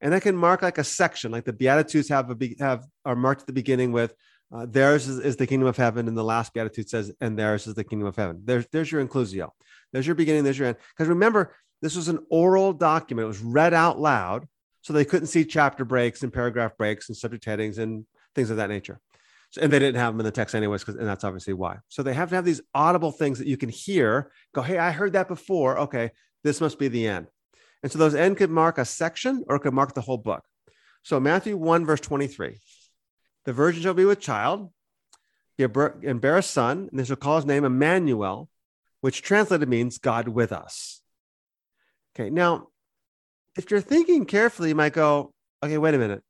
and 0.00 0.12
that 0.12 0.22
can 0.22 0.36
mark 0.36 0.62
like 0.62 0.78
a 0.78 0.84
section, 0.84 1.30
like 1.30 1.44
the 1.44 1.52
Beatitudes 1.52 2.08
have 2.08 2.30
a 2.30 2.54
have 2.58 2.86
are 3.04 3.16
marked 3.16 3.42
at 3.42 3.46
the 3.46 3.52
beginning 3.52 3.92
with 3.92 4.14
uh, 4.52 4.66
theirs 4.66 5.08
is, 5.08 5.18
is, 5.18 5.36
the 5.36 5.46
kingdom 5.46 5.68
of 5.68 5.76
heaven, 5.76 6.08
and 6.08 6.16
the 6.16 6.24
last 6.24 6.54
Beatitude 6.54 6.88
says, 6.88 7.12
and 7.20 7.38
theirs 7.38 7.66
is 7.66 7.74
the 7.74 7.84
kingdom 7.84 8.08
of 8.08 8.16
heaven. 8.16 8.40
There's 8.44 8.66
there's 8.72 8.90
your 8.90 9.06
inclusio. 9.06 9.50
There's 9.92 10.06
your 10.06 10.16
beginning. 10.16 10.44
There's 10.44 10.58
your 10.58 10.68
end. 10.68 10.78
Because 10.96 11.08
remember, 11.08 11.54
this 11.82 11.96
was 11.96 12.08
an 12.08 12.20
oral 12.30 12.72
document. 12.72 13.24
It 13.24 13.28
was 13.28 13.40
read 13.40 13.74
out 13.74 14.00
loud, 14.00 14.46
so 14.80 14.92
they 14.92 15.04
couldn't 15.04 15.28
see 15.28 15.44
chapter 15.44 15.84
breaks 15.84 16.22
and 16.22 16.32
paragraph 16.32 16.76
breaks 16.76 17.08
and 17.08 17.16
subject 17.16 17.44
headings 17.44 17.78
and 17.78 18.06
things 18.34 18.50
of 18.50 18.56
that 18.58 18.70
nature. 18.70 19.00
So, 19.50 19.62
and 19.62 19.72
they 19.72 19.78
didn't 19.78 20.00
have 20.00 20.12
them 20.12 20.20
in 20.20 20.24
the 20.24 20.30
text 20.30 20.54
anyways, 20.54 20.82
because 20.82 20.96
and 20.96 21.08
that's 21.08 21.24
obviously 21.24 21.54
why. 21.54 21.78
So 21.88 22.02
they 22.02 22.14
have 22.14 22.28
to 22.28 22.36
have 22.36 22.44
these 22.44 22.60
audible 22.74 23.10
things 23.10 23.38
that 23.38 23.48
you 23.48 23.56
can 23.56 23.68
hear. 23.68 24.30
Go, 24.54 24.62
hey, 24.62 24.78
I 24.78 24.92
heard 24.92 25.14
that 25.14 25.28
before. 25.28 25.78
Okay, 25.80 26.10
this 26.44 26.60
must 26.60 26.78
be 26.78 26.88
the 26.88 27.08
end. 27.08 27.26
And 27.82 27.90
so 27.90 27.98
those 27.98 28.14
end 28.14 28.36
could 28.36 28.50
mark 28.50 28.78
a 28.78 28.84
section 28.84 29.44
or 29.48 29.58
could 29.58 29.74
mark 29.74 29.94
the 29.94 30.02
whole 30.02 30.18
book. 30.18 30.44
So 31.02 31.18
Matthew 31.18 31.56
1, 31.56 31.84
verse 31.86 32.00
23. 32.00 32.58
The 33.46 33.52
virgin 33.52 33.82
shall 33.82 33.94
be 33.94 34.04
with 34.04 34.20
child, 34.20 34.70
and 35.58 36.20
bear 36.20 36.36
a 36.36 36.42
son, 36.42 36.88
and 36.90 37.00
they 37.00 37.04
shall 37.04 37.16
call 37.16 37.36
his 37.36 37.46
name 37.46 37.64
Emmanuel, 37.64 38.48
which 39.00 39.22
translated 39.22 39.68
means 39.68 39.98
God 39.98 40.28
with 40.28 40.52
us. 40.52 41.00
Okay, 42.14 42.30
now, 42.30 42.68
if 43.56 43.70
you're 43.70 43.80
thinking 43.80 44.26
carefully, 44.26 44.68
you 44.68 44.74
might 44.74 44.92
go, 44.92 45.32
okay, 45.62 45.78
wait 45.78 45.94
a 45.94 45.98
minute 45.98 46.22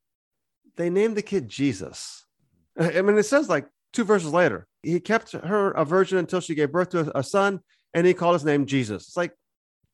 they 0.80 0.88
named 0.88 1.14
the 1.16 1.22
kid 1.22 1.48
Jesus. 1.48 2.24
I 2.78 3.02
mean, 3.02 3.18
it 3.18 3.24
says 3.24 3.48
like 3.48 3.66
two 3.92 4.04
verses 4.04 4.32
later, 4.32 4.66
he 4.82 4.98
kept 4.98 5.32
her 5.32 5.72
a 5.72 5.84
virgin 5.84 6.16
until 6.16 6.40
she 6.40 6.54
gave 6.54 6.72
birth 6.72 6.90
to 6.90 7.16
a, 7.16 7.22
son, 7.22 7.60
and 7.92 8.06
he 8.06 8.14
called 8.14 8.34
his 8.34 8.44
name 8.46 8.64
Jesus. 8.64 9.06
It's 9.08 9.16
like, 9.16 9.32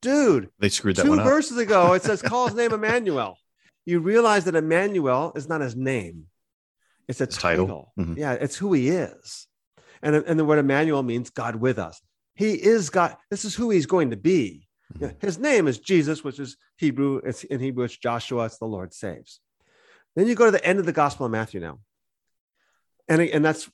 dude, 0.00 0.48
they 0.60 0.68
screwed 0.68 0.96
that 0.96 1.04
two 1.04 1.16
verses 1.16 1.58
ago. 1.58 1.94
It 1.94 2.04
says 2.04 2.22
call 2.22 2.46
his 2.46 2.54
name 2.54 2.72
Emmanuel. 2.72 3.36
You 3.84 3.98
realize 3.98 4.44
that 4.44 4.54
Emmanuel 4.54 5.32
is 5.34 5.48
not 5.48 5.60
his 5.60 5.74
name; 5.74 6.26
it's 7.08 7.20
a 7.20 7.26
title. 7.26 7.66
title. 7.66 7.92
Mm-hmm. 7.98 8.18
Yeah, 8.18 8.34
it's 8.34 8.56
who 8.56 8.72
he 8.72 8.90
is, 8.90 9.48
and 10.02 10.14
and 10.14 10.38
the 10.38 10.44
word 10.44 10.60
Emmanuel 10.60 11.02
means 11.02 11.30
God 11.30 11.56
with 11.56 11.80
us. 11.80 12.00
He 12.34 12.52
is 12.52 12.90
God. 12.90 13.16
This 13.30 13.44
is 13.44 13.56
who 13.56 13.70
he's 13.70 13.86
going 13.86 14.10
to 14.10 14.16
be. 14.16 14.68
Mm-hmm. 14.94 15.16
His 15.20 15.38
name 15.38 15.66
is 15.66 15.80
Jesus, 15.80 16.22
which 16.22 16.38
is 16.38 16.56
Hebrew. 16.76 17.20
It's 17.24 17.42
in 17.42 17.58
Hebrew. 17.58 17.84
It's 17.84 17.96
Joshua. 17.96 18.44
It's 18.44 18.58
the 18.58 18.66
Lord 18.66 18.94
saves. 18.94 19.40
Then 20.16 20.26
you 20.26 20.34
go 20.34 20.46
to 20.46 20.50
the 20.50 20.64
end 20.64 20.80
of 20.80 20.86
the 20.86 20.92
Gospel 20.92 21.26
of 21.26 21.32
Matthew 21.32 21.60
now. 21.60 21.78
And, 23.08 23.20
and 23.20 23.44
that's, 23.44 23.70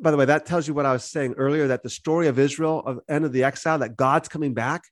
by 0.00 0.10
the 0.10 0.16
way, 0.16 0.24
that 0.24 0.46
tells 0.46 0.66
you 0.66 0.72
what 0.72 0.86
I 0.86 0.92
was 0.92 1.04
saying 1.04 1.34
earlier 1.36 1.68
that 1.68 1.82
the 1.82 1.90
story 1.90 2.28
of 2.28 2.38
Israel, 2.38 2.80
of 2.86 3.00
end 3.08 3.24
of 3.24 3.32
the 3.32 3.44
exile, 3.44 3.78
that 3.80 3.96
God's 3.96 4.28
coming 4.28 4.54
back. 4.54 4.84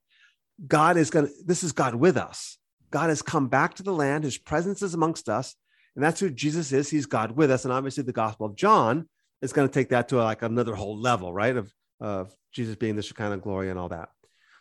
God 0.67 0.97
is 0.97 1.11
going 1.11 1.27
to, 1.27 1.33
this 1.47 1.63
is 1.63 1.73
God 1.73 1.95
with 1.95 2.17
us. 2.17 2.59
God 2.91 3.09
has 3.09 3.23
come 3.23 3.49
back 3.49 3.75
to 3.75 3.83
the 3.83 3.93
land. 3.93 4.25
His 4.25 4.37
presence 4.37 4.83
is 4.83 4.93
amongst 4.93 5.29
us. 5.29 5.55
And 5.95 6.05
that's 6.05 6.21
who 6.21 6.31
Jesus 6.31 6.73
is. 6.73 6.91
He's 6.91 7.07
God 7.07 7.33
with 7.33 7.51
us. 7.51 7.65
And 7.65 7.73
obviously, 7.73 8.03
the 8.03 8.13
Gospel 8.13 8.47
of 8.47 8.57
John 8.57 9.09
is 9.41 9.53
going 9.53 9.69
to 9.69 9.73
take 9.73 9.91
that 9.91 10.09
to 10.09 10.17
like 10.17 10.43
another 10.43 10.75
whole 10.75 10.99
level, 10.99 11.33
right? 11.33 11.57
Of, 11.57 11.73
of 12.01 12.35
Jesus 12.53 12.77
being 12.77 13.01
kind 13.01 13.33
of 13.33 13.43
glory 13.43 13.71
and 13.71 13.79
all 13.79 13.89
that. 13.89 14.11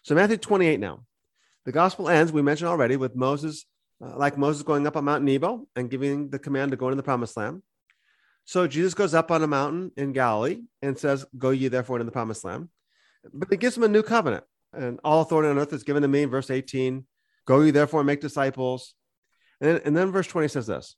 So, 0.03 0.15
Matthew 0.15 0.37
28 0.37 0.79
now. 0.79 1.03
The 1.63 1.71
gospel 1.71 2.09
ends, 2.09 2.31
we 2.31 2.41
mentioned 2.41 2.69
already, 2.69 2.95
with 2.95 3.15
Moses 3.15 3.65
uh, 4.01 4.17
like 4.17 4.37
Moses 4.37 4.63
going 4.63 4.87
up 4.87 4.95
on 4.97 5.05
Mount 5.05 5.23
Nebo 5.23 5.67
and 5.75 5.89
giving 5.89 6.29
the 6.29 6.39
command 6.39 6.71
to 6.71 6.77
go 6.77 6.87
into 6.87 6.95
the 6.95 7.03
promised 7.03 7.37
land. 7.37 7.61
So 8.45 8.67
Jesus 8.67 8.93
goes 8.93 9.13
up 9.13 9.31
on 9.31 9.43
a 9.43 9.47
mountain 9.47 9.91
in 9.95 10.13
Galilee 10.13 10.61
and 10.81 10.97
says, 10.97 11.25
Go 11.37 11.51
ye 11.51 11.67
therefore 11.67 11.97
into 11.97 12.05
the 12.05 12.11
promised 12.11 12.43
land. 12.43 12.69
But 13.33 13.51
it 13.51 13.59
gives 13.59 13.77
him 13.77 13.83
a 13.83 13.87
new 13.87 14.03
covenant. 14.03 14.43
And 14.73 14.99
all 15.03 15.21
authority 15.21 15.49
on 15.49 15.59
earth 15.59 15.73
is 15.73 15.83
given 15.83 16.01
to 16.01 16.07
me. 16.07 16.25
Verse 16.25 16.49
18, 16.49 17.05
Go 17.45 17.61
ye 17.61 17.71
therefore 17.71 17.99
and 17.99 18.07
make 18.07 18.21
disciples. 18.21 18.95
And 19.59 19.69
then, 19.69 19.81
and 19.85 19.97
then 19.97 20.11
verse 20.11 20.27
20 20.27 20.47
says 20.47 20.67
this 20.67 20.95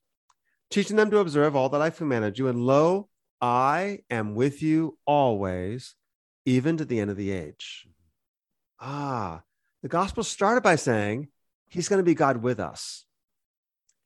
teaching 0.69 0.95
them 0.95 1.11
to 1.11 1.19
observe 1.19 1.55
all 1.55 1.69
that 1.69 1.81
I've 1.81 1.97
commanded 1.97 2.39
you. 2.39 2.47
And 2.47 2.65
lo, 2.65 3.09
I 3.41 3.99
am 4.09 4.35
with 4.35 4.63
you 4.63 4.97
always, 5.05 5.95
even 6.45 6.77
to 6.77 6.85
the 6.85 6.99
end 6.99 7.11
of 7.11 7.17
the 7.17 7.31
age. 7.31 7.87
Ah, 8.79 9.43
the 9.83 9.89
gospel 9.89 10.23
started 10.23 10.61
by 10.61 10.77
saying, 10.77 11.27
He's 11.73 11.89
going 11.89 11.97
to 11.97 12.03
be 12.03 12.13
God 12.13 12.37
with 12.37 12.59
us. 12.59 13.03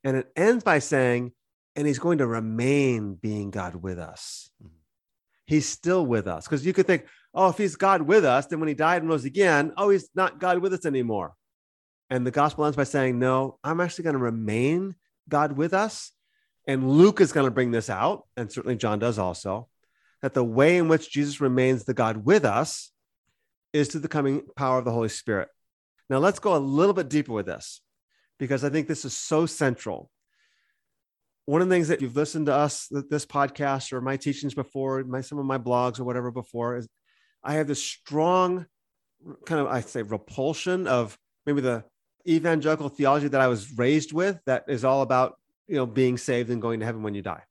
And 0.04 0.16
it 0.16 0.32
ends 0.38 0.64
by 0.64 0.80
saying, 0.80 1.34
and 1.76 1.86
he's 1.86 2.00
going 2.00 2.20
to 2.20 2.26
remain 2.26 3.16
being 3.16 3.52
God 3.52 3.76
with 3.76 4.00
us. 4.00 4.50
Mm-hmm. 4.64 4.74
He's 5.46 5.68
still 5.68 6.06
with 6.06 6.28
us. 6.28 6.46
Because 6.46 6.66
you 6.66 6.72
could 6.72 6.88
think, 6.88 7.06
oh, 7.34 7.50
if 7.50 7.58
he's 7.58 7.76
God 7.76 8.02
with 8.04 8.24
us, 8.24 8.46
then 8.46 8.62
when 8.62 8.70
he 8.70 8.74
died 8.74 9.02
and 9.02 9.10
rose 9.10 9.26
again, 9.26 9.74
oh, 9.76 9.90
he's 9.90 10.10
not 10.16 10.40
God 10.40 10.60
with 10.60 10.74
us 10.74 10.86
anymore. 10.86 11.34
And 12.10 12.26
the 12.26 12.32
gospel 12.32 12.64
ends 12.64 12.78
by 12.78 12.86
saying, 12.86 13.20
no, 13.20 13.60
I'm 13.66 13.82
actually 13.82 14.06
going 14.06 14.16
to 14.16 14.24
remain 14.24 14.96
God 15.28 15.58
with 15.58 15.74
us. 15.74 16.14
And 16.68 16.90
Luke 16.90 17.20
is 17.20 17.34
going 17.34 17.48
to 17.48 17.52
bring 17.52 17.72
this 17.72 17.90
out, 17.90 18.28
and 18.38 18.50
certainly 18.50 18.78
John 18.78 19.00
does 19.00 19.20
also, 19.20 19.68
that 20.22 20.34
the 20.34 20.44
way 20.44 20.78
in 20.78 20.88
which 20.88 21.12
Jesus 21.12 21.42
remains 21.42 21.84
the 21.84 21.94
God 21.94 22.26
with 22.26 22.46
us 22.46 22.92
is 23.74 23.90
through 23.90 24.02
the 24.02 24.08
coming 24.08 24.44
power 24.56 24.80
of 24.80 24.86
the 24.86 24.92
Holy 24.92 25.10
Spirit. 25.10 25.50
Now, 26.10 26.20
let's 26.20 26.40
go 26.40 26.56
a 26.56 26.58
little 26.58 26.94
bit 26.94 27.10
deeper 27.10 27.34
with 27.34 27.46
this 27.46 27.82
because 28.40 28.64
I 28.64 28.70
think 28.70 28.88
this 28.88 29.06
is 29.06 29.16
so 29.16 29.46
central. 29.46 30.10
One 31.46 31.62
of 31.62 31.70
the 31.70 31.76
things 31.76 31.88
that 31.88 32.02
you've 32.02 32.16
listened 32.16 32.48
to 32.48 32.54
us, 32.54 32.88
this 33.10 33.26
podcast 33.26 33.94
or 33.94 34.02
my 34.02 34.18
teachings 34.18 34.54
before, 34.54 35.04
my, 35.04 35.22
some 35.22 35.40
of 35.40 35.46
my 35.46 35.58
blogs 35.58 36.00
or 36.00 36.04
whatever 36.04 36.32
before, 36.32 36.78
is 36.78 36.88
I 37.44 37.54
have 37.54 37.68
this 37.68 37.84
strong 37.84 38.66
kind 39.46 39.62
of, 39.62 39.68
I 39.68 39.82
say, 39.82 40.02
repulsion 40.02 40.88
of 40.88 41.18
maybe 41.46 41.62
the 41.62 41.84
evangelical 42.28 42.90
theology 42.90 43.30
that 43.30 43.42
I 43.42 43.48
was 43.48 43.78
raised 43.78 44.12
with 44.12 44.40
that 44.46 44.66
is 44.68 44.84
all 44.84 45.02
about, 45.02 45.38
you 45.68 45.76
know, 45.76 45.86
being 45.86 46.18
saved 46.18 46.50
and 46.50 46.62
going 46.62 46.82
to 46.82 46.86
heaven 46.86 47.04
when 47.04 47.16
you 47.16 47.22
die. 47.22 47.44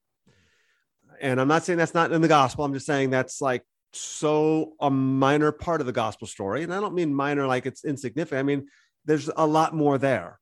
And 1.21 1.41
I'm 1.41 1.49
not 1.49 1.65
saying 1.65 1.79
that's 1.79 1.95
not 1.95 2.13
in 2.13 2.21
the 2.21 2.29
gospel. 2.29 2.65
I'm 2.65 2.75
just 2.75 2.87
saying 2.87 3.11
that's 3.11 3.41
like 3.41 3.63
so 3.99 4.73
a 4.81 4.91
minor 4.91 5.53
part 5.53 5.81
of 5.81 5.87
the 5.87 5.93
gospel 5.93 6.27
story. 6.27 6.63
And 6.63 6.73
I 6.73 6.81
don't 6.81 6.95
mean 6.95 7.15
minor 7.15 7.47
like 7.47 7.67
it's 7.67 7.85
insignificant. 7.85 8.39
I 8.39 8.43
mean, 8.43 8.67
there's 9.05 9.31
a 9.37 9.47
lot 9.47 9.75
more 9.75 9.99
there. 9.99 10.39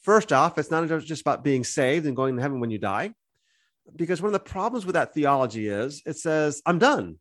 First 0.00 0.32
off, 0.32 0.58
it's 0.58 0.70
not 0.70 0.88
just 1.00 1.20
about 1.20 1.44
being 1.44 1.64
saved 1.64 2.06
and 2.06 2.16
going 2.16 2.36
to 2.36 2.42
heaven 2.42 2.60
when 2.60 2.70
you 2.70 2.78
die, 2.78 3.14
because 3.94 4.20
one 4.20 4.28
of 4.28 4.32
the 4.32 4.50
problems 4.50 4.84
with 4.84 4.94
that 4.94 5.14
theology 5.14 5.68
is 5.68 6.02
it 6.06 6.16
says, 6.16 6.60
I'm 6.66 6.78
done. 6.78 7.18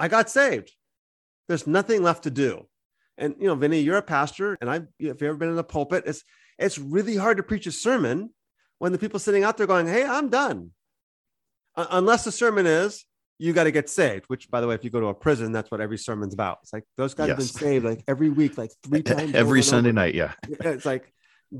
I 0.00 0.08
got 0.08 0.30
saved. 0.30 0.72
There's 1.48 1.66
nothing 1.66 2.02
left 2.02 2.24
to 2.24 2.30
do. 2.30 2.66
And 3.18 3.34
you 3.38 3.46
know, 3.46 3.54
Vinnie, 3.54 3.80
you're 3.80 3.96
a 3.96 4.02
pastor, 4.02 4.58
and 4.60 4.68
I, 4.68 4.76
if 4.76 4.86
you've 4.98 5.22
ever 5.22 5.36
been 5.36 5.48
in 5.48 5.56
the 5.56 5.64
pulpit, 5.64 6.04
it's 6.06 6.22
it's 6.58 6.78
really 6.78 7.16
hard 7.16 7.38
to 7.38 7.42
preach 7.42 7.66
a 7.66 7.72
sermon 7.72 8.30
when 8.78 8.92
the 8.92 8.98
people 8.98 9.18
sitting 9.18 9.42
out 9.42 9.56
there 9.56 9.66
going, 9.66 9.86
"Hey, 9.86 10.04
I'm 10.04 10.28
done," 10.28 10.72
uh, 11.76 11.86
unless 11.90 12.24
the 12.24 12.32
sermon 12.32 12.66
is 12.66 13.06
you 13.38 13.52
got 13.52 13.64
to 13.64 13.70
get 13.70 13.88
saved. 13.90 14.24
Which, 14.28 14.50
by 14.50 14.60
the 14.60 14.66
way, 14.66 14.74
if 14.74 14.84
you 14.84 14.90
go 14.90 15.00
to 15.00 15.06
a 15.08 15.14
prison, 15.14 15.52
that's 15.52 15.70
what 15.70 15.80
every 15.80 15.98
sermon's 15.98 16.34
about. 16.34 16.58
It's 16.62 16.72
like 16.72 16.84
those 16.96 17.14
guys 17.14 17.28
have 17.28 17.36
been 17.38 17.46
saved 17.46 17.84
like 17.84 18.02
every 18.08 18.30
week, 18.30 18.56
like 18.58 18.70
three 18.82 19.02
times 19.02 19.34
Every 19.34 19.62
Sunday 19.62 19.90
over. 19.90 19.94
night. 19.94 20.14
Yeah. 20.14 20.32
It's 20.48 20.86
like 20.86 21.12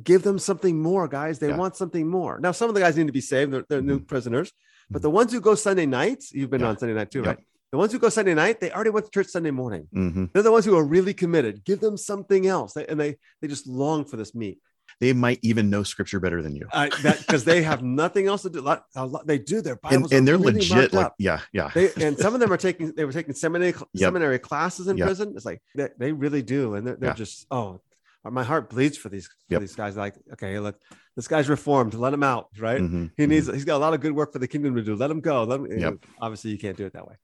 give 0.02 0.22
them 0.22 0.38
something 0.38 0.80
more, 0.80 1.06
guys. 1.08 1.38
They 1.38 1.48
Yeah. 1.48 1.56
want 1.56 1.76
something 1.76 2.08
more. 2.08 2.38
Now, 2.40 2.52
some 2.52 2.68
of 2.68 2.74
the 2.74 2.80
guys 2.80 2.96
need 2.96 3.06
to 3.06 3.12
be 3.12 3.20
saved; 3.20 3.52
they're, 3.52 3.64
they're 3.68 3.82
new 3.82 4.00
prisoners. 4.00 4.52
But 4.90 5.02
the 5.02 5.10
ones 5.10 5.32
who 5.32 5.40
go 5.40 5.54
Sunday 5.54 5.86
nights, 5.86 6.32
you've 6.32 6.50
been 6.50 6.60
Mm-hmm. 6.60 6.64
Yeah. 6.64 6.70
on 6.70 6.78
Sunday 6.78 6.94
night 6.94 7.10
too, 7.10 7.22
Yeah. 7.22 7.28
right? 7.30 7.38
The 7.72 7.78
ones 7.78 7.92
who 7.92 7.98
go 7.98 8.08
Sunday 8.08 8.34
night, 8.34 8.60
they 8.60 8.70
already 8.70 8.90
went 8.90 9.06
to 9.06 9.10
church 9.10 9.26
Sunday 9.26 9.50
morning. 9.50 9.88
hmm 9.92 10.26
They're 10.32 10.42
the 10.44 10.52
ones 10.52 10.64
who 10.64 10.76
are 10.76 10.84
really 10.84 11.12
committed. 11.14 11.64
Give 11.64 11.80
them 11.80 11.96
something 11.96 12.46
else, 12.46 12.72
They- 12.74 12.86
and 12.86 12.98
they 12.98 13.16
they 13.40 13.48
just 13.48 13.66
long 13.66 14.04
for 14.04 14.16
this 14.16 14.34
meat. 14.34 14.60
They 14.98 15.12
might 15.12 15.40
even 15.42 15.68
know 15.68 15.82
scripture 15.82 16.20
better 16.20 16.40
than 16.42 16.56
you. 16.56 16.66
Uh, 16.72 16.88
because 17.02 17.44
they 17.44 17.62
have 17.62 17.82
nothing 17.82 18.26
else 18.28 18.42
to 18.42 18.50
do. 18.50 18.60
A 18.60 18.62
lot, 18.62 18.84
lot- 18.96 19.26
they 19.26 19.38
do 19.38 19.60
their 19.60 19.74
And, 19.74 19.80
Bibles, 19.82 20.12
and 20.12 20.22
are 20.22 20.24
they're 20.32 20.38
really 20.38 20.52
legit. 20.54 20.92
Like, 20.94 21.12
yeah. 21.18 21.40
Yeah. 21.52 21.70
They, 21.74 21.90
and 22.00 22.16
some 22.18 22.32
of 22.32 22.40
them 22.40 22.50
are 22.50 22.56
taking 22.56 22.92
they 22.94 23.04
were 23.04 23.12
taking 23.12 23.34
seminary 23.34 23.74
Yep. 23.92 24.08
seminary 24.08 24.38
classes 24.38 24.88
in 24.88 24.96
Yep. 24.96 25.06
prison. 25.06 25.32
It's 25.36 25.44
like 25.44 25.60
they, 25.74 25.88
they 25.98 26.12
really 26.12 26.40
do, 26.42 26.74
and 26.76 26.86
they're, 26.86 26.96
they're 26.96 27.10
Yeah. 27.10 27.14
just 27.14 27.46
oh, 27.50 27.80
my 28.24 28.42
heart 28.42 28.70
bleeds 28.70 28.96
for 28.96 29.10
these 29.10 29.26
for 29.26 29.34
Yep. 29.50 29.60
these 29.60 29.74
guys. 29.76 29.96
Like 29.98 30.14
okay, 30.32 30.58
look, 30.60 30.80
this 31.14 31.28
guy's 31.28 31.50
reformed. 31.50 31.92
Let 31.92 32.14
him 32.14 32.22
out, 32.22 32.48
right? 32.58 32.80
Mhm, 32.80 33.10
He 33.18 33.24
mhm. 33.24 33.28
needs 33.28 33.46
he's 33.48 33.66
got 33.66 33.76
a 33.76 33.82
lot 33.84 33.92
of 33.92 34.00
good 34.00 34.12
work 34.12 34.32
for 34.32 34.38
the 34.38 34.48
kingdom 34.48 34.74
to 34.76 34.82
do. 34.82 34.96
Let 34.96 35.10
him 35.10 35.20
go. 35.20 35.44
Let 35.44 35.60
him. 35.70 36.00
Obviously, 36.22 36.52
you 36.52 36.58
can't 36.58 36.76
do 36.76 36.86
it 36.86 36.94
that 36.94 37.06
way, 37.06 37.16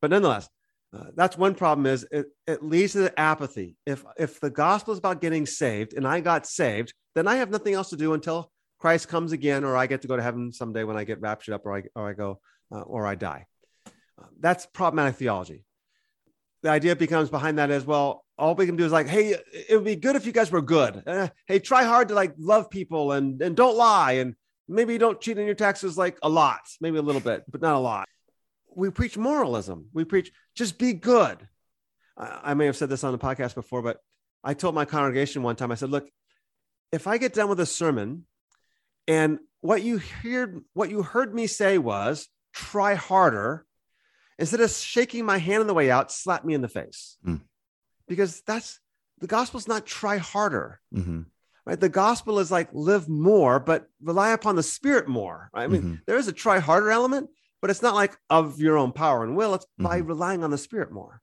but 0.00 0.08
nonetheless. 0.10 0.48
Uh, 0.94 1.04
that's 1.14 1.38
one 1.38 1.54
problem 1.54 1.86
is 1.86 2.06
it, 2.10 2.26
it 2.46 2.62
leads 2.62 2.92
to 2.92 2.98
the 2.98 3.20
apathy. 3.20 3.76
If 3.86 4.04
if 4.18 4.40
the 4.40 4.50
gospel 4.50 4.92
is 4.92 4.98
about 4.98 5.22
getting 5.22 5.46
saved 5.46 5.94
and 5.94 6.06
i 6.06 6.20
got 6.20 6.46
saved 6.46 6.92
then 7.14 7.26
i 7.26 7.36
have 7.36 7.50
nothing 7.50 7.74
else 7.74 7.90
to 7.90 7.96
do 7.96 8.12
until 8.12 8.50
christ 8.78 9.08
comes 9.08 9.32
again 9.32 9.64
or 9.64 9.76
i 9.76 9.86
get 9.86 10.02
to 10.02 10.08
go 10.08 10.16
to 10.16 10.22
heaven 10.22 10.52
someday 10.52 10.84
when 10.84 10.96
i 10.96 11.04
get 11.04 11.20
raptured 11.20 11.54
up 11.54 11.64
or 11.64 11.76
i, 11.76 11.82
or 11.94 12.10
I 12.10 12.12
go 12.12 12.40
uh, 12.74 12.80
or 12.80 13.06
i 13.06 13.14
die. 13.14 13.46
Uh, 13.86 14.26
that's 14.38 14.66
problematic 14.66 15.16
theology. 15.16 15.64
The 16.62 16.70
idea 16.70 16.94
becomes 16.94 17.30
behind 17.30 17.58
that 17.58 17.70
as 17.70 17.86
well 17.86 18.24
all 18.38 18.54
we 18.54 18.66
can 18.66 18.76
do 18.76 18.84
is 18.84 18.92
like 18.92 19.08
hey 19.08 19.36
it 19.52 19.74
would 19.74 19.84
be 19.84 19.96
good 19.96 20.16
if 20.16 20.26
you 20.26 20.32
guys 20.32 20.52
were 20.52 20.62
good. 20.62 21.02
Uh, 21.06 21.28
hey 21.46 21.58
try 21.58 21.84
hard 21.84 22.08
to 22.08 22.14
like 22.14 22.34
love 22.38 22.68
people 22.68 23.12
and 23.12 23.40
and 23.40 23.56
don't 23.56 23.76
lie. 23.76 24.12
And 24.12 24.34
maybe 24.68 24.92
you 24.92 24.98
don't 24.98 25.20
cheat 25.20 25.38
on 25.38 25.46
your 25.46 25.54
taxes 25.54 25.96
like 25.98 26.18
a 26.22 26.28
lot 26.28 26.60
maybe 26.80 26.96
a 26.98 27.02
little 27.02 27.20
bit 27.20 27.44
but 27.50 27.60
not 27.60 27.74
a 27.74 27.78
lot 27.78 28.08
we 28.76 28.90
preach 28.90 29.16
moralism 29.16 29.88
we 29.92 30.04
preach 30.04 30.32
just 30.54 30.78
be 30.78 30.92
good 30.92 31.48
I, 32.16 32.40
I 32.50 32.54
may 32.54 32.66
have 32.66 32.76
said 32.76 32.88
this 32.88 33.04
on 33.04 33.12
the 33.12 33.18
podcast 33.18 33.54
before 33.54 33.82
but 33.82 33.98
i 34.44 34.54
told 34.54 34.74
my 34.74 34.84
congregation 34.84 35.42
one 35.42 35.56
time 35.56 35.72
i 35.72 35.74
said 35.74 35.90
look 35.90 36.08
if 36.92 37.06
i 37.06 37.18
get 37.18 37.34
done 37.34 37.48
with 37.48 37.60
a 37.60 37.66
sermon 37.66 38.26
and 39.08 39.38
what 39.60 39.82
you 39.82 39.98
heard 39.98 40.62
what 40.74 40.90
you 40.90 41.02
heard 41.02 41.34
me 41.34 41.46
say 41.46 41.78
was 41.78 42.28
try 42.52 42.94
harder 42.94 43.64
instead 44.38 44.60
of 44.60 44.70
shaking 44.70 45.24
my 45.24 45.38
hand 45.38 45.60
on 45.60 45.66
the 45.66 45.74
way 45.74 45.90
out 45.90 46.10
slap 46.12 46.44
me 46.44 46.54
in 46.54 46.62
the 46.62 46.68
face 46.68 47.16
Mm. 47.26 47.40
because 48.08 48.42
that's 48.42 48.80
the 49.20 49.26
gospel's 49.26 49.68
not 49.68 49.86
try 49.86 50.16
harder 50.18 50.80
Mhm, 50.94 51.26
right 51.64 51.78
the 51.78 51.88
gospel 51.88 52.38
is 52.40 52.50
like 52.50 52.68
live 52.72 53.08
more 53.08 53.60
but 53.60 53.86
rely 54.02 54.30
upon 54.32 54.56
the 54.56 54.62
spirit 54.62 55.06
more 55.08 55.50
right? 55.54 55.64
i 55.64 55.66
mean 55.68 55.82
mhm. 55.82 56.00
there 56.06 56.16
is 56.16 56.28
a 56.28 56.32
try 56.32 56.58
harder 56.58 56.90
element 56.90 57.30
but 57.62 57.70
it's 57.70 57.80
not 57.80 57.94
like 57.94 58.18
of 58.28 58.60
your 58.60 58.76
own 58.76 58.92
power 58.92 59.24
and 59.24 59.34
will 59.36 59.54
it's 59.54 59.66
by 59.78 60.02
Mhm. 60.02 60.08
relying 60.08 60.44
on 60.44 60.50
the 60.50 60.58
spirit 60.58 60.92
more. 60.92 61.22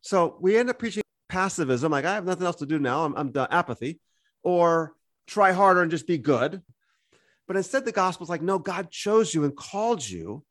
So 0.00 0.38
we 0.40 0.56
end 0.56 0.70
up 0.70 0.78
preaching 0.78 1.02
passivism 1.30 1.90
like 1.90 2.06
i 2.06 2.14
have 2.14 2.24
nothing 2.24 2.46
else 2.46 2.56
to 2.56 2.64
do 2.64 2.78
now 2.78 3.04
i'm, 3.04 3.14
I'm 3.14 3.30
done 3.32 3.48
apathy 3.50 4.00
or 4.42 4.94
try 5.26 5.52
harder 5.52 5.82
and 5.82 5.90
just 5.90 6.06
be 6.06 6.16
good. 6.16 6.62
But 7.46 7.56
instead 7.58 7.84
the 7.84 7.92
gospel 7.92 8.24
is 8.24 8.30
like 8.30 8.40
no 8.40 8.58
god 8.58 8.90
chose 8.90 9.34
you 9.34 9.44
and 9.44 9.54
called 9.54 10.08
you 10.08 10.42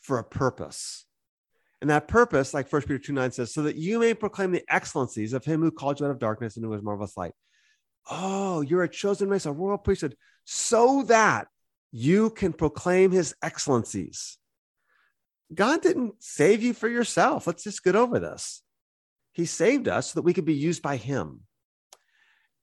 for 0.00 0.18
a 0.18 0.24
purpose. 0.24 1.04
And 1.82 1.90
that 1.90 2.08
purpose 2.08 2.54
like 2.54 2.68
First 2.68 2.86
peter 2.86 2.98
2 2.98 3.12
9 3.12 3.32
says 3.32 3.52
so 3.52 3.62
that 3.64 3.76
you 3.76 3.98
may 3.98 4.14
proclaim 4.14 4.52
the 4.52 4.64
excellencies 4.70 5.34
of 5.34 5.44
him 5.44 5.60
who 5.60 5.70
called 5.70 6.00
you 6.00 6.06
out 6.06 6.12
of 6.12 6.18
darkness 6.18 6.56
into 6.56 6.70
his 6.70 6.82
marvelous 6.82 7.16
light. 7.16 7.34
Oh 8.10 8.62
you're 8.62 8.84
a 8.84 8.88
chosen 8.88 9.28
race 9.28 9.44
a 9.44 9.52
royal 9.52 9.76
priesthood 9.76 10.16
so 10.44 11.02
that 11.02 11.48
you 11.90 12.30
can 12.30 12.54
proclaim 12.54 13.10
his 13.10 13.34
excellencies 13.42 14.38
God 15.54 15.82
didn't 15.82 16.14
save 16.22 16.62
you 16.62 16.72
for 16.74 16.88
yourself. 16.88 17.46
Let's 17.46 17.64
just 17.64 17.84
get 17.84 17.96
over 17.96 18.18
this. 18.18 18.62
He 19.32 19.46
saved 19.46 19.88
us 19.88 20.12
so 20.12 20.18
that 20.18 20.24
we 20.24 20.34
could 20.34 20.44
be 20.44 20.54
used 20.54 20.82
by 20.82 20.96
him. 20.96 21.40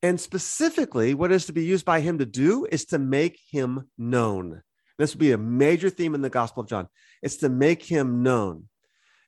And 0.02 0.20
specifically, 0.20 1.14
what 1.14 1.32
is 1.32 1.48
to 1.48 1.54
be 1.54 1.66
used 1.66 1.86
by 1.86 2.00
him 2.00 2.20
to 2.20 2.26
do 2.26 2.66
is 2.72 2.86
to 2.86 3.00
make 3.00 3.40
him 3.52 3.90
known. 3.98 4.62
This 4.98 5.14
would 5.14 5.20
be 5.20 5.32
a 5.32 5.38
major 5.38 5.90
theme 5.90 6.16
in 6.16 6.22
the 6.22 6.30
Gospel 6.30 6.62
of 6.62 6.70
John. 6.70 6.88
It's 7.22 7.38
to 7.38 7.50
make 7.50 7.84
him 7.84 8.24
known. 8.24 8.70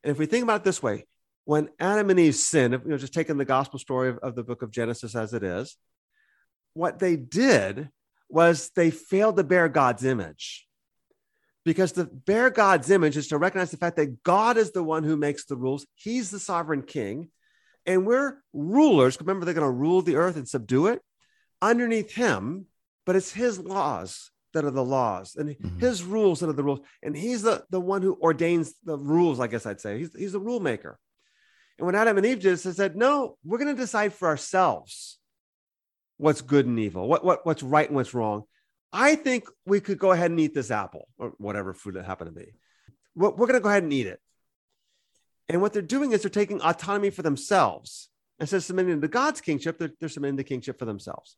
And 0.04 0.12
if 0.12 0.18
we 0.18 0.26
think 0.26 0.44
about 0.44 0.62
it 0.62 0.64
this 0.64 0.82
way, 0.82 1.06
when 1.46 1.70
Adam 1.80 2.10
and 2.10 2.20
Eve 2.20 2.36
sinned, 2.36 2.74
if, 2.74 2.84
you 2.84 2.90
know, 2.90 2.98
just 2.98 3.14
taking 3.14 3.38
the 3.38 3.46
gospel 3.46 3.80
story 3.80 4.10
of, 4.10 4.18
of 4.20 4.36
the 4.36 4.44
book 4.44 4.62
of 4.62 4.72
Genesis 4.72 5.16
as 5.16 5.34
it 5.34 5.44
is, 5.44 5.76
what 6.74 7.00
they 7.00 7.16
did 7.16 7.90
was 8.30 8.70
they 8.76 8.92
failed 8.92 9.38
to 9.38 9.44
bear 9.44 9.68
God's 9.68 10.06
image 10.06 10.68
because 11.64 11.92
to 11.94 12.06
bear 12.06 12.50
God's 12.50 12.90
image 12.90 13.18
is 13.18 13.28
to 13.30 13.38
recognize 13.38 13.72
the 13.72 13.78
fact 13.78 13.98
that 13.98 14.24
God 14.24 14.58
is 14.58 14.72
the 14.72 14.84
one 14.84 15.04
who 15.04 15.16
makes 15.16 15.46
the 15.46 15.56
rules. 15.56 15.86
He's 15.96 16.32
the 16.32 16.40
sovereign 16.40 16.82
king. 16.84 17.30
And 17.86 18.06
we're 18.06 18.38
rulers. 18.54 19.20
Remember, 19.20 19.46
they're 19.46 19.54
going 19.54 19.66
to 19.66 19.72
rule 19.72 20.02
the 20.02 20.16
earth 20.16 20.36
and 20.36 20.48
subdue 20.48 20.88
it 20.88 21.02
underneath 21.62 22.14
him, 22.14 22.66
but 23.06 23.16
it's 23.16 23.32
his 23.32 23.60
laws 23.60 24.32
that 24.54 24.66
are 24.66 24.72
the 24.72 24.84
laws 24.84 25.36
and 25.36 25.50
Mhm. 25.50 25.80
his 25.80 26.04
rules 26.04 26.40
that 26.42 26.50
are 26.50 26.54
the 26.54 26.64
rules. 26.64 26.82
And 27.02 27.16
he's 27.16 27.42
the, 27.42 27.64
the 27.70 27.80
one 27.80 28.02
who 28.02 28.18
ordains 28.22 28.74
the 28.84 28.98
rules, 28.98 29.40
I 29.40 29.48
guess 29.48 29.66
I'd 29.66 29.80
say. 29.82 29.98
He's, 30.00 30.14
he's 30.16 30.32
the 30.34 30.40
rule 30.40 30.60
maker. 30.60 31.00
And 31.78 31.86
when 31.86 31.96
Adam 31.96 32.18
and 32.18 32.26
Eve 32.26 32.40
did, 32.42 32.54
this, 32.54 32.64
they 32.64 32.72
said, 32.74 32.96
no, 32.96 33.38
we're 33.44 33.58
going 33.58 33.76
to 33.76 33.82
decide 33.82 34.14
for 34.14 34.28
ourselves 34.28 35.18
what's 36.18 36.42
good 36.42 36.68
and 36.68 36.78
evil, 36.78 37.08
what, 37.08 37.24
what, 37.26 37.46
what's 37.46 37.64
right 37.64 37.88
and 37.88 37.96
what's 37.96 38.14
wrong. 38.14 38.44
I 38.94 39.16
think 39.16 39.46
we 39.66 39.80
could 39.80 39.98
go 39.98 40.12
ahead 40.12 40.32
and 40.32 40.40
eat 40.40 40.54
this 40.54 40.72
apple 40.72 41.08
or 41.18 41.34
whatever 41.38 41.74
food 41.74 41.96
it 41.96 42.06
happened 42.06 42.36
to 42.36 42.40
be. 42.40 42.52
We're, 43.16 43.30
we're 43.30 43.48
going 43.48 43.60
to 43.60 43.64
go 43.64 43.70
ahead 43.70 43.84
and 43.84 43.94
eat 43.94 44.08
it. 44.08 44.20
And 45.50 45.62
what 45.62 45.74
they're 45.74 45.82
doing 45.82 46.12
is 46.12 46.22
they're 46.22 46.30
taking 46.30 46.62
autonomy 46.62 47.10
for 47.10 47.22
themselves. 47.22 48.10
Instead 48.40 48.58
of 48.58 48.64
submitting 48.64 49.02
to 49.02 49.08
God's 49.08 49.42
kingship, 49.42 49.78
they're, 49.78 49.92
they're 50.00 50.10
submitting 50.10 50.38
to 50.38 50.44
kingship 50.44 50.80
for 50.80 50.86
themselves. 50.86 51.38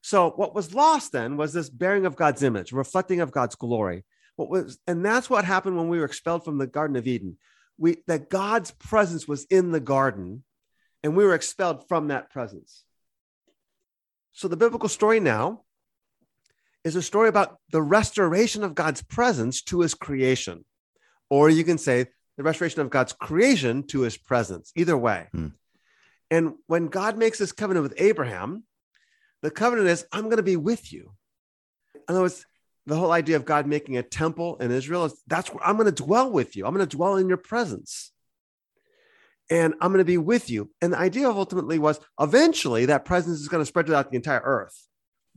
So 0.00 0.30
what 0.30 0.54
was 0.54 0.74
lost 0.74 1.12
then 1.12 1.36
was 1.36 1.52
this 1.52 1.70
bearing 1.70 2.06
of 2.06 2.16
God's 2.16 2.42
image, 2.42 2.72
reflecting 2.72 3.20
of 3.20 3.32
God's 3.32 3.54
glory. 3.54 4.04
What 4.36 4.50
was, 4.50 4.78
and 4.86 5.04
that's 5.04 5.30
what 5.30 5.44
happened 5.44 5.76
when 5.76 5.88
we 5.88 5.98
were 5.98 6.04
expelled 6.04 6.44
from 6.44 6.58
the 6.58 6.66
Garden 6.66 6.96
of 6.96 7.06
Eden. 7.06 7.38
We 7.78 7.98
that 8.06 8.30
God's 8.30 8.70
presence 8.70 9.26
was 9.26 9.44
in 9.46 9.72
the 9.72 9.80
garden, 9.80 10.44
and 11.02 11.16
we 11.16 11.24
were 11.24 11.34
expelled 11.34 11.88
from 11.88 12.08
that 12.08 12.30
presence. 12.30 12.84
So 14.32 14.46
the 14.46 14.56
biblical 14.56 14.88
story 14.88 15.20
now 15.20 15.63
is 16.84 16.96
a 16.96 17.02
story 17.02 17.28
about 17.28 17.58
the 17.70 17.82
restoration 17.82 18.62
of 18.62 18.74
God's 18.74 19.02
presence 19.02 19.62
to 19.62 19.80
his 19.80 19.94
creation. 19.94 20.64
Or 21.30 21.48
you 21.48 21.64
can 21.64 21.78
say 21.78 22.06
the 22.36 22.42
restoration 22.42 22.80
of 22.82 22.90
God's 22.90 23.12
creation 23.12 23.84
to 23.88 24.02
his 24.02 24.16
presence, 24.16 24.72
either 24.76 24.96
way. 24.96 25.28
Hmm. 25.32 25.48
And 26.30 26.54
when 26.66 26.88
God 26.88 27.16
makes 27.16 27.38
this 27.38 27.52
covenant 27.52 27.84
with 27.84 27.94
Abraham, 27.96 28.64
the 29.42 29.50
covenant 29.50 29.88
is, 29.88 30.06
I'm 30.12 30.24
going 30.24 30.36
to 30.36 30.42
be 30.42 30.56
with 30.56 30.92
you. 30.92 31.12
In 31.94 32.02
other 32.08 32.22
words, 32.22 32.44
the 32.86 32.96
whole 32.96 33.12
idea 33.12 33.36
of 33.36 33.44
God 33.44 33.66
making 33.66 33.96
a 33.96 34.02
temple 34.02 34.56
in 34.56 34.70
Israel 34.70 35.06
is 35.06 35.14
that's 35.26 35.52
where 35.52 35.66
I'm 35.66 35.76
going 35.76 35.92
to 35.92 36.04
dwell 36.04 36.30
with 36.30 36.54
you. 36.54 36.66
I'm 36.66 36.74
going 36.74 36.86
to 36.86 36.96
dwell 36.96 37.16
in 37.16 37.28
your 37.28 37.38
presence. 37.38 38.12
And 39.50 39.74
I'm 39.80 39.90
going 39.90 39.98
to 39.98 40.04
be 40.04 40.18
with 40.18 40.50
you. 40.50 40.70
And 40.80 40.92
the 40.92 40.98
idea 40.98 41.28
of 41.28 41.36
ultimately 41.36 41.78
was 41.78 42.00
eventually 42.20 42.86
that 42.86 43.04
presence 43.04 43.40
is 43.40 43.48
going 43.48 43.60
to 43.62 43.66
spread 43.66 43.86
throughout 43.86 44.10
the 44.10 44.16
entire 44.16 44.40
earth 44.42 44.86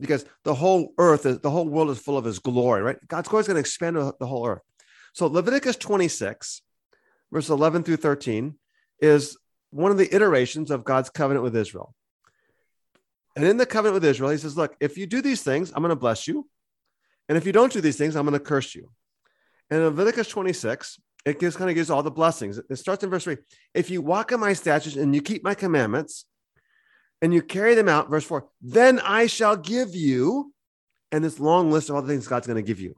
because 0.00 0.24
the 0.44 0.54
whole 0.54 0.94
earth, 0.98 1.26
is, 1.26 1.40
the 1.40 1.50
whole 1.50 1.68
world 1.68 1.90
is 1.90 1.98
full 1.98 2.16
of 2.16 2.24
his 2.24 2.38
glory, 2.38 2.82
right? 2.82 2.96
God's 3.08 3.28
glory 3.28 3.42
is 3.42 3.48
going 3.48 3.56
to 3.56 3.60
expand 3.60 3.96
the 3.96 4.26
whole 4.26 4.46
earth. 4.46 4.62
So 5.12 5.26
Leviticus 5.26 5.76
26, 5.76 6.62
verse 7.32 7.48
11 7.48 7.82
through 7.82 7.96
13, 7.96 8.54
is 9.00 9.36
one 9.70 9.90
of 9.90 9.98
the 9.98 10.14
iterations 10.14 10.70
of 10.70 10.84
God's 10.84 11.10
covenant 11.10 11.42
with 11.42 11.56
Israel. 11.56 11.94
And 13.36 13.44
in 13.44 13.56
the 13.56 13.66
covenant 13.66 13.94
with 13.94 14.04
Israel, 14.04 14.30
he 14.30 14.36
says, 14.36 14.56
Look, 14.56 14.76
if 14.80 14.98
you 14.98 15.06
do 15.06 15.22
these 15.22 15.42
things, 15.42 15.72
I'm 15.74 15.82
going 15.82 15.90
to 15.90 15.96
bless 15.96 16.26
you. 16.26 16.48
And 17.28 17.36
if 17.36 17.46
you 17.46 17.52
don't 17.52 17.72
do 17.72 17.80
these 17.80 17.96
things, 17.96 18.16
I'm 18.16 18.24
going 18.24 18.38
to 18.38 18.44
curse 18.44 18.74
you. 18.74 18.90
And 19.70 19.80
in 19.80 19.86
Leviticus 19.86 20.28
26, 20.28 20.98
it 21.24 21.38
gives 21.38 21.56
kind 21.56 21.68
of 21.68 21.76
gives 21.76 21.90
all 21.90 22.02
the 22.02 22.10
blessings. 22.10 22.58
It 22.70 22.76
starts 22.76 23.04
in 23.04 23.10
verse 23.10 23.24
3. 23.24 23.36
If 23.74 23.90
you 23.90 24.00
walk 24.00 24.32
in 24.32 24.40
my 24.40 24.54
statutes 24.54 24.96
and 24.96 25.14
you 25.14 25.20
keep 25.20 25.44
my 25.44 25.54
commandments, 25.54 26.24
and 27.20 27.34
you 27.34 27.42
carry 27.42 27.74
them 27.74 27.88
out, 27.88 28.10
verse 28.10 28.24
four, 28.24 28.48
then 28.60 29.00
I 29.00 29.26
shall 29.26 29.56
give 29.56 29.94
you, 29.94 30.52
and 31.10 31.24
this 31.24 31.40
long 31.40 31.70
list 31.70 31.88
of 31.88 31.96
all 31.96 32.02
the 32.02 32.08
things 32.08 32.28
God's 32.28 32.46
going 32.46 32.62
to 32.62 32.66
give 32.66 32.80
you. 32.80 32.94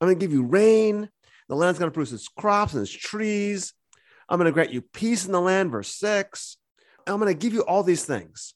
I'm 0.00 0.08
going 0.08 0.18
to 0.18 0.24
give 0.24 0.32
you 0.32 0.44
rain. 0.44 1.08
The 1.48 1.56
land's 1.56 1.78
going 1.78 1.90
to 1.90 1.94
produce 1.94 2.12
its 2.12 2.28
crops 2.28 2.72
and 2.72 2.82
its 2.82 2.90
trees. 2.90 3.74
I'm 4.28 4.38
going 4.38 4.46
to 4.46 4.52
grant 4.52 4.72
you 4.72 4.80
peace 4.80 5.26
in 5.26 5.32
the 5.32 5.40
land, 5.40 5.70
verse 5.70 5.94
six. 5.94 6.56
I'm 7.06 7.18
going 7.18 7.32
to 7.32 7.38
give 7.38 7.52
you 7.52 7.62
all 7.62 7.82
these 7.82 8.04
things. 8.04 8.54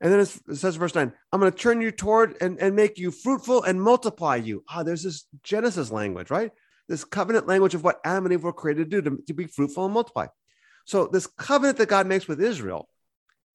And 0.00 0.10
then 0.10 0.20
it 0.20 0.56
says, 0.56 0.76
verse 0.76 0.94
nine, 0.94 1.12
I'm 1.30 1.40
going 1.40 1.52
to 1.52 1.58
turn 1.58 1.82
you 1.82 1.90
toward 1.90 2.36
and, 2.40 2.58
and 2.58 2.74
make 2.74 2.98
you 2.98 3.10
fruitful 3.10 3.62
and 3.64 3.80
multiply 3.80 4.36
you. 4.36 4.64
Ah, 4.68 4.82
there's 4.82 5.02
this 5.02 5.26
Genesis 5.42 5.90
language, 5.90 6.30
right? 6.30 6.50
This 6.88 7.04
covenant 7.04 7.46
language 7.46 7.74
of 7.74 7.84
what 7.84 8.00
Adam 8.04 8.24
and 8.24 8.32
Eve 8.32 8.42
were 8.42 8.52
created 8.52 8.90
to 8.90 9.02
do 9.02 9.10
to, 9.10 9.22
to 9.26 9.34
be 9.34 9.46
fruitful 9.46 9.84
and 9.84 9.94
multiply. 9.94 10.26
So, 10.86 11.06
this 11.06 11.26
covenant 11.26 11.78
that 11.78 11.90
God 11.90 12.06
makes 12.06 12.26
with 12.26 12.40
Israel, 12.40 12.88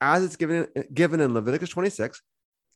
as 0.02 0.24
it's 0.24 0.36
given, 0.36 0.68
given 0.93 1.20
in 1.20 1.34
Leviticus 1.34 1.70
26, 1.70 2.22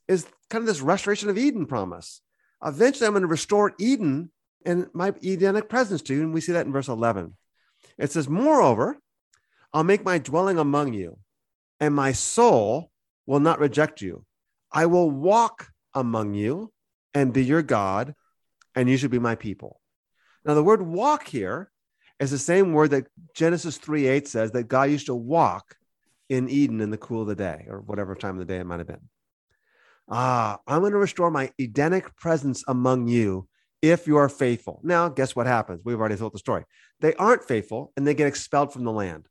is 0.08 0.26
kind 0.50 0.62
of 0.62 0.66
this 0.68 0.82
restoration 0.82 1.30
of 1.30 1.38
Eden 1.38 1.66
promise. 1.66 2.22
Eventually, 2.64 3.08
I'm 3.08 3.14
going 3.14 3.22
to 3.22 3.28
restore 3.28 3.74
Eden 3.80 4.32
and 4.66 4.88
my 4.94 5.14
Edenic 5.24 5.70
presence 5.70 6.02
to 6.04 6.14
you. 6.14 6.22
And 6.22 6.34
we 6.34 6.42
see 6.42 6.52
that 6.54 6.66
in 6.66 6.72
verse 6.72 6.88
11. 6.88 7.36
It 7.98 8.12
says, 8.12 8.28
Moreover, 8.28 8.98
I'll 9.74 9.84
make 9.84 10.04
my 10.04 10.18
dwelling 10.18 10.58
among 10.58 10.94
you, 10.94 11.20
and 11.80 11.94
my 11.94 12.12
soul 12.12 12.92
will 13.26 13.40
not 13.40 13.60
reject 13.60 14.02
you. 14.02 14.26
I 14.72 14.88
will 14.88 15.10
walk 15.10 15.70
among 15.94 16.34
you 16.34 16.72
and 17.14 17.34
be 17.34 17.44
your 17.44 17.62
God, 17.62 18.16
and 18.76 18.90
you 18.90 18.98
should 18.98 19.12
be 19.12 19.20
my 19.20 19.36
people. 19.36 19.80
Now, 20.46 20.54
the 20.54 20.64
word 20.64 20.82
walk 20.82 21.28
here 21.28 21.72
is 22.20 22.32
the 22.32 22.38
same 22.38 22.74
word 22.74 22.92
that 22.92 23.08
Genesis 23.36 23.78
3 23.78 24.08
8 24.08 24.28
says 24.28 24.52
that 24.52 24.68
God 24.68 24.90
used 24.90 25.08
to 25.08 25.16
walk 25.16 25.76
in 26.30 26.50
Eden 26.50 26.82
in 26.82 26.92
the 26.92 26.98
cool 26.98 27.24
of 27.24 27.28
the 27.28 27.36
day, 27.36 27.66
or 27.68 27.80
whatever 27.82 28.16
time 28.16 28.40
of 28.40 28.48
the 28.48 28.54
day 28.54 28.60
it 28.60 28.66
might 28.66 28.80
have 28.80 28.88
been. 28.88 29.10
Ah, 30.08 30.60
I'm 30.68 30.82
going 30.82 30.94
to 30.94 30.98
restore 30.98 31.30
my 31.30 31.52
Edenic 31.60 32.16
presence 32.16 32.64
among 32.68 33.08
you 33.08 33.48
if 33.82 34.08
you 34.08 34.18
are 34.18 34.30
faithful. 34.30 34.80
Now, 34.84 35.10
guess 35.10 35.36
what 35.36 35.48
happens? 35.48 35.82
We've 35.84 36.00
already 36.00 36.18
told 36.18 36.34
the 36.34 36.40
story. 36.40 36.66
They 37.00 37.14
aren't 37.16 37.44
faithful 37.44 37.94
and 37.96 38.06
they 38.06 38.14
get 38.14 38.28
expelled 38.28 38.74
from 38.74 38.84
the 38.84 38.92
land. 38.92 39.28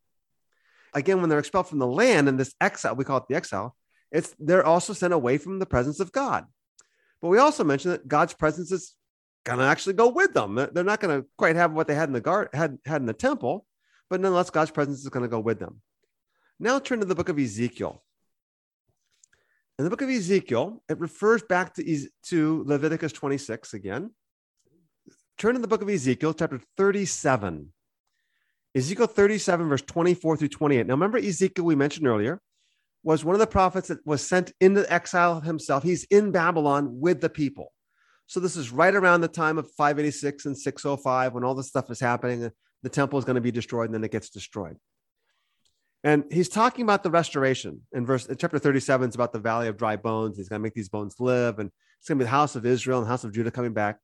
Again, 0.94 1.20
when 1.20 1.28
they're 1.28 1.38
expelled 1.38 1.68
from 1.68 1.80
the 1.80 1.86
land 1.86 2.28
and 2.28 2.38
this 2.38 2.54
exile, 2.60 2.94
we 2.94 3.04
call 3.04 3.18
it 3.18 3.24
the 3.28 3.34
exile, 3.34 3.76
it's 4.10 4.34
they're 4.38 4.64
also 4.64 4.92
sent 4.92 5.12
away 5.12 5.36
from 5.36 5.58
the 5.58 5.66
presence 5.66 6.00
of 6.00 6.12
God. 6.12 6.46
But 7.20 7.28
we 7.28 7.38
also 7.38 7.64
mentioned 7.64 7.94
that 7.94 8.08
God's 8.08 8.32
presence 8.32 8.72
is 8.72 8.94
going 9.44 9.58
to 9.58 9.64
actually 9.64 9.94
go 9.94 10.08
with 10.08 10.32
them. 10.32 10.54
They're 10.54 10.84
not 10.84 11.00
going 11.00 11.20
to 11.20 11.28
quite 11.36 11.56
have 11.56 11.72
what 11.72 11.88
they 11.88 11.94
had 11.94 12.08
in 12.08 12.12
the 12.14 12.20
guard 12.20 12.48
had 12.54 12.78
had 12.86 13.02
in 13.02 13.06
the 13.06 13.12
temple, 13.12 13.66
but 14.08 14.20
nonetheless, 14.20 14.50
God's 14.50 14.70
presence 14.70 15.00
is 15.00 15.08
going 15.08 15.24
to 15.24 15.28
go 15.28 15.40
with 15.40 15.58
them. 15.58 15.82
Now 16.60 16.78
turn 16.78 17.00
to 17.00 17.06
the 17.06 17.14
book 17.14 17.28
of 17.28 17.38
Ezekiel. 17.38 18.02
In 19.78 19.84
the 19.84 19.90
book 19.90 20.02
of 20.02 20.10
Ezekiel, 20.10 20.82
it 20.88 20.98
refers 20.98 21.42
back 21.42 21.74
to, 21.74 22.08
to 22.24 22.64
Leviticus 22.66 23.12
26 23.12 23.74
again. 23.74 24.10
Turn 25.36 25.54
to 25.54 25.60
the 25.60 25.68
book 25.68 25.82
of 25.82 25.88
Ezekiel, 25.88 26.34
chapter 26.34 26.60
37. 26.76 27.72
Ezekiel 28.74 29.06
37, 29.06 29.68
verse 29.68 29.82
24 29.82 30.36
through 30.36 30.48
28. 30.48 30.86
Now, 30.86 30.94
remember 30.94 31.18
Ezekiel 31.18 31.64
we 31.64 31.76
mentioned 31.76 32.08
earlier 32.08 32.40
was 33.04 33.24
one 33.24 33.36
of 33.36 33.38
the 33.38 33.46
prophets 33.46 33.88
that 33.88 34.04
was 34.04 34.26
sent 34.26 34.52
into 34.60 34.90
exile 34.92 35.40
himself. 35.40 35.84
He's 35.84 36.04
in 36.04 36.32
Babylon 36.32 37.00
with 37.00 37.20
the 37.20 37.30
people. 37.30 37.72
So 38.26 38.40
this 38.40 38.56
is 38.56 38.72
right 38.72 38.94
around 38.94 39.20
the 39.20 39.28
time 39.28 39.58
of 39.58 39.70
586 39.70 40.44
and 40.46 40.58
605 40.58 41.32
when 41.32 41.44
all 41.44 41.54
this 41.54 41.68
stuff 41.68 41.90
is 41.90 42.00
happening. 42.00 42.50
The 42.82 42.88
temple 42.88 43.18
is 43.18 43.24
going 43.24 43.36
to 43.36 43.40
be 43.40 43.52
destroyed 43.52 43.86
and 43.86 43.94
then 43.94 44.04
it 44.04 44.10
gets 44.10 44.28
destroyed. 44.28 44.76
And 46.04 46.24
he's 46.30 46.48
talking 46.48 46.84
about 46.84 47.02
the 47.02 47.10
restoration 47.10 47.82
in 47.92 48.06
verse 48.06 48.26
in 48.26 48.36
chapter 48.36 48.58
37 48.58 49.08
is 49.08 49.14
about 49.14 49.32
the 49.32 49.40
valley 49.40 49.68
of 49.68 49.76
dry 49.76 49.96
bones. 49.96 50.36
He's 50.36 50.48
going 50.48 50.60
to 50.60 50.62
make 50.62 50.74
these 50.74 50.88
bones 50.88 51.16
live, 51.18 51.58
and 51.58 51.70
it's 51.98 52.08
going 52.08 52.18
to 52.18 52.22
be 52.22 52.26
the 52.26 52.30
house 52.30 52.54
of 52.54 52.64
Israel 52.64 52.98
and 52.98 53.06
the 53.06 53.10
house 53.10 53.24
of 53.24 53.32
Judah 53.32 53.50
coming 53.50 53.72
back. 53.72 53.98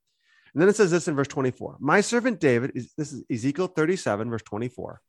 And 0.52 0.62
then 0.62 0.68
it 0.68 0.76
says 0.76 0.90
this 0.90 1.08
in 1.08 1.16
verse 1.16 1.28
24. 1.28 1.76
My 1.80 2.00
servant 2.00 2.40
David, 2.40 2.72
is 2.74 2.92
this 2.96 3.12
is 3.12 3.24
Ezekiel 3.30 3.68
37, 3.68 4.30
verse 4.30 4.42
24. 4.42 5.00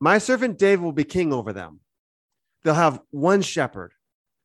My 0.00 0.18
servant 0.18 0.58
David 0.58 0.82
will 0.82 0.92
be 0.92 1.04
king 1.04 1.32
over 1.32 1.52
them. 1.52 1.80
They'll 2.62 2.74
have 2.74 3.00
one 3.10 3.42
shepherd, 3.42 3.92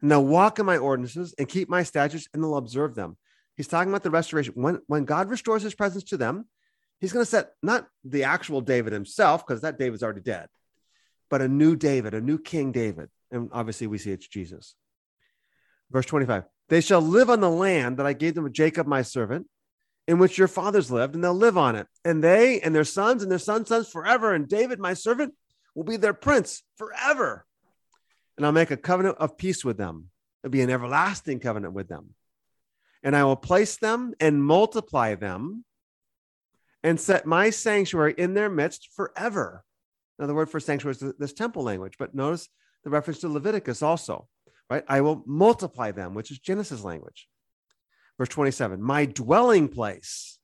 and 0.01 0.11
they'll 0.11 0.25
walk 0.25 0.59
in 0.59 0.65
my 0.65 0.77
ordinances 0.77 1.33
and 1.37 1.47
keep 1.47 1.69
my 1.69 1.83
statutes, 1.83 2.27
and 2.33 2.43
they'll 2.43 2.57
observe 2.57 2.95
them. 2.95 3.17
He's 3.57 3.67
talking 3.67 3.91
about 3.91 4.03
the 4.03 4.11
restoration. 4.11 4.53
When, 4.55 4.79
when 4.87 5.05
God 5.05 5.29
restores 5.29 5.63
his 5.63 5.75
presence 5.75 6.03
to 6.05 6.17
them, 6.17 6.47
he's 6.99 7.13
going 7.13 7.25
to 7.25 7.29
set 7.29 7.51
not 7.61 7.87
the 8.03 8.23
actual 8.23 8.61
David 8.61 8.93
himself, 8.93 9.45
because 9.45 9.61
that 9.61 9.77
David's 9.77 10.03
already 10.03 10.21
dead, 10.21 10.47
but 11.31 11.41
a 11.41 11.47
new 11.47 11.75
David, 11.75 12.13
a 12.13 12.21
new 12.21 12.37
King 12.37 12.71
David. 12.71 13.09
And 13.31 13.49
obviously, 13.51 13.87
we 13.87 13.97
see 13.97 14.11
it's 14.11 14.27
Jesus. 14.27 14.75
Verse 15.89 16.05
25 16.05 16.43
They 16.69 16.81
shall 16.81 17.01
live 17.01 17.31
on 17.31 17.39
the 17.39 17.49
land 17.49 17.97
that 17.97 18.05
I 18.05 18.13
gave 18.13 18.35
them 18.35 18.43
with 18.43 18.53
Jacob, 18.53 18.85
my 18.85 19.01
servant, 19.01 19.47
in 20.07 20.19
which 20.19 20.37
your 20.37 20.47
fathers 20.47 20.91
lived, 20.91 21.15
and 21.15 21.23
they'll 21.23 21.33
live 21.33 21.57
on 21.57 21.75
it. 21.75 21.87
And 22.05 22.23
they 22.23 22.61
and 22.61 22.75
their 22.75 22.83
sons 22.83 23.23
and 23.23 23.31
their 23.31 23.39
sons' 23.39 23.69
sons 23.69 23.89
forever. 23.89 24.33
And 24.35 24.47
David, 24.47 24.79
my 24.79 24.93
servant, 24.93 25.33
will 25.73 25.85
be 25.85 25.97
their 25.97 26.13
prince 26.13 26.61
forever 26.77 27.47
and 28.41 28.45
I'll 28.47 28.51
make 28.51 28.71
a 28.71 28.77
covenant 28.77 29.17
of 29.19 29.37
peace 29.37 29.63
with 29.63 29.77
them. 29.77 30.09
It'll 30.43 30.51
be 30.51 30.61
an 30.61 30.71
everlasting 30.71 31.39
covenant 31.39 31.73
with 31.73 31.87
them. 31.87 32.15
And 33.03 33.15
I 33.15 33.23
will 33.23 33.35
place 33.35 33.77
them 33.77 34.15
and 34.19 34.43
multiply 34.43 35.13
them 35.13 35.63
and 36.81 36.99
set 36.99 37.27
my 37.27 37.51
sanctuary 37.51 38.15
in 38.17 38.33
their 38.33 38.49
midst 38.49 38.89
forever. 38.95 39.63
Now, 40.21 40.27
the 40.27 40.35
word 40.35 40.51
for 40.51 40.59
sanctuary 40.59 40.95
is 40.95 41.13
this 41.17 41.33
temple 41.33 41.63
language, 41.63 41.95
but 41.97 42.13
notice 42.13 42.47
the 42.83 42.91
reference 42.91 43.21
to 43.21 43.27
Leviticus 43.27 43.81
also, 43.81 44.27
right? 44.69 44.83
I 44.87 45.01
will 45.01 45.23
multiply 45.25 45.89
them, 45.89 46.13
which 46.13 46.29
is 46.29 46.37
Genesis 46.37 46.83
language. 46.83 47.27
Verse 48.19 48.29
27 48.29 48.79
My 48.83 49.05
dwelling 49.05 49.67
place 49.67 50.37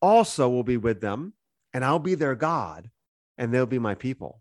also 0.00 0.48
will 0.48 0.62
be 0.62 0.76
with 0.76 1.00
them, 1.00 1.32
and 1.72 1.84
I'll 1.84 1.98
be 1.98 2.14
their 2.14 2.36
God, 2.36 2.90
and 3.36 3.52
they'll 3.52 3.66
be 3.66 3.80
my 3.80 3.96
people. 3.96 4.40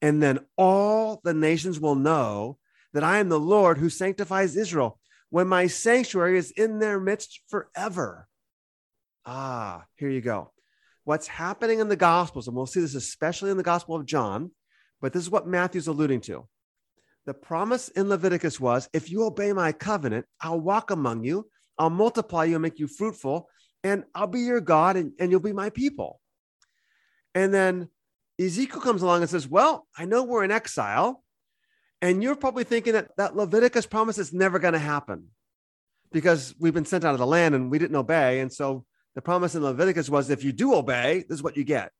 And 0.00 0.22
then 0.22 0.38
all 0.56 1.20
the 1.24 1.34
nations 1.34 1.80
will 1.80 1.96
know 1.96 2.58
that 2.92 3.02
I 3.02 3.18
am 3.18 3.30
the 3.30 3.40
Lord 3.40 3.78
who 3.78 3.90
sanctifies 3.90 4.56
Israel 4.56 5.00
when 5.30 5.48
my 5.48 5.66
sanctuary 5.66 6.38
is 6.38 6.52
in 6.52 6.78
their 6.78 7.00
midst 7.00 7.40
forever. 7.48 8.28
Ah, 9.26 9.86
here 9.96 10.10
you 10.10 10.20
go. 10.20 10.52
What's 11.04 11.26
happening 11.26 11.80
in 11.80 11.88
the 11.88 11.96
Gospels, 11.96 12.48
and 12.48 12.56
we'll 12.56 12.66
see 12.66 12.80
this 12.80 12.94
especially 12.94 13.50
in 13.50 13.56
the 13.56 13.62
Gospel 13.62 13.94
of 13.94 14.06
John, 14.06 14.50
but 15.00 15.12
this 15.12 15.22
is 15.22 15.30
what 15.30 15.46
Matthew's 15.46 15.86
alluding 15.86 16.22
to. 16.22 16.48
The 17.26 17.34
promise 17.34 17.88
in 17.88 18.08
Leviticus 18.08 18.58
was 18.58 18.88
if 18.92 19.10
you 19.10 19.24
obey 19.24 19.52
my 19.52 19.72
covenant, 19.72 20.26
I'll 20.40 20.60
walk 20.60 20.90
among 20.90 21.24
you, 21.24 21.48
I'll 21.78 21.90
multiply 21.90 22.44
you 22.44 22.54
and 22.54 22.62
make 22.62 22.78
you 22.78 22.86
fruitful, 22.86 23.48
and 23.82 24.04
I'll 24.14 24.26
be 24.26 24.40
your 24.40 24.60
God 24.60 24.96
and, 24.96 25.12
and 25.18 25.30
you'll 25.30 25.40
be 25.40 25.52
my 25.52 25.70
people. 25.70 26.20
And 27.34 27.52
then 27.52 27.88
Ezekiel 28.40 28.80
comes 28.80 29.02
along 29.02 29.20
and 29.20 29.30
says, 29.30 29.46
Well, 29.46 29.86
I 29.96 30.04
know 30.04 30.22
we're 30.22 30.44
in 30.44 30.50
exile. 30.50 31.22
And 32.02 32.22
you're 32.22 32.36
probably 32.36 32.64
thinking 32.64 32.92
that 32.94 33.16
that 33.16 33.36
Leviticus 33.36 33.86
promise 33.86 34.18
is 34.18 34.32
never 34.32 34.58
going 34.58 34.74
to 34.74 34.78
happen 34.78 35.28
because 36.12 36.54
we've 36.58 36.74
been 36.74 36.84
sent 36.84 37.04
out 37.04 37.14
of 37.14 37.18
the 37.18 37.26
land 37.26 37.54
and 37.54 37.70
we 37.70 37.78
didn't 37.78 37.96
obey. 37.96 38.40
And 38.40 38.52
so 38.52 38.84
the 39.14 39.22
promise 39.22 39.54
in 39.54 39.62
Leviticus 39.62 40.10
was 40.10 40.30
if 40.30 40.44
you 40.44 40.52
do 40.52 40.74
obey, 40.74 41.24
this 41.28 41.36
is 41.36 41.42
what 41.42 41.56
you 41.56 41.64
get. 41.64 41.92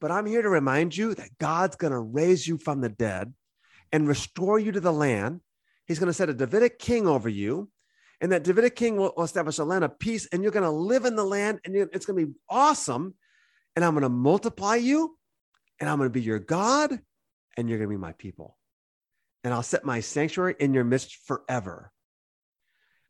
But 0.00 0.10
I'm 0.10 0.26
here 0.26 0.42
to 0.42 0.48
remind 0.48 0.96
you 0.96 1.14
that 1.14 1.38
God's 1.38 1.76
going 1.76 1.92
to 1.92 1.98
raise 1.98 2.46
you 2.46 2.58
from 2.58 2.80
the 2.80 2.88
dead 2.88 3.32
and 3.92 4.08
restore 4.08 4.58
you 4.58 4.72
to 4.72 4.80
the 4.80 4.92
land. 4.92 5.40
He's 5.86 5.98
going 5.98 6.08
to 6.08 6.12
set 6.14 6.28
a 6.28 6.34
Davidic 6.34 6.78
king 6.78 7.06
over 7.06 7.28
you. 7.28 7.70
And 8.20 8.32
that 8.32 8.44
Davidic 8.44 8.76
king 8.76 8.96
will 8.96 9.12
establish 9.22 9.58
a 9.58 9.64
land 9.64 9.84
of 9.84 9.98
peace, 9.98 10.26
and 10.32 10.42
you're 10.42 10.52
going 10.52 10.62
to 10.62 10.70
live 10.70 11.04
in 11.04 11.16
the 11.16 11.24
land, 11.24 11.60
and 11.64 11.76
it's 11.76 12.06
going 12.06 12.18
to 12.18 12.26
be 12.26 12.32
awesome. 12.48 13.14
And 13.74 13.84
I'm 13.84 13.92
going 13.92 14.04
to 14.04 14.08
multiply 14.08 14.76
you, 14.76 15.18
and 15.78 15.90
I'm 15.90 15.98
going 15.98 16.08
to 16.08 16.12
be 16.12 16.22
your 16.22 16.38
God, 16.38 16.98
and 17.58 17.68
you're 17.68 17.76
going 17.76 17.90
to 17.90 17.94
be 17.94 18.00
my 18.00 18.12
people. 18.12 18.56
And 19.44 19.52
I'll 19.52 19.62
set 19.62 19.84
my 19.84 20.00
sanctuary 20.00 20.56
in 20.58 20.72
your 20.72 20.84
midst 20.84 21.14
forever. 21.26 21.92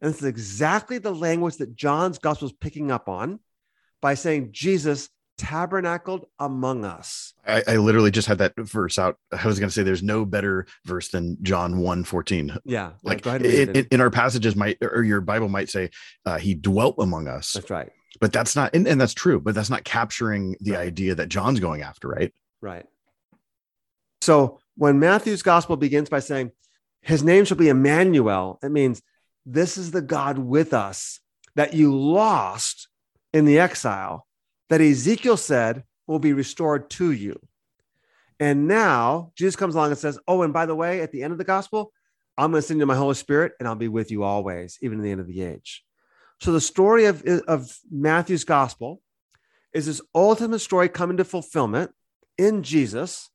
And 0.00 0.10
this 0.10 0.20
is 0.20 0.26
exactly 0.26 0.98
the 0.98 1.14
language 1.14 1.56
that 1.56 1.74
John's 1.74 2.18
gospel 2.18 2.48
is 2.48 2.52
picking 2.52 2.90
up 2.90 3.08
on 3.08 3.40
by 4.00 4.14
saying 4.14 4.50
Jesus 4.52 5.08
tabernacled 5.38 6.26
among 6.38 6.84
us. 6.84 7.34
I, 7.46 7.62
I 7.66 7.76
literally 7.76 8.10
just 8.10 8.28
had 8.28 8.38
that 8.38 8.54
verse 8.56 8.98
out. 8.98 9.18
I 9.32 9.46
was 9.46 9.58
going 9.58 9.68
to 9.68 9.72
say 9.74 9.82
there's 9.82 10.02
no 10.02 10.24
better 10.24 10.66
verse 10.84 11.08
than 11.08 11.38
John 11.42 11.78
1 11.78 12.04
14. 12.04 12.58
Yeah. 12.64 12.92
Like 13.02 13.22
go 13.22 13.30
ahead 13.30 13.44
in, 13.44 13.76
in, 13.76 13.86
in, 13.92 14.00
our 14.00 14.10
passages 14.10 14.56
might, 14.56 14.78
or 14.80 15.02
your 15.02 15.20
Bible 15.20 15.48
might 15.48 15.68
say, 15.68 15.90
uh, 16.24 16.38
he 16.38 16.54
dwelt 16.54 16.96
among 16.98 17.28
us. 17.28 17.52
That's 17.52 17.70
right. 17.70 17.90
But 18.20 18.32
that's 18.32 18.56
not, 18.56 18.74
and, 18.74 18.86
and 18.88 19.00
that's 19.00 19.14
true, 19.14 19.40
but 19.40 19.54
that's 19.54 19.68
not 19.68 19.84
capturing 19.84 20.56
the 20.60 20.72
right. 20.72 20.80
idea 20.80 21.14
that 21.16 21.28
John's 21.28 21.60
going 21.60 21.82
after, 21.82 22.08
right? 22.08 22.32
Right. 22.62 22.86
So 24.22 24.60
when 24.76 24.98
Matthew's 24.98 25.42
gospel 25.42 25.76
begins 25.76 26.08
by 26.08 26.20
saying, 26.20 26.52
his 27.02 27.22
name 27.22 27.44
shall 27.44 27.58
be 27.58 27.68
Emmanuel, 27.68 28.58
it 28.62 28.70
means 28.70 29.02
this 29.46 29.78
is 29.78 29.92
the 29.92 30.02
God 30.02 30.38
with 30.38 30.74
us 30.74 31.20
that 31.54 31.72
you 31.72 31.96
lost 31.96 32.88
in 33.32 33.44
the 33.44 33.58
exile, 33.58 34.26
that 34.68 34.80
Ezekiel 34.80 35.36
said 35.36 35.84
will 36.06 36.18
be 36.18 36.32
restored 36.32 36.90
to 36.90 37.12
you. 37.12 37.40
And 38.38 38.68
now 38.68 39.32
Jesus 39.36 39.56
comes 39.56 39.74
along 39.74 39.90
and 39.90 39.98
says, 39.98 40.18
Oh, 40.28 40.42
and 40.42 40.52
by 40.52 40.66
the 40.66 40.74
way, 40.74 41.00
at 41.00 41.12
the 41.12 41.22
end 41.22 41.32
of 41.32 41.38
the 41.38 41.44
gospel, 41.44 41.92
I'm 42.36 42.50
going 42.50 42.60
to 42.60 42.66
send 42.66 42.80
you 42.80 42.86
my 42.86 42.96
Holy 42.96 43.14
Spirit 43.14 43.52
and 43.58 43.66
I'll 43.66 43.74
be 43.76 43.88
with 43.88 44.10
you 44.10 44.24
always, 44.24 44.78
even 44.82 44.98
in 44.98 45.04
the 45.04 45.10
end 45.10 45.20
of 45.20 45.26
the 45.26 45.40
age. 45.40 45.84
So 46.40 46.52
the 46.52 46.60
story 46.60 47.06
of, 47.06 47.22
of 47.24 47.78
Matthew's 47.90 48.44
gospel 48.44 49.00
is 49.72 49.86
this 49.86 50.02
ultimate 50.14 50.58
story 50.58 50.88
coming 50.88 51.16
to 51.16 51.24
fulfillment 51.24 51.92
in 52.36 52.62
Jesus 52.62 53.30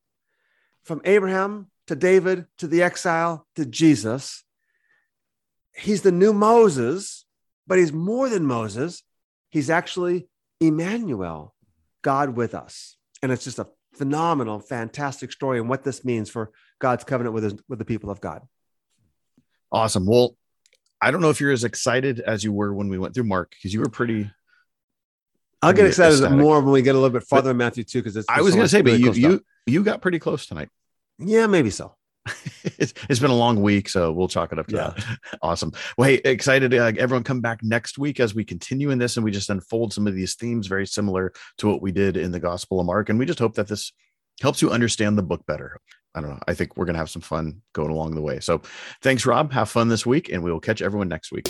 from 0.83 1.01
Abraham 1.05 1.71
to 1.87 1.95
David 1.95 2.45
to 2.57 2.67
the 2.67 2.83
exile 2.83 3.47
to 3.55 3.65
Jesus. 3.65 4.43
He's 5.75 6.01
the 6.01 6.11
new 6.11 6.33
Moses, 6.33 7.25
but 7.67 7.77
he's 7.77 7.93
more 7.93 8.29
than 8.29 8.45
Moses. 8.45 9.03
He's 9.49 9.69
actually 9.69 10.27
Emmanuel, 10.59 11.55
God 12.01 12.35
with 12.35 12.53
us. 12.53 12.97
And 13.21 13.31
it's 13.31 13.43
just 13.43 13.59
a 13.59 13.67
phenomenal, 13.93 14.59
fantastic 14.59 15.31
story 15.31 15.59
and 15.59 15.69
what 15.69 15.83
this 15.83 16.03
means 16.03 16.29
for 16.29 16.51
God's 16.79 17.03
covenant 17.03 17.33
with, 17.33 17.43
his, 17.43 17.55
with 17.67 17.79
the 17.79 17.85
people 17.85 18.09
of 18.09 18.21
God. 18.21 18.41
Awesome. 19.71 20.05
Well, 20.05 20.35
I 21.01 21.11
don't 21.11 21.21
know 21.21 21.29
if 21.29 21.39
you're 21.39 21.51
as 21.51 21.63
excited 21.63 22.19
as 22.19 22.43
you 22.43 22.53
were 22.53 22.73
when 22.73 22.89
we 22.89 22.99
went 22.99 23.13
through 23.13 23.23
Mark 23.23 23.51
because 23.51 23.73
you 23.73 23.79
were 23.79 23.89
pretty. 23.89 24.29
I'll 25.61 25.73
get 25.73 25.87
excited 25.87 26.13
ecstatic. 26.13 26.37
more 26.37 26.59
when 26.59 26.71
we 26.71 26.81
get 26.81 26.95
a 26.95 26.99
little 26.99 27.09
bit 27.09 27.23
farther 27.23 27.51
in 27.51 27.57
Matthew 27.57 27.83
too, 27.83 28.03
because 28.03 28.23
I 28.27 28.41
was 28.41 28.53
so 28.53 28.57
going 28.57 28.65
to 28.65 28.69
say, 28.69 28.81
but 28.81 28.99
you 28.99 29.11
you 29.13 29.45
you 29.65 29.83
got 29.83 30.01
pretty 30.01 30.19
close 30.19 30.45
tonight. 30.45 30.69
Yeah, 31.17 31.47
maybe 31.47 31.69
so. 31.69 31.95
it's, 32.63 32.93
it's 33.09 33.19
been 33.19 33.31
a 33.31 33.35
long 33.35 33.61
week, 33.61 33.89
so 33.89 34.11
we'll 34.11 34.27
chalk 34.27 34.51
it 34.51 34.59
up 34.59 34.67
to 34.67 34.75
yeah. 34.75 34.93
that. 34.95 35.17
Awesome. 35.41 35.71
Well, 35.97 36.09
hey, 36.09 36.21
excited 36.23 36.73
uh, 36.73 36.91
everyone 36.97 37.23
come 37.23 37.41
back 37.41 37.59
next 37.63 37.97
week 37.97 38.19
as 38.19 38.35
we 38.35 38.43
continue 38.43 38.91
in 38.91 38.99
this 38.99 39.17
and 39.17 39.23
we 39.23 39.31
just 39.31 39.49
unfold 39.49 39.93
some 39.93 40.07
of 40.07 40.13
these 40.13 40.35
themes 40.35 40.67
very 40.67 40.85
similar 40.85 41.33
to 41.57 41.67
what 41.67 41.81
we 41.81 41.91
did 41.91 42.17
in 42.17 42.31
the 42.31 42.39
Gospel 42.39 42.79
of 42.79 42.85
Mark. 42.85 43.09
And 43.09 43.17
we 43.17 43.25
just 43.25 43.39
hope 43.39 43.55
that 43.55 43.67
this 43.67 43.91
helps 44.41 44.61
you 44.61 44.69
understand 44.69 45.17
the 45.17 45.23
book 45.23 45.45
better. 45.47 45.79
I 46.13 46.21
don't 46.21 46.31
know. 46.31 46.39
I 46.47 46.53
think 46.53 46.75
we're 46.75 46.85
going 46.85 46.95
to 46.95 46.99
have 46.99 47.09
some 47.09 47.21
fun 47.21 47.61
going 47.73 47.89
along 47.89 48.15
the 48.15 48.21
way. 48.21 48.39
So 48.39 48.61
thanks, 49.01 49.25
Rob. 49.25 49.51
Have 49.53 49.69
fun 49.69 49.87
this 49.87 50.05
week, 50.05 50.29
and 50.29 50.43
we 50.43 50.51
will 50.51 50.59
catch 50.59 50.81
everyone 50.81 51.07
next 51.07 51.31
week. 51.31 51.47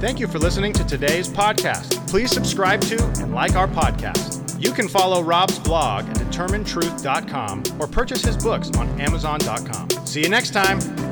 Thank 0.00 0.20
you 0.20 0.28
for 0.28 0.38
listening 0.38 0.72
to 0.74 0.84
today's 0.84 1.28
podcast. 1.28 2.08
Please 2.08 2.30
subscribe 2.30 2.80
to 2.82 3.02
and 3.20 3.34
like 3.34 3.56
our 3.56 3.68
podcast. 3.68 4.39
You 4.60 4.72
can 4.72 4.88
follow 4.88 5.22
Rob's 5.22 5.58
blog 5.58 6.08
at 6.10 6.16
determinetruth.com 6.16 7.62
or 7.80 7.86
purchase 7.86 8.22
his 8.22 8.36
books 8.36 8.70
on 8.76 8.88
amazon.com. 9.00 9.88
See 10.06 10.22
you 10.22 10.28
next 10.28 10.50
time. 10.50 11.09